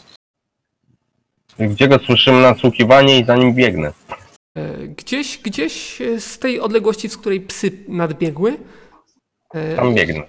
[1.59, 3.93] Gdzie go słyszymy nasłuchiwanie i za nim biegnę.
[4.55, 8.59] E, Gdzieś, gdzieś e, z tej odległości, z której psy nadbiegły,
[9.55, 10.23] e, Tam biegnę.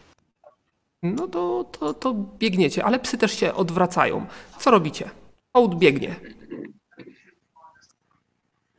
[1.04, 4.26] no to, to, to biegniecie, ale psy też się odwracają.
[4.60, 5.10] Co robicie?
[5.54, 6.16] Hołd biegnie.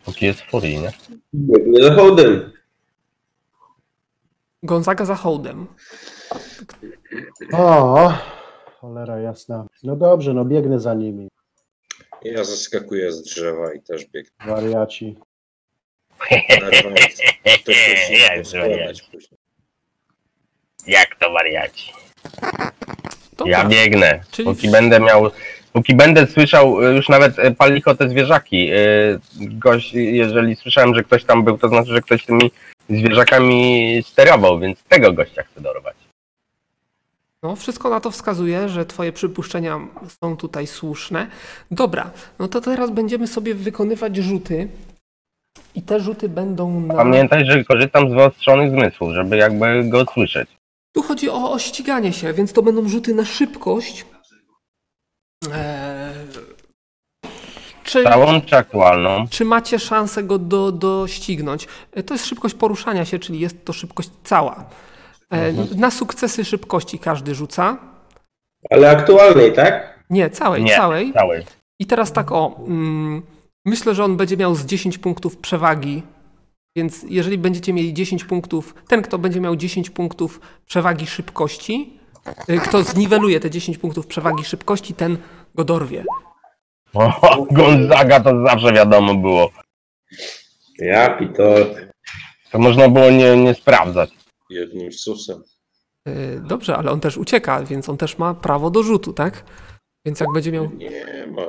[0.05, 0.93] Póki jest furii, nie?
[1.35, 2.53] Biegnę za hołdem.
[4.63, 5.67] Gonzaga za hołdem.
[7.53, 8.13] O,
[8.81, 9.67] cholera jasna.
[9.85, 11.29] No dobrze, no biegnę za nimi.
[12.23, 14.47] Ja zaskakuję z drzewa i też biegnę.
[14.47, 15.17] Wariaci.
[17.65, 19.39] To się Jak składać później.
[20.87, 21.93] Jak to wariaci?
[23.37, 23.59] Dobra.
[23.59, 24.21] Ja biegnę.
[24.31, 25.31] Czyli- Póki będę miał.
[25.73, 28.73] Póki będę słyszał y, już nawet y, palicho te zwierzaki.
[28.73, 32.51] y, Gość, jeżeli słyszałem, że ktoś tam był, to znaczy, że ktoś tymi
[32.91, 35.97] zwierzakami sterował, więc tego gościa chcę dorwać.
[37.43, 39.81] No, wszystko na to wskazuje, że twoje przypuszczenia
[40.23, 41.27] są tutaj słuszne.
[41.71, 44.69] Dobra, no to teraz będziemy sobie wykonywać rzuty.
[45.75, 46.95] I te rzuty będą na...
[46.95, 50.49] Pamiętaj, że korzystam z wyostrzonych zmysłów, żeby jakby go słyszeć.
[50.97, 54.07] Tu chodzi o, o ściganie się, więc to będą rzuty na szybkość.
[55.53, 56.13] Eee,
[57.85, 59.27] czy, Całą czy aktualną?
[59.31, 61.67] czy macie szansę go do, doścignąć?
[61.93, 64.65] E, To jest szybkość poruszania się, czyli jest to szybkość cała.
[65.33, 67.77] E, Na sukcesy szybkości każdy rzuca.
[68.71, 70.05] Ale aktualnej, tak?
[70.11, 71.13] Nie, całej, Nie, całej.
[71.13, 71.45] całej.
[71.79, 72.61] I teraz tak o.
[72.67, 73.23] Mm,
[73.65, 76.03] Myślę, że on będzie miał z 10 punktów przewagi.
[76.77, 81.99] Więc jeżeli będziecie mieli 10 punktów, ten, kto będzie miał 10 punktów przewagi szybkości,
[82.51, 85.19] y, kto zniweluje te 10 punktów przewagi szybkości, ten
[85.55, 86.05] go dorwie.
[86.95, 89.51] O, Gonzaga to zawsze wiadomo było.
[90.79, 91.75] Ja pitol.
[92.51, 94.11] To można było nie, nie sprawdzać.
[94.51, 95.43] Jednym susem.
[96.09, 99.45] Y, Dobrze, ale on też ucieka, więc on też ma prawo do rzutu, tak?
[100.05, 101.43] Więc jak będzie miał Nie ma.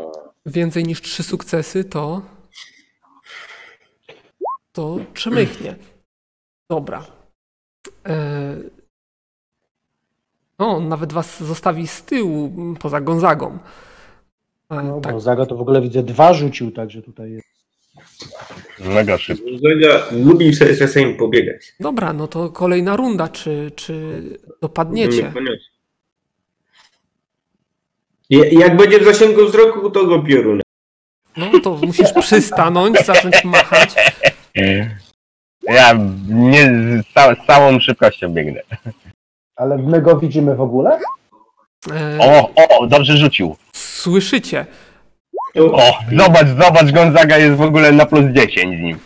[0.45, 2.21] więcej niż trzy sukcesy, to.
[4.71, 5.75] to przemychnie.
[6.69, 7.05] Dobra.
[8.07, 8.55] E...
[10.59, 13.59] No, on nawet was zostawi z tyłu, poza Gonzagą.
[14.69, 15.13] E, No, tak.
[15.13, 17.47] bo Zaga to w ogóle widzę dwa rzucił, także tutaj jest.
[18.79, 19.45] Mega szybko.
[19.51, 21.73] Gonzaga lubi sobie czasami pobiegać.
[21.79, 23.27] Dobra, no to kolejna runda.
[23.27, 24.21] Czy, czy
[24.61, 25.31] dopadniecie?
[28.51, 30.61] Jak będzie w zasięgu wzroku, to go piorunę.
[31.37, 33.95] No to musisz przystanąć, zacząć machać.
[35.63, 35.93] Ja
[36.29, 38.61] nie z, ca, z całą szybkością biegnę.
[39.55, 40.99] Ale my go widzimy w ogóle?
[41.91, 43.55] E, O, o, dobrze rzucił.
[43.73, 44.65] Słyszycie?
[45.55, 48.99] O, zobacz, zobacz, Gonzaga jest w ogóle na plus 10 z nim.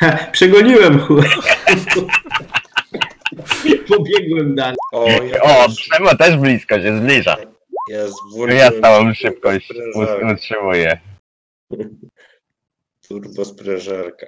[0.32, 1.40] przegoniłem chłopca.
[3.88, 4.76] Pobiegłem dalej.
[4.92, 7.36] O, ja, O, też- Przemo też blisko się zbliża.
[7.90, 10.98] ja Ja włączyłem stałą szybkość ut- utrzymuję.
[13.08, 14.26] Turbo sprężarka.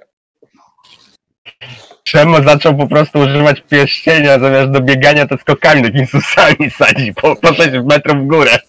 [2.03, 7.35] Przemo zaczął po prostu używać pierścienia, zamiast do biegania to skokami takimi susami sadzi, po,
[7.35, 8.59] po 6 metrów w górę.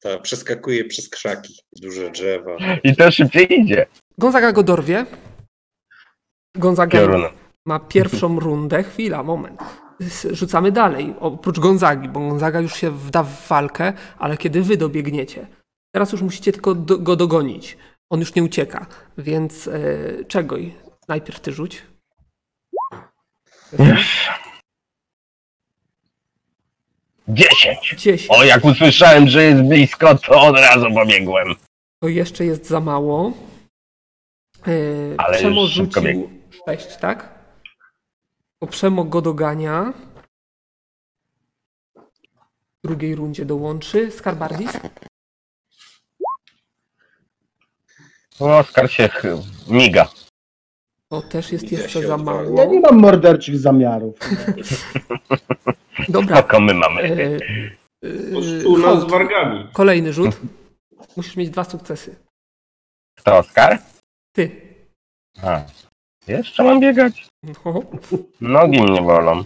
[0.00, 2.56] Tak, przeskakuje przez krzaki, duże drzewa.
[2.84, 3.86] I to szybciej idzie.
[4.18, 5.06] Gonzaga go dorwie.
[6.54, 7.22] Gonzaga Piorun.
[7.66, 8.82] ma pierwszą rundę.
[8.82, 9.60] Chwila, moment.
[10.30, 15.46] Rzucamy dalej, oprócz Gonzagi, bo Gonzaga już się wda w walkę, ale kiedy wy dobiegniecie.
[15.94, 17.76] Teraz już musicie tylko do, go dogonić.
[18.10, 18.86] On już nie ucieka,
[19.18, 20.56] więc e, czego?
[21.08, 21.82] Najpierw ty rzuć.
[27.34, 27.94] 10.
[27.98, 28.26] 10.
[28.30, 31.54] O, jak usłyszałem, że jest blisko, to od razu pobiegłem.
[32.02, 33.32] To jeszcze jest za mało.
[34.66, 34.70] E,
[35.18, 36.30] Ale Przemo już szybko rzucił
[36.68, 37.38] 6, tak?
[38.60, 39.92] Bo Przemo go dogania.
[42.84, 44.10] W drugiej rundzie dołączy.
[44.10, 44.72] Skarbardis?
[48.38, 50.08] Oskar się ch- miga.
[51.10, 52.58] To też jest Widzę jeszcze się za mało.
[52.58, 54.18] Ja nie mam morderczych zamiarów.
[56.08, 56.36] Dobra.
[56.38, 57.02] Spoko my mamy.
[57.02, 57.38] E,
[58.32, 59.08] Po e, stu nas hołd.
[59.08, 59.68] z wargami.
[59.72, 60.40] Kolejny rzut.
[61.16, 62.16] Musisz mieć dwa sukcesy.
[63.24, 63.78] To Oskar?
[64.32, 64.50] Ty.
[65.42, 65.62] A.
[66.26, 67.28] Jeszcze mam biegać?
[67.42, 67.82] No.
[68.40, 69.44] Nogi mnie bolą.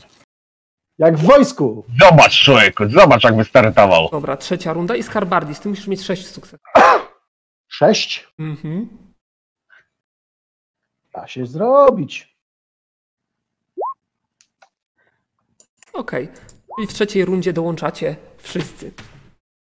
[0.98, 1.84] Jak w wojsku.
[2.00, 4.08] Zobacz, człowieku, zobacz jak wystartował.
[4.12, 5.60] Dobra, trzecia runda i Skarbardis.
[5.60, 6.60] Ty musisz mieć sześć sukcesów.
[7.68, 8.28] Sześć.
[8.38, 8.88] Mhm.
[11.14, 12.36] Da się zrobić.
[15.92, 16.28] Okej.
[16.82, 18.92] I w trzeciej rundzie dołączacie wszyscy.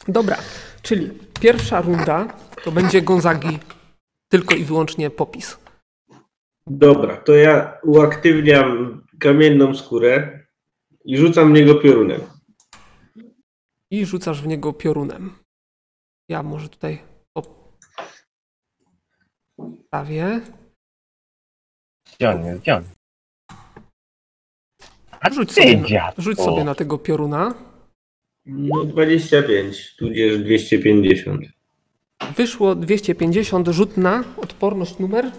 [0.09, 0.37] Dobra,
[0.83, 1.11] czyli
[1.41, 3.59] pierwsza runda to będzie Gonzagi
[4.29, 5.59] tylko i wyłącznie popis.
[6.67, 10.41] Dobra, to ja uaktywniam kamienną skórę
[11.05, 12.21] i rzucam w niego piorunem.
[13.91, 15.35] I rzucasz w niego piorunem.
[16.29, 17.03] Ja może tutaj
[19.57, 20.41] postawię.
[22.19, 22.85] Gdzie on?
[25.21, 26.23] A Rzuć ty, sobie, na, dziadku.
[26.23, 27.55] rzuć sobie na tego pioruna.
[28.47, 31.41] No 25, tudzież 250.
[32.37, 35.31] Wyszło 250, rzut na odporność numer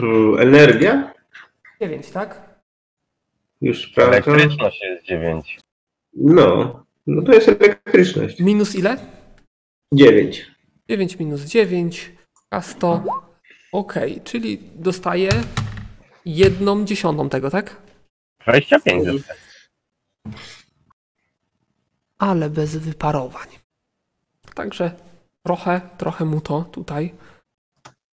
[0.00, 1.12] Mm, Energia?
[1.80, 2.60] 9, tak?
[3.60, 4.14] Już sprawdzam.
[4.34, 5.60] Elektryczność jest 9.
[6.14, 8.40] No, no to jest elektryczność.
[8.40, 8.96] Minus ile?
[9.94, 10.50] 9.
[10.88, 12.12] 9 minus 9,
[12.50, 13.04] a 100.
[13.72, 13.94] Ok,
[14.24, 15.30] czyli dostaję
[16.24, 17.76] jedną dziesiątą tego, tak?
[18.42, 19.40] 25 zostaje.
[22.18, 23.46] Ale bez wyparowań.
[24.54, 24.92] Także
[25.42, 27.14] trochę, trochę mu to tutaj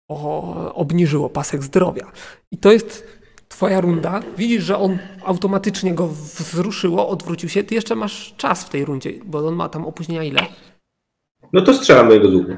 [0.07, 2.11] o, obniżyło pasek zdrowia.
[2.51, 4.21] I to jest twoja runda.
[4.37, 7.63] Widzisz, że on automatycznie go wzruszyło, odwrócił się.
[7.63, 10.41] Ty jeszcze masz czas w tej rundzie, bo on ma tam opóźnienia ile?
[11.53, 12.57] No to strzelam mojego z łuku.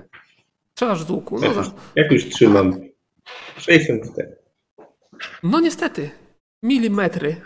[0.72, 1.40] Strzelasz z łuku.
[1.40, 2.91] No, Jak za, już, jak już trzymam.
[3.58, 4.38] 64.
[5.44, 6.10] no niestety,
[6.64, 7.42] milimetry.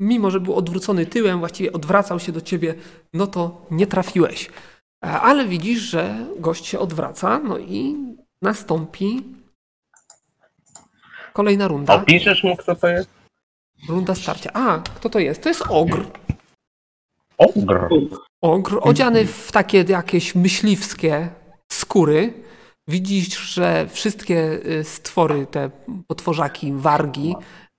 [0.00, 2.74] Mimo, że był odwrócony tyłem, właściwie odwracał się do ciebie,
[3.12, 4.50] no to nie trafiłeś.
[5.04, 7.96] E, Ale widzisz, że gość się odwraca, no i
[8.42, 9.22] nastąpi
[11.32, 11.94] kolejna runda.
[11.94, 13.10] Opiszesz mu, kto to jest?
[13.88, 14.50] Runda starcia.
[14.54, 15.42] A, kto to jest?
[15.42, 16.06] To jest ogr.
[17.38, 17.88] Ogr.
[18.40, 21.28] Ogr odziany w takie jakieś myśliwskie
[21.72, 22.32] skóry.
[22.88, 25.70] Widzisz, że wszystkie y, stwory, te
[26.06, 27.34] potworzaki, wargi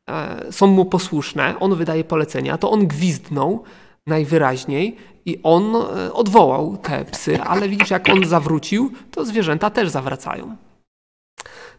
[0.09, 1.59] e, są mu posłuszne.
[1.59, 2.57] On wydaje polecenia.
[2.57, 3.63] To on gwizdnął
[4.07, 9.89] najwyraźniej i on e, odwołał te psy, ale widzisz, jak on zawrócił, to zwierzęta też
[9.89, 10.55] zawracają.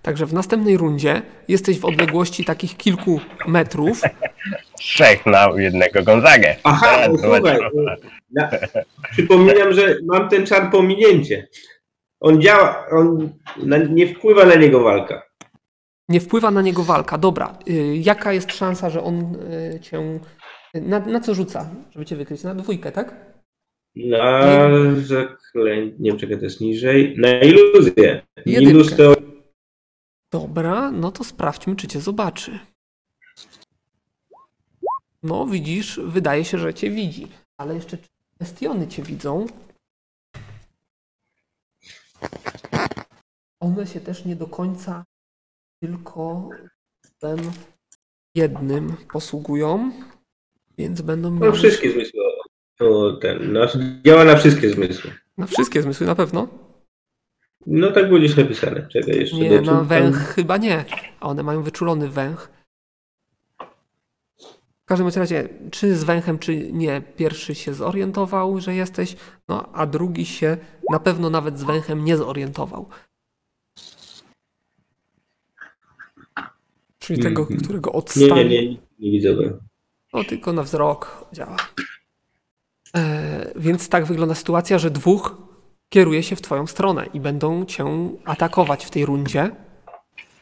[0.02, 4.02] Także w następnej rundzie jesteś w odległości takich kilku metrów.
[4.78, 6.56] Trzech na jednego Gonzagę.
[6.64, 7.58] Aha, no słuchaj,
[8.30, 8.50] ja,
[9.12, 11.48] przypominam, że mam ten czar pominięcie.
[12.24, 15.22] On działa, on na, nie wpływa na niego walka.
[16.08, 17.18] Nie wpływa na niego walka.
[17.18, 19.36] Dobra, y, jaka jest szansa, że on
[19.74, 20.20] y, cię.
[20.74, 22.42] Na, na co rzuca, żeby cię wykryć?
[22.42, 23.14] Na dwójkę, tak?
[23.96, 24.42] Na
[24.96, 27.14] zaklęcie, nie wiem, czekaj, to jest niżej.
[27.18, 28.22] Na iluzję.
[28.46, 29.14] Iluz to
[30.32, 32.58] Dobra, no to sprawdźmy, czy cię zobaczy.
[35.22, 37.28] No, widzisz, wydaje się, że cię widzi.
[37.58, 39.46] Ale jeszcze czy bestiony cię widzą?
[43.60, 45.04] One się też nie do końca
[45.82, 46.48] tylko
[47.18, 47.38] tym
[48.34, 49.92] jednym posługują,
[50.78, 52.20] więc będą no, miały wszystkie zmysły.
[52.80, 53.60] O, ten, no,
[54.06, 55.10] działa na wszystkie zmysły.
[55.38, 56.48] na wszystkie zmysły na pewno.
[57.66, 58.88] No tak było gdzieś napisane.
[58.88, 59.36] Czekaj jeszcze.
[59.36, 60.84] Nie, na węch chyba nie,
[61.20, 62.50] a one mają wyczulony węch.
[64.84, 69.16] W każdym razie, czy z węchem, czy nie, pierwszy się zorientował, że jesteś,
[69.48, 70.56] no a drugi się
[70.90, 72.88] na pewno nawet z węchem nie zorientował.
[76.98, 77.60] Czyli tego, Mhm.
[77.60, 78.48] którego Nie, odstali.
[78.50, 79.42] nie, nie, nie widzę go.
[80.12, 81.56] No tylko na wzrok działa.
[82.96, 85.36] E, więc tak wygląda sytuacja, że dwóch
[85.88, 87.84] kieruje się w twoją stronę i będą cię
[88.24, 89.50] atakować w tej rundzie.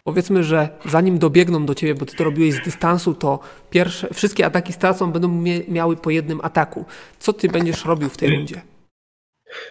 [0.04, 4.46] Powiedzmy, że zanim dobiegną do ciebie, bo ty to robiłeś z dystansu, to pierwsze, wszystkie
[4.46, 6.84] ataki stracą będą mie miały po jednym ataku.
[7.18, 8.62] Co ty będziesz robił w tej rundzie?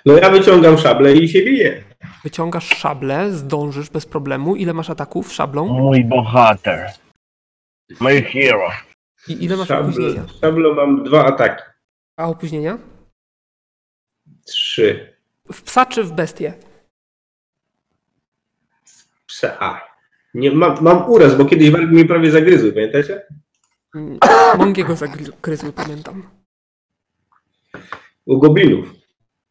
[0.06, 1.84] No ja wyciągam szablę i się biję.
[2.24, 4.56] Wyciągasz szablę, zdążysz bez problemu.
[4.56, 5.68] Ile masz ataków szablą?
[5.68, 6.92] Mój bohater.
[8.02, 8.70] My hero.
[9.28, 10.24] I ile masz Szable, opóźnienia?
[10.42, 11.64] szablą mam dwa ataki.
[12.18, 12.78] A opóźnienia?
[14.46, 15.16] Trzy.
[15.52, 16.54] W psa czy w bestię?
[19.28, 19.82] Psa.
[20.34, 23.22] Nie, mam, mam uraz, bo kiedyś wargi mi prawie zagryzły, pamiętacie?
[23.96, 24.20] Mm,
[24.58, 26.24] Mągiego zagryzły, pamiętam.
[28.26, 28.94] U goblinów.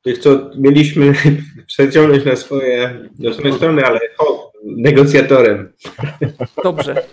[0.02, 1.12] Tych, co mieliśmy
[1.66, 5.72] przeciągnąć na swoje, na swoje strony, ale o, negocjatorem.
[6.64, 7.06] Dobrze.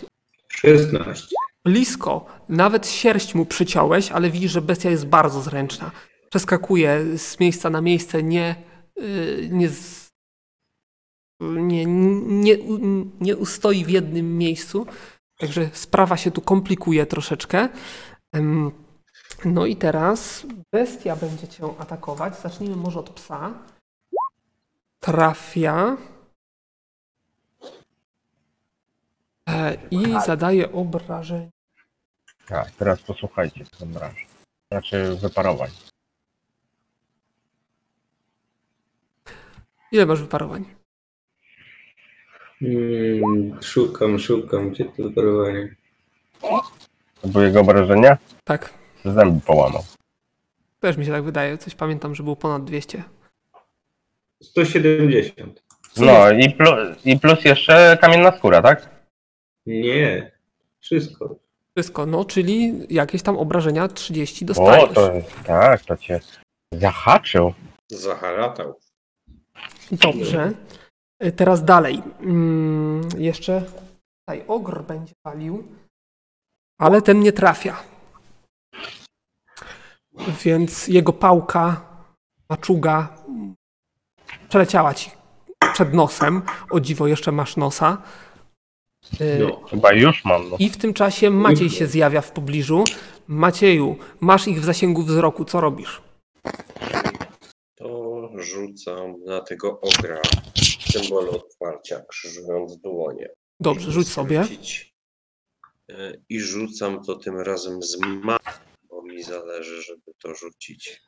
[0.50, 1.28] 16.
[1.66, 2.26] Blisko.
[2.50, 5.92] Nawet sierść mu przyciąłeś, ale widzisz, że bestia jest bardzo zręczna.
[6.30, 8.56] Przeskakuje z miejsca na miejsce, nie,
[8.96, 9.97] yy, nie, z,
[11.40, 12.58] nie, nie,
[13.20, 14.86] nie ustoi w jednym miejscu.
[15.40, 17.70] Także sprawa się tu komplikuje troszeczkę.
[19.46, 22.40] No i teraz bestia będzie cię atakować.
[22.42, 23.54] Zacznijmy może od psa.
[25.00, 25.98] Trafia.
[29.50, 31.52] E, I zadaje obrażenie.
[32.48, 34.16] Tak, teraz posłuchajcie, co obrażę.
[34.72, 35.70] Znaczy wyparowań.
[39.92, 40.77] Ile masz wyparowań?
[42.62, 45.76] Mm, szukam, szukam, gdzie to wyparowanie.
[47.22, 48.18] To były jego obrażenia?
[48.44, 48.74] Tak,
[49.06, 49.84] Zęby połamał.
[50.80, 51.58] też mi się tak wydaje.
[51.58, 53.04] Coś pamiętam, że było ponad 200.
[54.44, 55.64] 170.
[55.98, 56.72] No i, plu,
[57.06, 58.90] i plus jeszcze kamienna skóra, tak?
[59.66, 60.32] Nie.
[60.80, 61.36] Wszystko.
[61.76, 64.90] Wszystko, no, czyli jakieś tam obrażenia 30 O, dostajesz.
[64.94, 65.12] to
[65.46, 66.20] tak, to cię
[66.72, 67.54] zahaczył.
[67.88, 68.80] Zaharatał.
[69.92, 70.52] Dobrze.
[71.24, 72.02] Y, Teraz dalej.
[72.22, 73.64] Mm, jeszcze
[74.20, 75.64] tutaj ogr będzie palił,
[76.80, 77.84] ale ten nie trafia.
[80.44, 81.82] Więc jego pałka,
[82.50, 83.16] maczuga
[84.50, 85.12] przeleciała ci
[85.74, 86.42] przed nosem.
[86.70, 88.02] O dziwo, jeszcze masz nosa.
[89.22, 89.62] Y, No.
[89.70, 90.50] Chyba już mam.
[90.50, 90.56] No.
[90.60, 92.84] I w tym czasie Maciej się zjawia w pobliżu.
[93.28, 96.02] Macieju, masz ich w zasięgu wzroku, co robisz?
[97.76, 100.22] To rzucam na tego ogra
[100.92, 103.30] symbol otwarcia, krzyżując dłonie.
[103.60, 104.44] Dobrze, rzuć sobie.
[105.92, 108.38] E, I rzucam to tym razem z ma,
[108.90, 111.02] bo mi zależy, żeby to rzucić.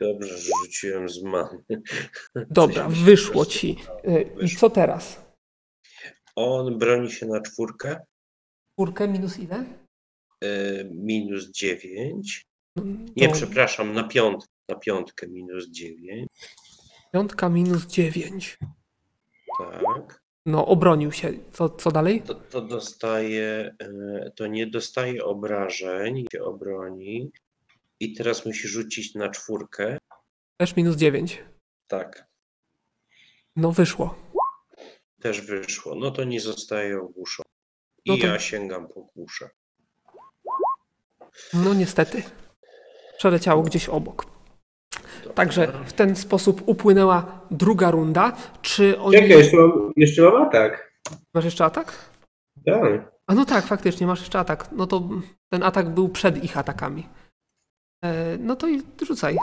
[0.00, 1.64] Dobrze, że rzuciłem z mamy.
[2.50, 3.76] Dobra, wyszło ci.
[4.08, 5.20] Y, I co teraz?
[6.36, 8.00] On broni się na czwórkę,
[8.72, 9.64] Czwórkę minus ile?
[10.44, 12.46] e, minus 9.
[13.16, 16.28] Nie, To przepraszam, na piątkę, na piątkę minus 9.
[17.12, 18.58] Piątka minus dziewięć.
[19.58, 20.22] Tak.
[20.46, 21.32] No, obronił się.
[21.52, 22.22] Co, co dalej?
[22.22, 27.30] To, to dostaje, e, to nie dostaje obrażeń, się obroni.
[28.00, 29.98] I teraz musi rzucić na czwórkę.
[30.56, 31.42] Też minus dziewięć.
[31.86, 32.26] Tak,
[33.56, 34.14] No wyszło.
[35.20, 35.94] też wyszło.
[35.94, 37.48] No to nie zostaje ogłuszony.
[38.04, 39.50] I No to- ja sięgam po kuszę.
[41.54, 42.22] No niestety.
[43.18, 44.37] Przeleciało gdzieś obok.
[45.38, 48.36] Także w ten sposób upłynęła druga runda.
[48.62, 49.12] Czy oni...
[49.14, 50.92] Czekaj, jeszcze mam, jeszcze mam atak.
[51.34, 52.10] Masz jeszcze atak?
[52.66, 53.12] Tak.
[53.26, 54.68] A no tak, faktycznie, masz jeszcze atak.
[54.72, 55.08] No to
[55.52, 57.06] ten atak był przed ich atakami.
[58.04, 59.36] E, no to i rzucaj.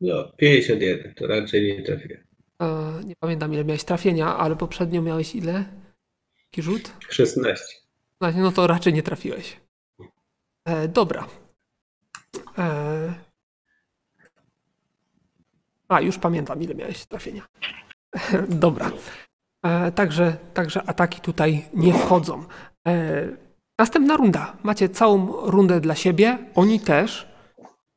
[0.00, 2.24] No, 51, to raczej nie trafię.
[2.62, 5.64] E, nie pamiętam ile miałeś trafienia, ale poprzednio miałeś ile?
[6.44, 6.92] Jaki rzut?
[7.08, 7.64] 16.
[8.36, 9.56] No, to raczej nie trafiłeś.
[10.64, 11.26] E, dobra.
[12.58, 13.29] E...
[15.90, 17.42] A, już pamiętam, ile miałeś trafienia.
[18.48, 18.90] dobra.
[19.64, 22.44] E, także, także ataki tutaj nie wchodzą.
[22.88, 23.28] E,
[23.78, 24.56] następna runda.
[24.62, 26.38] Macie całą rundę dla siebie.
[26.54, 27.28] Oni też.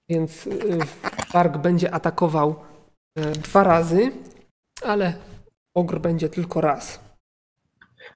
[0.09, 0.79] Więc y,
[1.33, 2.55] Warg będzie atakował
[3.17, 4.11] e, dwa razy,
[4.85, 5.13] ale
[5.75, 7.03] ogr będzie tylko raz.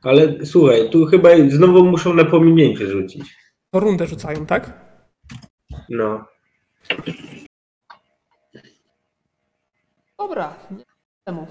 [0.04, 3.36] Ale słuchaj, tu chyba znowu muszą na pominięcie rzucić.
[3.74, 4.72] To rundę rzucają, tak?
[5.90, 6.26] No.
[10.18, 10.86] Dobra, nie
[11.26, 11.48] temu.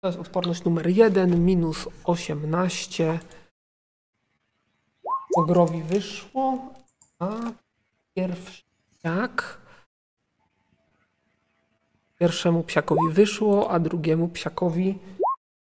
[0.00, 3.18] To jest odporność numer 1, minus 18.
[5.36, 6.72] Ogrowi wyszło,
[7.18, 7.36] a
[8.14, 8.62] pierwszy
[8.98, 9.60] psiak.
[12.18, 14.98] Pierwszemu psiakowi wyszło, a drugiemu psiakowi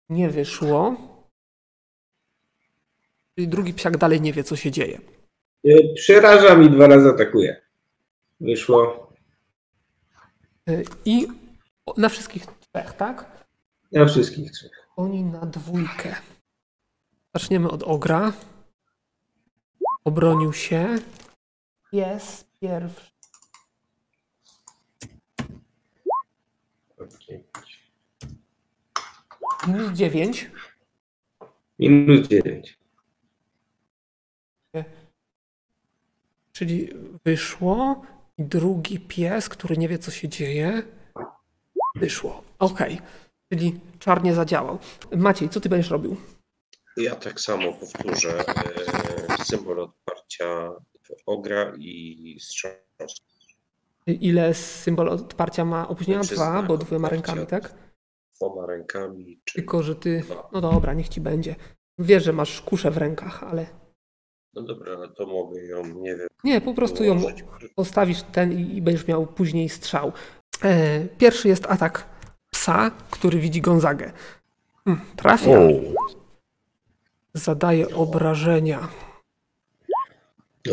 [0.08, 0.96] nie wyszło.
[3.34, 5.00] Czyli drugi psiak dalej nie wie, co się dzieje.
[5.66, 7.60] Y, Przeraża mi dwa razy atakuje.
[8.40, 9.09] Wyszło
[11.04, 11.26] I
[11.86, 13.46] o- na wszystkich trzech, tak?
[13.92, 14.70] na wszystkich trzech.
[14.96, 16.16] Oni na dwójkę.
[17.34, 18.32] Zaczniemy od ogra.
[20.04, 20.98] Obronił się.
[21.92, 23.10] Jest pierwszy.
[29.66, 30.50] Minus 9.
[31.78, 32.78] Minus 9.
[36.52, 36.88] Czyli
[37.24, 38.02] wyszło.
[38.40, 40.82] I drugi pies, który nie wie, co się dzieje.
[41.96, 42.42] Wyszło.
[42.58, 43.00] Okej.
[43.52, 44.78] Czyli czarnie zadziałał.
[45.16, 46.16] Maciej, co ty będziesz robił?
[46.96, 48.44] Ja tak samo powtórzę
[49.38, 50.70] e, symbol odparcia
[51.26, 52.72] ogra i strzał.
[54.06, 56.22] Ile symbol odparcia ma opóźnienia?
[56.22, 57.74] Znaczy Dwa, bo dwiema rękami, tak?
[58.36, 60.20] Dwoma rękami, Tylko, że ty.
[60.20, 60.48] dwa.
[60.52, 61.54] No dobra, niech ci będzie.
[61.98, 63.66] Wiesz, że masz kuszę w rękach, ale.
[64.54, 67.44] No dobra, no to mogę ją, nie wiem, Nie, po prostu ją ułożyć.
[67.74, 70.12] postawisz ten i, będziesz miał później strzał.
[70.64, 72.06] E, pierwszy jest atak
[72.50, 74.12] psa, który widzi Gonzagę.
[74.84, 75.58] Hmm, trafia.
[77.34, 78.88] Zadaje obrażenia.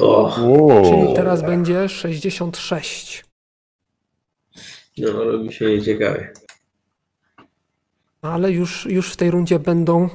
[0.02, 0.36] O,
[0.84, 3.26] Czyli teraz będzie 66.
[4.98, 6.34] no robi się nieciekawie.
[8.22, 10.10] Ale już, już w tej rundzie będą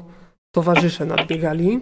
[0.52, 1.80] towarzysze nadbiegali.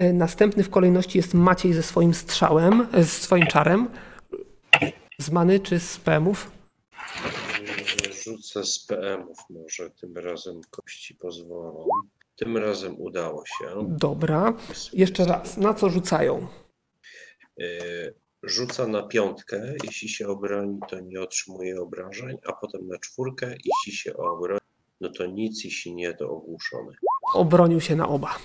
[0.00, 3.88] E, Następny w kolejności jest Maciej ze swoim strzałem, e, z swoim czarem.
[5.18, 6.50] Z many czy z PM-ów?
[8.24, 11.86] Rzucę z PM-ów może, tym razem kości pozwolą.
[12.36, 13.66] Tym razem udało się.
[13.88, 14.52] Dobra.
[14.92, 15.56] Jeszcze raz.
[15.56, 16.46] Na co rzucają?
[17.60, 17.64] E,
[18.42, 23.98] Rzuca na piątkę, jeśli się obroni, to nie otrzymuje obrażeń, a potem na czwórkę, jeśli
[23.98, 24.60] się obroni,
[25.00, 26.92] no to nic, jeśli nie, to ogłuszony.
[27.34, 28.36] Obronił się na oba.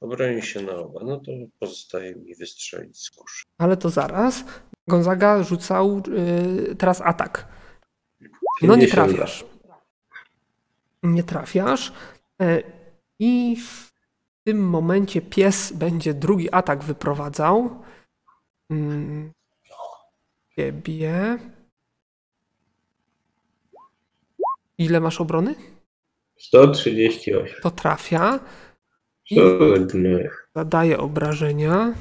[0.00, 3.44] Obroni się na oba, no to pozostaje mi wystrzelić z kuszy.
[3.58, 4.44] Ale to zaraz.
[4.88, 6.02] Gonzaga rzucał
[6.70, 7.48] y, teraz atak.
[8.62, 9.04] No nie 52.
[9.06, 9.44] trafiasz.
[11.02, 11.92] Nie trafiasz.
[12.42, 12.62] E,
[13.18, 13.90] I w
[14.44, 17.82] tym momencie pies będzie drugi atak wyprowadzał.
[18.70, 19.32] Mm,
[20.56, 21.38] Ciebie.
[24.78, 25.54] Ile masz obrony?
[26.38, 27.60] 138.
[27.62, 28.40] To trafia.
[29.30, 30.30] Gnoje.
[30.54, 31.94] Zadaje obrażenia.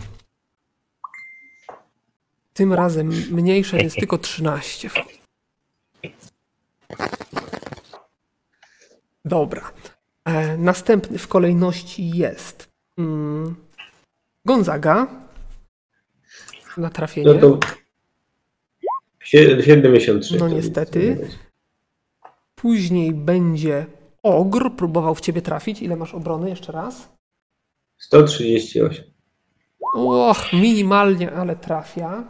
[2.53, 4.89] Tym razem mniejsze, więc tylko 13.
[9.25, 9.71] Dobra.
[10.25, 13.55] E, następny w kolejności jest mm,
[14.45, 15.07] Gonzaga.
[16.77, 17.33] Na trafienie.
[17.33, 17.59] No to
[19.23, 20.37] sie- 73.
[20.37, 21.29] No niestety.
[22.55, 23.85] Później będzie
[24.23, 24.71] Ogr.
[24.77, 25.81] Próbował w ciebie trafić.
[25.81, 26.49] Ile masz obrony?
[26.49, 27.09] Jeszcze raz.
[27.99, 29.03] 138.
[29.93, 32.23] Och, minimalnie, ale trafia.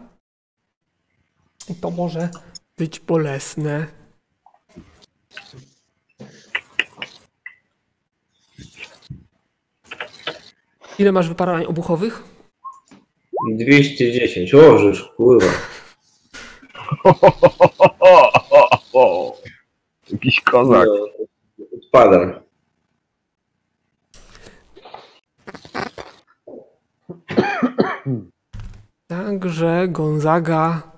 [1.69, 2.29] I to może
[2.77, 3.87] być bolesne.
[10.99, 12.23] Ile masz wyparowań obuchowych?
[13.51, 14.53] 210.
[14.53, 15.47] O, żeż, kurwa.
[20.11, 20.87] Jakiś kozak.
[20.87, 21.07] No,
[21.77, 22.48] odpada.
[29.07, 30.91] Także Gonzaga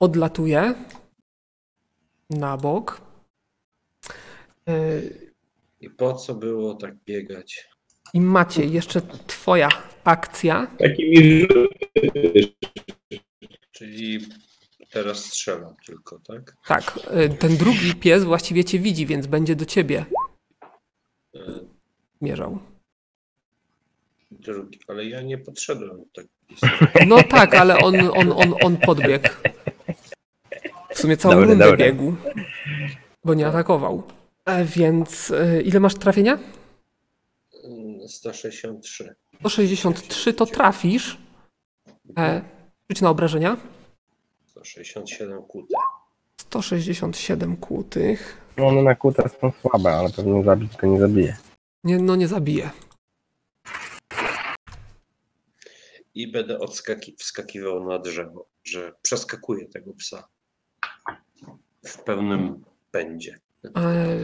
[0.00, 0.74] odlatuje
[2.30, 3.00] na bok.
[5.80, 7.68] I po co było tak biegać?
[8.14, 9.68] I Maciej, jeszcze twoja
[10.04, 10.66] akcja.
[10.78, 11.46] Takimi.
[13.70, 14.18] Czyli
[14.90, 16.56] teraz strzelam tylko, tak?
[16.66, 20.04] Tak, e, ten drugi pies właściwie cię widzi, więc będzie do ciebie
[21.34, 21.40] E,
[22.24, 22.58] mierzał.
[24.30, 26.26] Drugi, ale ja nie podszedłem tak
[27.06, 29.28] No tak, ale on, on, on, on podbiegł.
[30.94, 31.86] W sumie całą Dobra, rundę dobra.
[31.86, 32.14] biegł,
[33.24, 34.02] bo nie atakował.
[34.44, 36.38] E, Więc e, ile masz trafienia?
[37.64, 39.14] Mm, 163.
[39.40, 41.18] 163 to trafisz.
[42.18, 42.42] E,
[42.90, 43.56] rzuć na obrażenia.
[44.46, 45.74] 167 kute.
[46.40, 48.40] 167 kłutych.
[48.56, 51.36] No one na kutę są słabe, ale pewnie zabić go nie zabije.
[51.84, 52.70] Nie, no nie zabije.
[56.14, 60.28] I będę odskaki- wskakiwał na drzewo, że przeskakuję tego psa.
[61.86, 63.38] W pełnym pędzie.
[63.76, 64.18] E,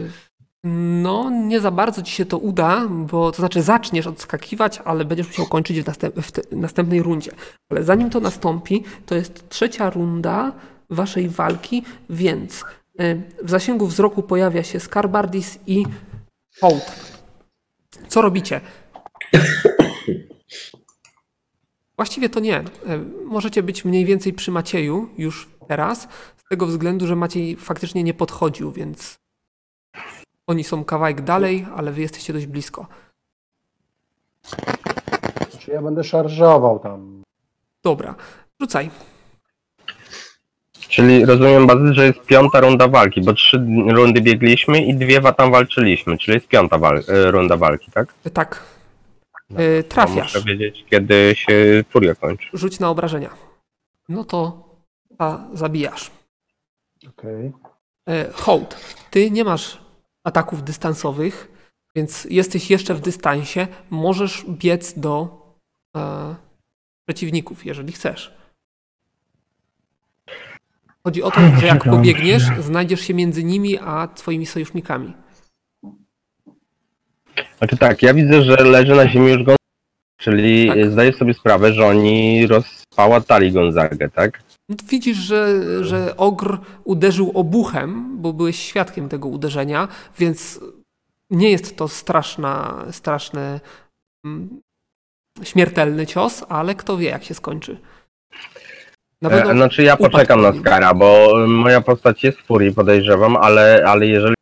[1.03, 5.27] No, nie za bardzo ci się to uda, bo to znaczy zaczniesz odskakiwać, ale będziesz
[5.27, 7.31] musiał kończyć w, następ, w te, następnej rundzie.
[7.69, 10.51] Ale zanim to nastąpi, to jest trzecia runda
[10.89, 12.63] waszej walki, więc
[12.99, 15.85] e, w zasięgu wzroku pojawia się Skarbardis i
[16.61, 17.20] Hołd.
[18.07, 18.61] Co robicie?
[21.95, 22.57] Właściwie to nie.
[22.57, 22.63] E,
[23.25, 26.07] Możecie być mniej więcej przy Macieju już teraz,
[26.37, 29.19] z tego względu, że Maciej faktycznie nie podchodził, więc
[30.47, 32.87] oni są kawałek dalej, ale wy jesteście dość blisko.
[35.59, 37.23] Czy ja będę szarżował tam?
[37.83, 38.15] Dobra,
[38.61, 38.89] rzucaj.
[40.91, 45.51] Czyli rozumiem bardzo, że jest piąta runda walki, bo trzy rundy biegliśmy i dwie tam
[45.51, 48.13] walczyliśmy, czyli jest piąta wal- e, runda walki, tak?
[48.25, 48.63] E, Tak.
[49.49, 50.33] No, E, To Trafiasz.
[50.35, 52.47] Muszę wiedzieć, kiedy się furia kończy.
[52.53, 53.29] Rzuć na obrażenia.
[54.09, 54.63] No to
[55.19, 56.11] a, zabijasz.
[57.09, 57.51] Okej.
[58.09, 58.75] E, Hołd,
[59.11, 59.77] ty nie masz
[60.23, 61.51] ataków dystansowych,
[61.95, 63.67] więc jesteś jeszcze w dystansie.
[63.89, 65.27] Możesz biec do
[65.97, 66.35] e,
[67.07, 68.33] przeciwników, jeżeli chcesz.
[71.03, 75.13] Chodzi o to, że jak pobiegniesz, znajdziesz się między nimi a twoimi sojusznikami.
[77.57, 79.55] Znaczy tak, ja widzę, że leży na ziemi już Gonzaga,
[80.17, 80.91] czyli Tak.
[80.91, 84.43] zdaję sobie sprawę, że oni rozpałatali Gonzagę, tak?
[84.69, 89.87] No Widzisz, że, że ogr uderzył obuchem, bo byłeś świadkiem tego uderzenia,
[90.19, 90.59] więc
[91.29, 93.59] nie jest to straszna, straszny,
[94.25, 94.61] mm,
[95.43, 97.77] śmiertelny cios, ale kto wie, jak się skończy.
[99.21, 100.53] Na E, pewno znaczy ja poczekam na.
[100.53, 104.35] Skara, bo moja postać jest w furii, podejrzewam, ale, ale jeżeli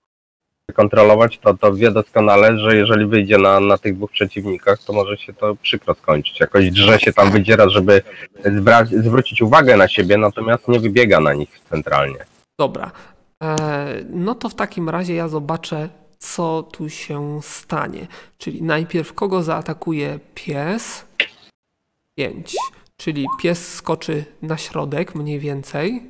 [0.74, 5.18] kontrolować, to, to wie doskonale, że jeżeli wyjdzie na, na tych dwóch przeciwnikach, to może
[5.18, 6.40] się to przykro skończyć.
[6.40, 8.02] Jakoś drze się tam wydziera, żeby
[8.46, 12.18] zwra- zwrócić uwagę na siebie, natomiast nie wybiega na nich centralnie.
[12.60, 12.92] Dobra.
[13.44, 13.56] E,
[14.10, 15.90] no to w takim razie ja zobaczę,
[16.20, 18.08] co tu się stanie.
[18.38, 21.06] Czyli najpierw kogo zaatakuje pies?
[22.18, 22.56] 5.
[23.00, 26.10] Czyli pies skoczy na środek mniej więcej.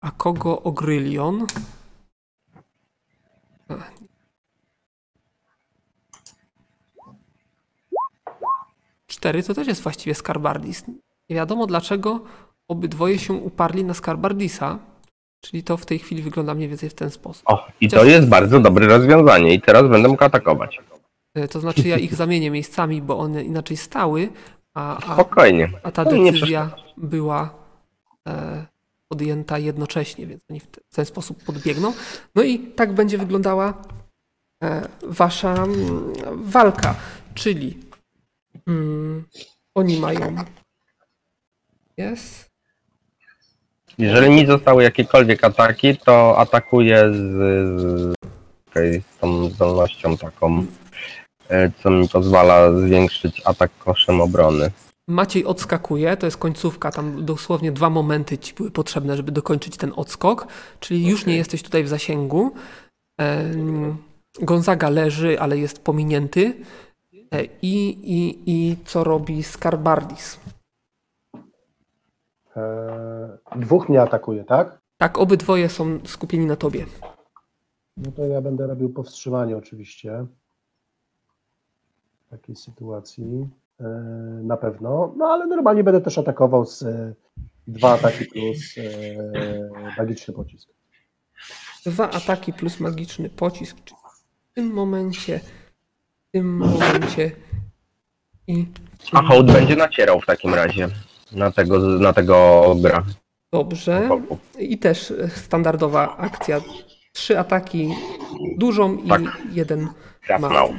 [0.00, 1.46] A kogo ogrylion?
[9.06, 10.84] Cztery to też jest właściwie Skarbardis.
[11.30, 12.20] Nie wiadomo dlaczego
[12.68, 14.78] obydwoje się uparli na Skarbardisa.
[15.40, 17.42] Czyli to w tej chwili wygląda mniej więcej w ten sposób.
[17.46, 20.78] O, i to jest bardzo dobre rozwiązanie i teraz będę mógł atakować.
[21.34, 24.28] E, To znaczy ja ich zamienię miejscami, bo one inaczej stały,
[24.76, 25.68] a, a, Spokojnie.
[25.82, 27.54] a ta No, decyzja była
[28.28, 28.66] e,
[29.08, 31.92] podjęta jednocześnie, więc oni w, te, w ten sposób podbiegną.
[32.34, 33.74] No i tak będzie wyglądała
[34.62, 36.94] e, wasza mm, walka,
[37.34, 37.78] czyli
[38.66, 39.24] mm,
[39.74, 40.36] oni mają
[41.96, 42.50] jest
[43.98, 47.16] Jeżeli mi zostały jakiekolwiek ataki, to atakuję z,
[47.80, 48.14] z,
[48.68, 50.66] okej, z tą zdolnością taką,
[51.82, 54.70] co mi pozwala zwiększyć atak koszem obrony.
[55.08, 59.92] Maciej odskakuje, to jest końcówka, tam dosłownie dwa momenty ci były potrzebne, żeby dokończyć ten
[59.96, 60.46] odskok,
[60.80, 62.52] czyli już nie jesteś tutaj w zasięgu.
[63.18, 63.96] Em,
[64.42, 66.54] Gonzaga leży, ale jest pominięty.
[67.32, 70.40] E, I, i, i co robi Skarbardis?
[72.56, 72.62] Eee,
[73.56, 74.78] dwóch mnie atakuje, tak?
[74.98, 76.86] Tak, obydwoje są skupieni na tobie.
[77.96, 80.26] No to ja będę robił powstrzymanie oczywiście.
[82.26, 83.48] W takiej sytuacji.
[83.80, 83.86] Eee,
[84.44, 85.14] na pewno.
[85.16, 86.84] No ale normalnie będę też atakował z,
[87.68, 88.82] Dwa ataki plus e,
[89.98, 90.68] magiczny pocisk.
[91.86, 93.76] Dwa ataki plus magiczny pocisk.
[93.84, 94.00] Czyli
[94.50, 95.40] w tym momencie,
[96.28, 97.30] w tym momencie
[98.46, 98.66] i
[99.12, 100.88] A hołd będzie nacierał w takim razie
[101.32, 103.04] na tego, na tego gra.
[103.52, 104.08] dobrze.
[104.58, 106.60] I też e, standardowa akcja.
[107.12, 107.94] Trzy ataki
[108.58, 109.20] dużą i Tak.
[109.52, 109.88] jeden
[110.26, 110.50] Trafnął.
[110.50, 110.74] mały.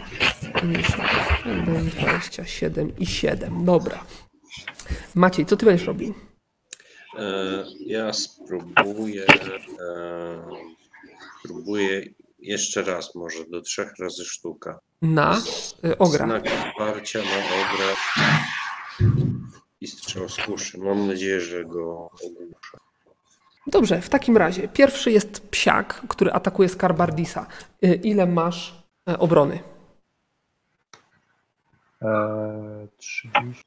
[0.61, 3.65] 51, 27 i 7.
[3.65, 4.03] Dobra.
[5.15, 6.13] Maciej, co ty będziesz robił?
[7.17, 9.25] E, Ja spróbuję.
[9.27, 10.45] E,
[11.39, 12.01] spróbuję
[12.39, 14.79] jeszcze raz, może do trzech razy sztuka.
[15.01, 15.41] Na
[15.85, 16.25] y, ogra.
[16.25, 17.95] Znak wsparcia na ogra
[19.81, 20.77] i strzał z kuszy.
[20.77, 22.77] Mam nadzieję, że go ogłuszę.
[23.67, 27.47] Dobrze, w takim razie pierwszy jest psiak, który atakuje Skarbardisa.
[28.03, 29.59] Ile masz e, obrony?
[32.07, 33.63] E, 30...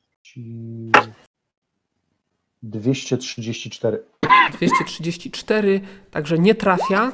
[2.62, 3.98] 234.
[4.52, 5.80] 234,
[6.10, 7.12] także nie trafia.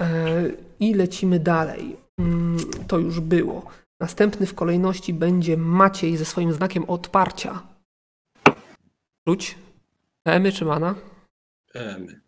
[0.00, 0.42] E,
[0.80, 1.96] I lecimy dalej.
[2.18, 2.58] Mm,
[2.88, 3.66] To już było.
[4.00, 7.62] Następny w kolejności będzie Maciej ze swoim znakiem odparcia.
[9.26, 9.58] Rzuć.
[10.24, 10.94] Emy czy mana?
[11.74, 12.20] Emy.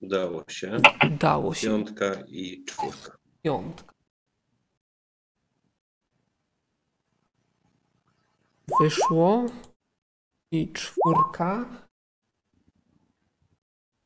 [0.00, 0.80] Udało się.
[1.20, 1.66] Dało się.
[1.68, 3.16] Piątka i czwórka.
[3.42, 3.93] Piątka.
[8.80, 9.46] Wyszło.
[10.52, 11.64] I czwórka.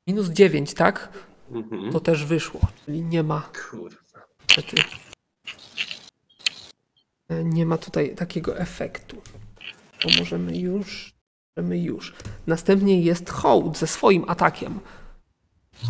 [0.06, 1.08] Minus dziewięć, tak?
[1.50, 1.92] Mhm.
[1.92, 2.60] To też wyszło.
[2.84, 3.40] Czyli nie ma
[3.70, 4.26] Kurwa.
[4.48, 4.76] niestety.
[7.28, 9.22] e, Nie ma tutaj takiego efektu.
[10.00, 11.12] To możemy już.
[11.56, 12.14] Możemy już.
[12.46, 14.80] Następnie jest hołd ze swoim atakiem.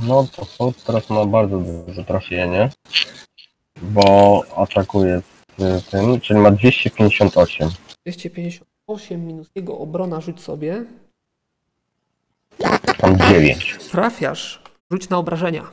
[0.03, 2.71] No to hołd teraz ma bardzo duże trafienie,
[3.83, 5.23] bo atakuje
[5.59, 7.71] z tym, czyli ma 258.
[8.89, 10.85] 258 minus jego obrona, rzuć sobie.
[12.99, 13.77] Tam 9.
[13.91, 14.63] Trafiasz.
[14.91, 15.71] Rzuć na obrażenia.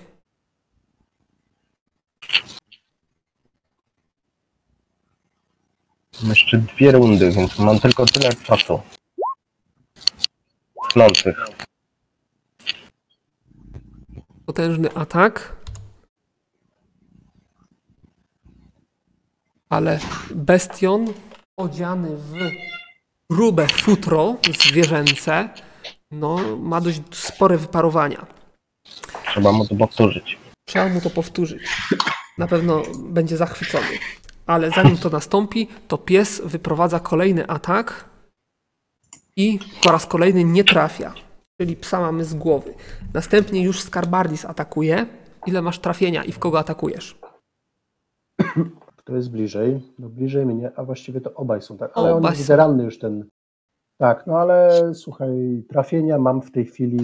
[6.21, 8.81] Mam jeszcze dwie rundy, więc mam tylko tyle czasu.
[10.93, 11.45] Tnących.
[14.45, 15.55] Potężny atak.
[19.69, 19.99] Ale
[20.31, 21.13] bestion
[21.57, 22.33] odziany w
[23.31, 25.49] grube futro zwierzęce
[26.11, 28.25] no, ma dość spore wyparowania.
[29.27, 30.37] Trzeba mu to powtórzyć.
[30.67, 31.63] Trzeba mu to powtórzyć.
[32.37, 33.87] Na pewno będzie zachwycony.
[34.45, 38.09] Ale zanim to nastąpi, to pies wyprowadza kolejny atak
[39.37, 41.13] i po raz kolejny nie trafia.
[41.61, 42.73] Czyli psa mamy z głowy.
[43.13, 45.05] Następnie już Skarbardis atakuje.
[45.45, 47.17] Ile masz trafienia i w kogo atakujesz?
[49.05, 49.81] To jest bliżej.
[49.99, 51.91] No bliżej mnie, a właściwie to obaj są tak.
[51.95, 52.55] Ale on Obaj jest są.
[52.55, 53.29] ranny już ten.
[53.97, 56.97] Tak, no ale słuchaj, trafienia mam w tej chwili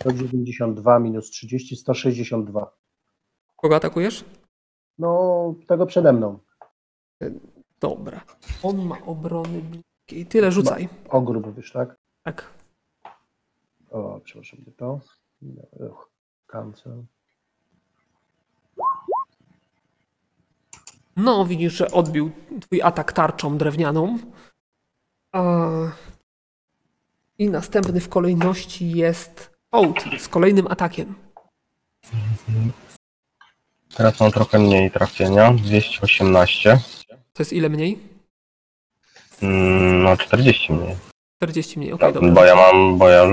[0.00, 2.76] 192 minus 30, 162.
[3.56, 4.24] Kogo atakujesz?
[4.98, 6.38] No, tego przede mną.
[7.80, 8.20] Dobra.
[8.62, 10.26] On ma obrony bliskiej.
[10.26, 10.88] Tyle rzucaj.
[11.08, 11.96] Ogród, wiesz, tak?
[12.22, 12.50] Tak.
[13.90, 15.00] O, przepraszam, gdzie to?
[15.90, 16.10] Uch,
[16.46, 17.04] cancel.
[21.16, 22.30] No, widzisz, że odbił
[22.60, 24.18] twój atak tarczą drewnianą.
[25.32, 25.42] A...
[27.38, 31.14] I następny w kolejności jest Oat z kolejnym atakiem.
[33.96, 35.52] Teraz mam trochę mniej trafienia.
[35.52, 36.80] 218.
[37.32, 37.98] To jest ile mniej?
[39.42, 40.96] Mm, No 40 mniej.
[41.36, 42.30] 40 mniej, okej, Tak, dobra.
[42.32, 43.24] bo ja mam, bo ja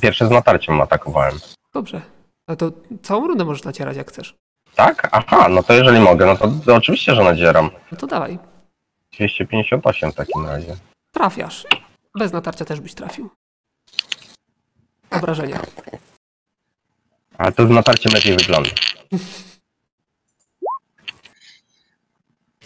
[0.00, 1.38] pierwsze z natarciem atakowałem.
[1.74, 2.02] Dobrze.
[2.46, 2.72] A to
[3.02, 4.34] całą rundę możesz nacierać jak chcesz.
[4.74, 5.08] Tak?
[5.12, 7.70] Aha, no to jeżeli mogę, no to, to oczywiście, że nadzieram.
[7.92, 8.38] No to dawaj.
[9.12, 10.76] 258 w takim razie.
[11.12, 11.66] Trafiasz.
[12.18, 13.30] Bez natarcia też byś trafił.
[15.10, 15.60] Obrażenia.
[17.38, 18.70] Ale to z natarciem lepiej wygląda.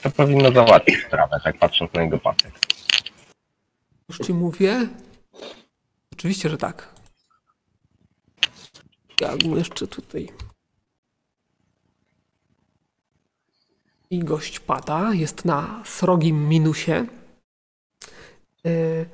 [0.02, 2.52] To powinno załatwić sprawę, tak patrząc na jego pasek.
[4.08, 4.88] Już ci mówię.
[6.12, 6.94] Oczywiście, że tak.
[9.20, 10.28] Ja mu jeszcze tutaj.
[14.14, 15.14] I gość pada.
[15.14, 17.06] Jest na srogim minusie.
[18.64, 19.06] Yy,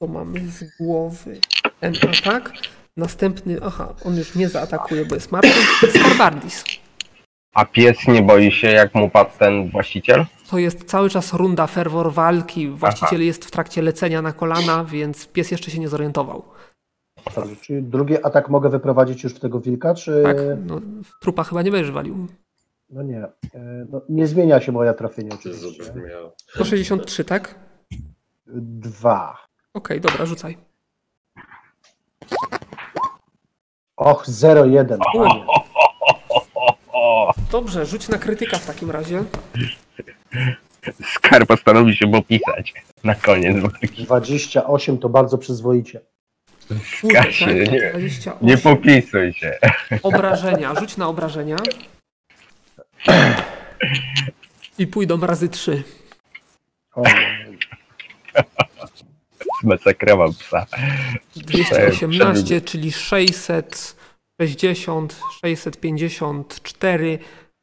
[0.00, 1.40] to mamy z głowy
[1.80, 2.52] ten atak.
[2.96, 5.88] Następny, aha, on już nie zaatakuje, bo jest martwy.
[5.90, 6.64] Skarbardis.
[7.54, 10.26] A pies nie boi się, jak mu padł ten właściciel?
[10.50, 12.68] To jest cały czas runda ferwor walki.
[12.68, 16.42] Właściciel jest w trakcie lecenia na kolana, więc pies jeszcze się nie zorientował.
[17.36, 20.22] Dobrze, czyli drugi atak mogę wyprowadzić już w tego wilka, czy...
[20.22, 20.36] Tak,
[20.66, 22.26] no, w trupa chyba nie będziesz walił.
[22.90, 23.18] No nie.
[23.18, 23.30] E,
[23.90, 25.84] No, nie zmienia się moja trafienie To oczywiście.
[25.84, 26.32] zabrzmiało.
[26.48, 27.54] 163, tak?
[28.46, 29.36] Dwa.
[29.74, 30.56] Okej, dobra, rzucaj.
[33.96, 34.98] Och, 0,1.
[35.14, 35.46] Panie.
[36.92, 39.24] O, Dobrze, rzuć na krytyka w takim razie.
[41.14, 44.04] Skar postanowi się popisać na koniec walki.
[44.04, 46.00] 28 to bardzo przyzwoicie.
[47.00, 47.72] Kurde, Kasie, tak?
[47.72, 48.46] nie- 28.
[48.48, 49.58] Nie popisuj się.
[50.02, 51.56] Obrażenia, rzuć na obrażenia.
[54.78, 55.82] I pójdą razy trzy.
[56.94, 57.02] O,
[59.62, 60.66] Zmasakrował psa.
[61.36, 67.18] 218, czyli 660, 654.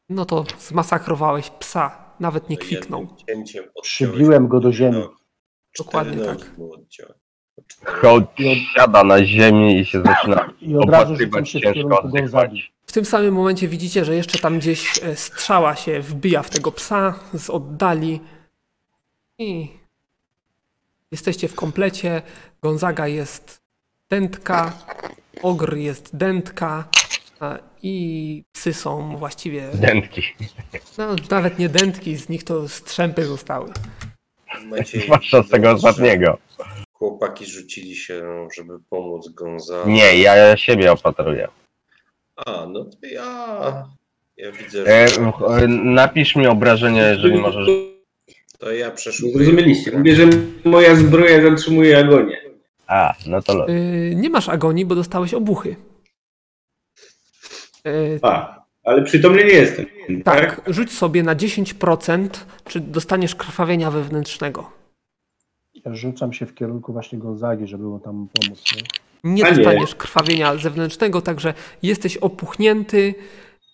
[0.10, 2.08] No to zmasakrowałeś psa.
[2.20, 3.08] Nawet nie kwiknął.
[3.28, 5.04] Cięciem odciąłeś Przybiłem go do ziemi.
[5.72, 6.38] Cztery Dokładnie tak.
[7.84, 8.26] Hołd
[8.76, 12.72] siada na ziemi i się zaczyna I od razu rzucam się w ciężko kierunku oddychać.
[12.86, 16.72] W tym samym momencie widzicie, że jeszcze tam gdzieś e, strzała się wbija w tego
[16.72, 18.20] psa z oddali.
[19.40, 19.68] I
[21.12, 22.22] jesteście w komplecie.
[22.62, 23.62] Gonzaga jest
[24.10, 24.74] dętka,
[25.42, 26.84] ogr jest dętka
[27.84, 30.22] i psy są właściwie, Dętki.
[30.98, 33.72] no, nawet nie dętki, z nich to strzępy zostały.
[35.04, 36.38] Zwłaszcza z tego ostatniego.
[36.98, 39.86] Chłopaki rzucili się, żeby pomóc Gonzalo.
[39.88, 41.48] Nie, ja siebie opatruję.
[42.36, 43.88] A, no to ja.
[44.38, 45.22] Ja widzę, E, że.
[45.22, 47.68] e, napisz mi obrażenie, jeżeli możesz.
[48.60, 49.34] To ja przeszukuję.
[49.38, 49.98] Zrozumieliście.
[49.98, 50.24] Mówię, że
[50.66, 52.38] moja zbroja zatrzymuje agonię.
[52.88, 53.70] A, no to los.
[53.70, 55.76] Yy, nie masz agonii, bo dostałeś obuchy.
[57.86, 59.86] Yy, A, ale przytomny nie jestem.
[60.24, 62.30] tak, rzuć sobie na 10%,
[62.68, 64.72] czy dostaniesz krwawienia wewnętrznego.
[65.86, 68.64] Ja rzucam się w kierunku właśnie Gonzagi, żeby mu tam pomóc.
[68.76, 68.82] Nie?
[69.34, 73.16] Nie dostaniesz krwawienia zewnętrznego, także jesteś opuchnięty.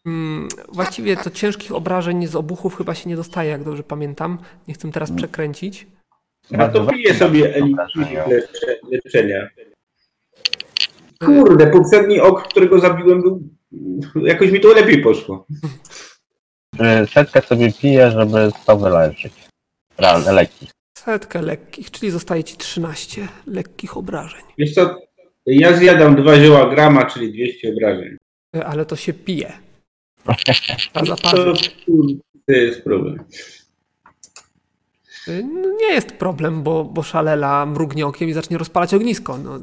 [0.05, 4.37] Mm, Właściwie to ciężkich obrażeń z obuchów chyba się nie dostaje, jak dobrze pamiętam.
[4.67, 5.87] Nie chcę teraz przekręcić.
[6.57, 7.53] A to piję sobie
[8.27, 9.49] lecze, leczenia.
[11.19, 13.49] Kurde, poprzedni ok, którego zabiłem był...
[14.15, 15.45] Jakoś mi to lepiej poszło.
[16.79, 19.33] E, Setkę sobie piję, żeby to wyleczyć.
[20.31, 20.67] Leki.
[21.05, 24.41] Setkę lekkich, czyli zostaje ci 13 lekkich obrażeń.
[24.57, 24.99] Wiesz co,
[25.45, 28.17] ja zjadam dwa zioła grama, czyli 200 obrażeń.
[28.55, 29.53] E, Ale to się pije.
[30.93, 31.05] A
[32.45, 33.19] To jest problem.
[35.27, 39.37] Y, No nie jest problem, bo, bo szalela mrugnie okiem i zacznie rozpalać ognisko.
[39.37, 39.59] No,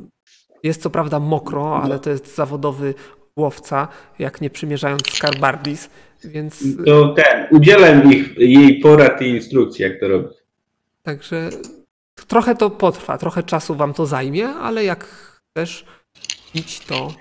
[0.63, 2.95] jest co prawda mokro, ale to jest zawodowy
[3.37, 3.89] łowca,
[4.19, 5.91] jak nie przymierzając skarbardis,
[6.25, 10.40] więc To ten, udzielam ich, jej porad i instrukcji, jak to robić.
[11.03, 11.51] Także
[12.27, 15.07] trochę to potrwa, trochę czasu wam to zajmie, ale jak
[15.53, 15.85] też
[16.55, 17.15] idź to.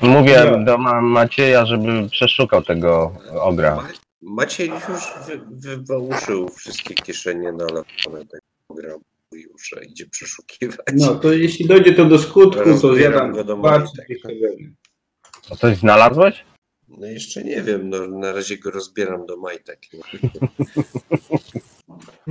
[0.00, 3.76] Mówię do ma Macieja, żeby przeszukał tego ogra.
[3.76, 3.88] Ma-
[4.22, 9.02] Maciej już wy, wywałuszył wszystkie kieszenie na telefonie tego programu
[9.32, 10.86] i już idzie przeszukiwać.
[10.92, 14.06] no to jeśli dojdzie to do skutku, to zjadam go do dwa, majtek.
[14.06, 14.74] 200 obrażeń.
[15.50, 16.44] A coś znalazłeś?
[16.88, 19.80] No jeszcze nie wiem, no, na razie go rozbieram do majtek.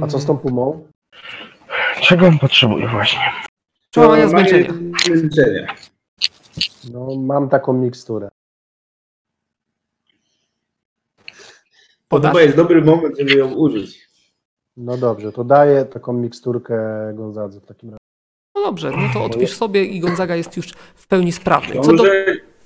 [0.02, 0.88] A co z tą pumą?
[2.02, 3.20] Czego on potrzebuje właśnie?
[3.92, 4.74] Przełamania To zmęczenia.
[5.06, 5.76] zmęczenia.
[6.92, 8.30] No, mam taką miksturę.
[11.28, 11.34] To
[12.08, 12.32] Podasz?
[12.32, 14.10] chyba jest dobry moment, żeby ją użyć.
[14.78, 16.78] No dobrze, to daję taką miksturkę
[17.14, 17.98] Gonzadze w takim razie.
[18.56, 21.74] No dobrze, no to odpisz sobie i Gonzaga jest już w pełni sprawny.
[21.76, 22.26] Co do, Dobrze,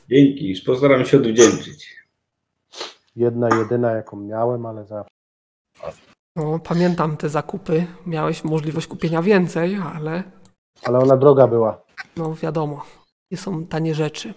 [0.10, 1.98] dzięki, postaram się odwdzięczyć.
[3.16, 5.12] Jedna, jedyna jaką miałem, ale zawsze.
[6.38, 10.24] No, pamiętam te zakupy, miałeś możliwość kupienia więcej, ale
[10.84, 11.82] Ale ona droga była.
[12.18, 12.86] no wiadomo,
[13.32, 14.34] nie są tanie rzeczy.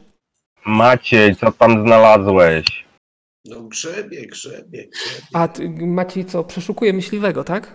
[0.66, 2.66] Maciej, co tam znalazłeś?
[3.44, 5.26] No grzebie, grzebie, grzebie.
[5.32, 7.74] A ty, Maciej co, przeszukuje myśliwego, tak?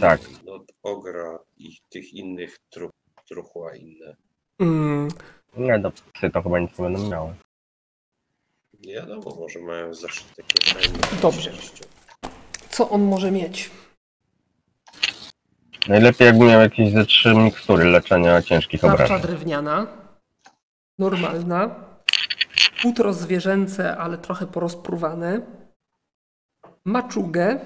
[0.00, 0.20] Tak.
[0.44, 2.92] No, ogra i tych innych trup,
[3.28, 4.16] truchła inne.
[4.60, 5.08] Mm,
[5.56, 7.34] Nie, do psy to chyba nic nie będą miały.
[8.84, 10.98] Nie wiadomo, może mają zaszyte kieszenie.
[11.22, 11.52] Dobrze.
[12.76, 13.70] Co on może mieć?
[15.88, 19.20] Najlepiej jakby miał jakieś ze trzy mikstury leczenia ciężkich Tarcza obrażeń.
[19.22, 19.86] drewniana,
[20.98, 21.74] normalna,
[22.80, 25.40] futro zwierzęce, ale trochę porozpruwane,
[26.84, 27.60] maczugę,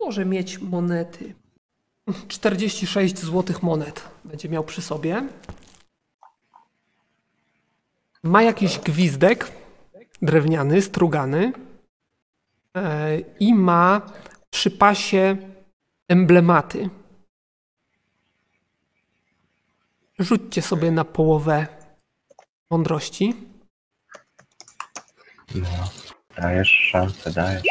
[0.00, 1.34] może mieć monety.
[2.28, 5.28] 46 złotych monet będzie miał przy sobie.
[8.22, 9.52] Ma jakiś gwizdek
[10.22, 11.52] drewniany, strugany
[13.40, 14.00] i ma
[14.50, 15.36] przy pasie
[16.08, 16.90] emblematy.
[20.18, 21.66] Rzućcie sobie na połowę
[22.70, 23.34] mądrości.
[26.36, 27.62] Dajesz szansę, dajesz.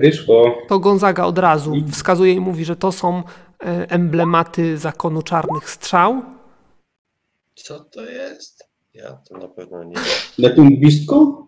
[0.00, 0.58] Wyszło.
[0.68, 6.22] To Gonzaga od razu wskazuje i mówi, że to są e, emblematy zakonu czarnych strzał.
[7.54, 8.68] Co to jest?
[8.94, 9.96] Ja to na pewno nie.
[10.38, 11.43] Na tym gwizdku?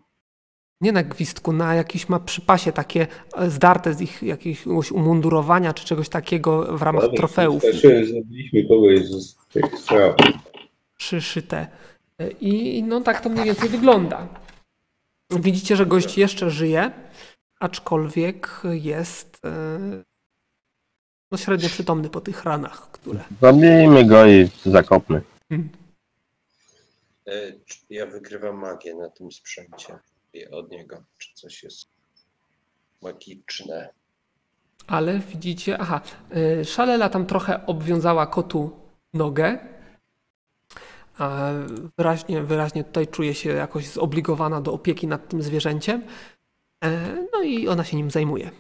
[0.81, 5.85] Nie na gwizdku, na jakiś ma przypasie takie e, zdarte z ich jakiegoś umundurowania czy
[5.85, 10.15] czegoś takiego w ramach Dobra, trofeów Zabiliśmy kogoś z tych strzał.
[10.97, 11.67] przyszyte.
[12.19, 14.29] E, I no tak to mniej więcej wygląda.
[15.31, 16.91] Widzicie, że gość jeszcze żyje,
[17.61, 19.79] aczkolwiek jest e,
[21.31, 23.21] no średnio przytomny po tych ranach, które...
[23.41, 25.23] Zabijmy go i zakopmy.
[27.67, 29.99] Czy Ja wykrywam magię na tym sprzęcie
[30.51, 31.03] od niego.
[31.19, 31.89] Czy coś jest
[33.03, 33.89] magiczne?
[34.87, 36.01] Ale widzicie, aha,
[36.61, 38.71] y, Szalela tam trochę obwiązała kotu
[39.15, 39.59] nogę.
[41.19, 41.51] A
[41.99, 46.03] Wyraźnie, wyraźnie tutaj czuje się jakoś zobligowana do opieki nad tym zwierzęciem.
[46.85, 48.51] E, No i ona się nim zajmuje.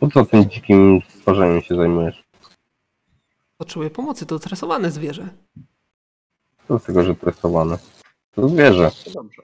[0.00, 2.24] Po co tym dzikim stworzeniem się zajmujesz?
[3.58, 5.28] Potrzebuje pomocy, to stresowane zwierzę.
[6.68, 7.78] Co z tego, że tresowane?
[8.36, 8.90] To zwierzę.
[9.04, 9.42] To dobrze.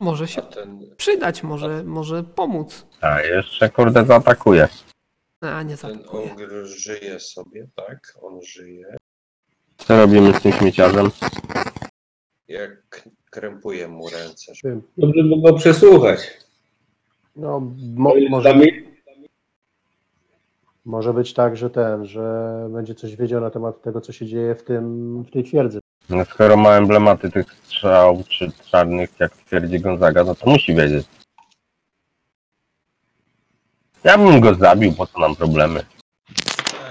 [0.00, 2.86] Może się ten, przydać, może, może pomóc.
[3.00, 4.68] A jeszcze kurde zaatakuje.
[5.40, 6.32] A nie ten zaatakuje.
[6.32, 8.14] ogr żyje sobie, tak?
[8.22, 8.96] On żyje.
[9.76, 11.10] Co robimy z tym śmieciarzem?
[12.48, 14.52] Jak krępuje mu ręce.
[14.96, 16.20] Dobrze by go przesłuchać.
[17.36, 17.60] No,
[17.96, 18.54] mo, może,
[20.84, 24.54] może być tak, że ten, że będzie coś wiedział na temat tego, co się dzieje
[24.54, 25.81] w tym, w tej twierdzy.
[26.08, 31.06] No, skoro ma emblematy tych strzał czy czarnych, jak twierdzi Gonzaga, no to musi wiedzieć.
[34.04, 35.86] Ja bym go zabił, po co nam problemy?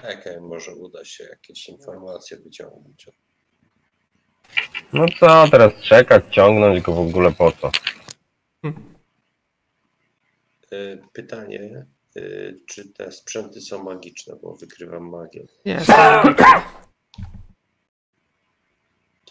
[0.02, 3.08] Czekaj, może uda się jakieś informacje wyciągnąć.
[4.94, 7.72] No co teraz czekać, ciągnąć go w ogóle po co?
[10.72, 11.86] E, Pytanie,
[12.16, 12.22] e,
[12.68, 15.44] czy te sprzęty są magiczne, bo wykrywam magię.
[15.66, 15.80] Nie,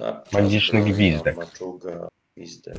[0.01, 1.37] są- Ta, Magiczny gwizdek.
[1.37, 2.77] Maczuga, gwizdek.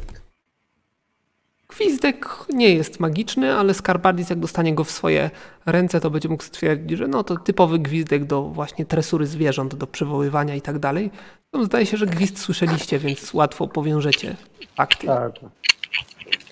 [1.68, 5.30] Gwizdek nie jest magiczny, ale Skarbardis jak dostanie go w swoje
[5.66, 9.88] ręce, to będzie mógł stwierdzić, że no to typowy gwizdek do właśnie tresury zwierząt, do
[9.88, 11.12] przywoływania i tak dalej.
[11.54, 14.36] No, zdaje się, że gwizd słyszeliście, więc łatwo powiążecie
[14.76, 15.08] fakty.
[15.08, 15.32] Tak.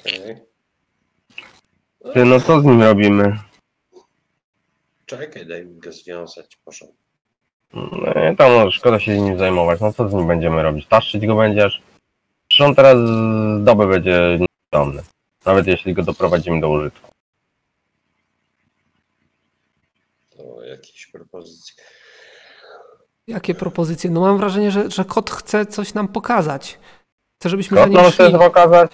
[0.02, 0.36] Okej.
[2.14, 3.40] Ty, no co z nim robimy?
[5.06, 6.88] Czekaj, daj mi go związać, proszę.
[7.74, 9.82] No nie, tam no, szkoda się nim zajmować.
[9.82, 10.88] No co z nim będziemy robić?
[10.88, 11.82] Taszczyć go będziesz?
[12.48, 15.02] Przecież on teraz z doby będzie nieprzytomny.
[15.46, 17.12] Nawet jeśli go doprowadzimy do użytku.
[20.38, 21.84] To jakieś propozycje.
[23.28, 24.10] Jakie propozycje?
[24.10, 26.80] No mam wrażenie, że, że kot chce coś nam pokazać.
[27.40, 28.38] Chce, żebyśmy za Kot nim nam chce szli.
[28.40, 28.92] pokazać?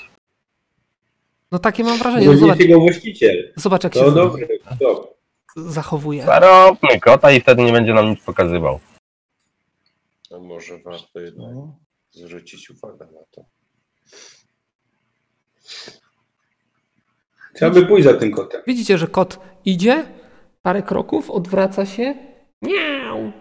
[1.51, 2.25] No takie mam wrażenie.
[2.27, 3.53] No, zobacz, jego właściciel.
[3.55, 4.59] zobacz jak To się dobry.
[4.79, 5.14] To.
[5.55, 6.23] Zachowuje.
[6.25, 8.79] Zaróbmy kota i wtedy nie będzie nam nic pokazywał.
[10.35, 11.75] A może warto jednak No.
[12.11, 13.45] zwrócić uwagę na to.
[17.55, 18.61] Trzeba by pójść za tym kotem.
[18.67, 20.05] Widzicie, że kot idzie
[20.61, 22.15] parę kroków, odwraca się.
[22.61, 23.31] Miau!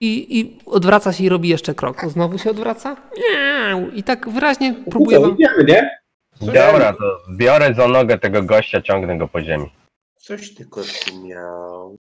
[0.00, 2.04] I, I odwraca się i robi jeszcze krok.
[2.10, 2.96] Znowu się odwraca.
[3.18, 3.90] Miau!
[3.90, 5.34] I tak wyraźnie próbuje wam.
[5.34, 5.90] idziemy, nie?
[6.40, 9.70] Dobra, to biorę za nogę tego gościa, ciągnę go po ziemi.
[10.22, 11.98] Coś ty kotku miał.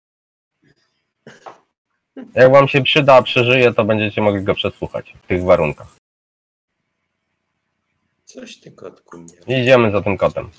[2.34, 5.96] Jak wam się przyda, a przeżyje, to będziecie mogli go przesłuchać w tych warunkach.
[8.26, 9.60] Coś ty kotku miał.
[9.62, 10.50] Idziemy za tym kotem.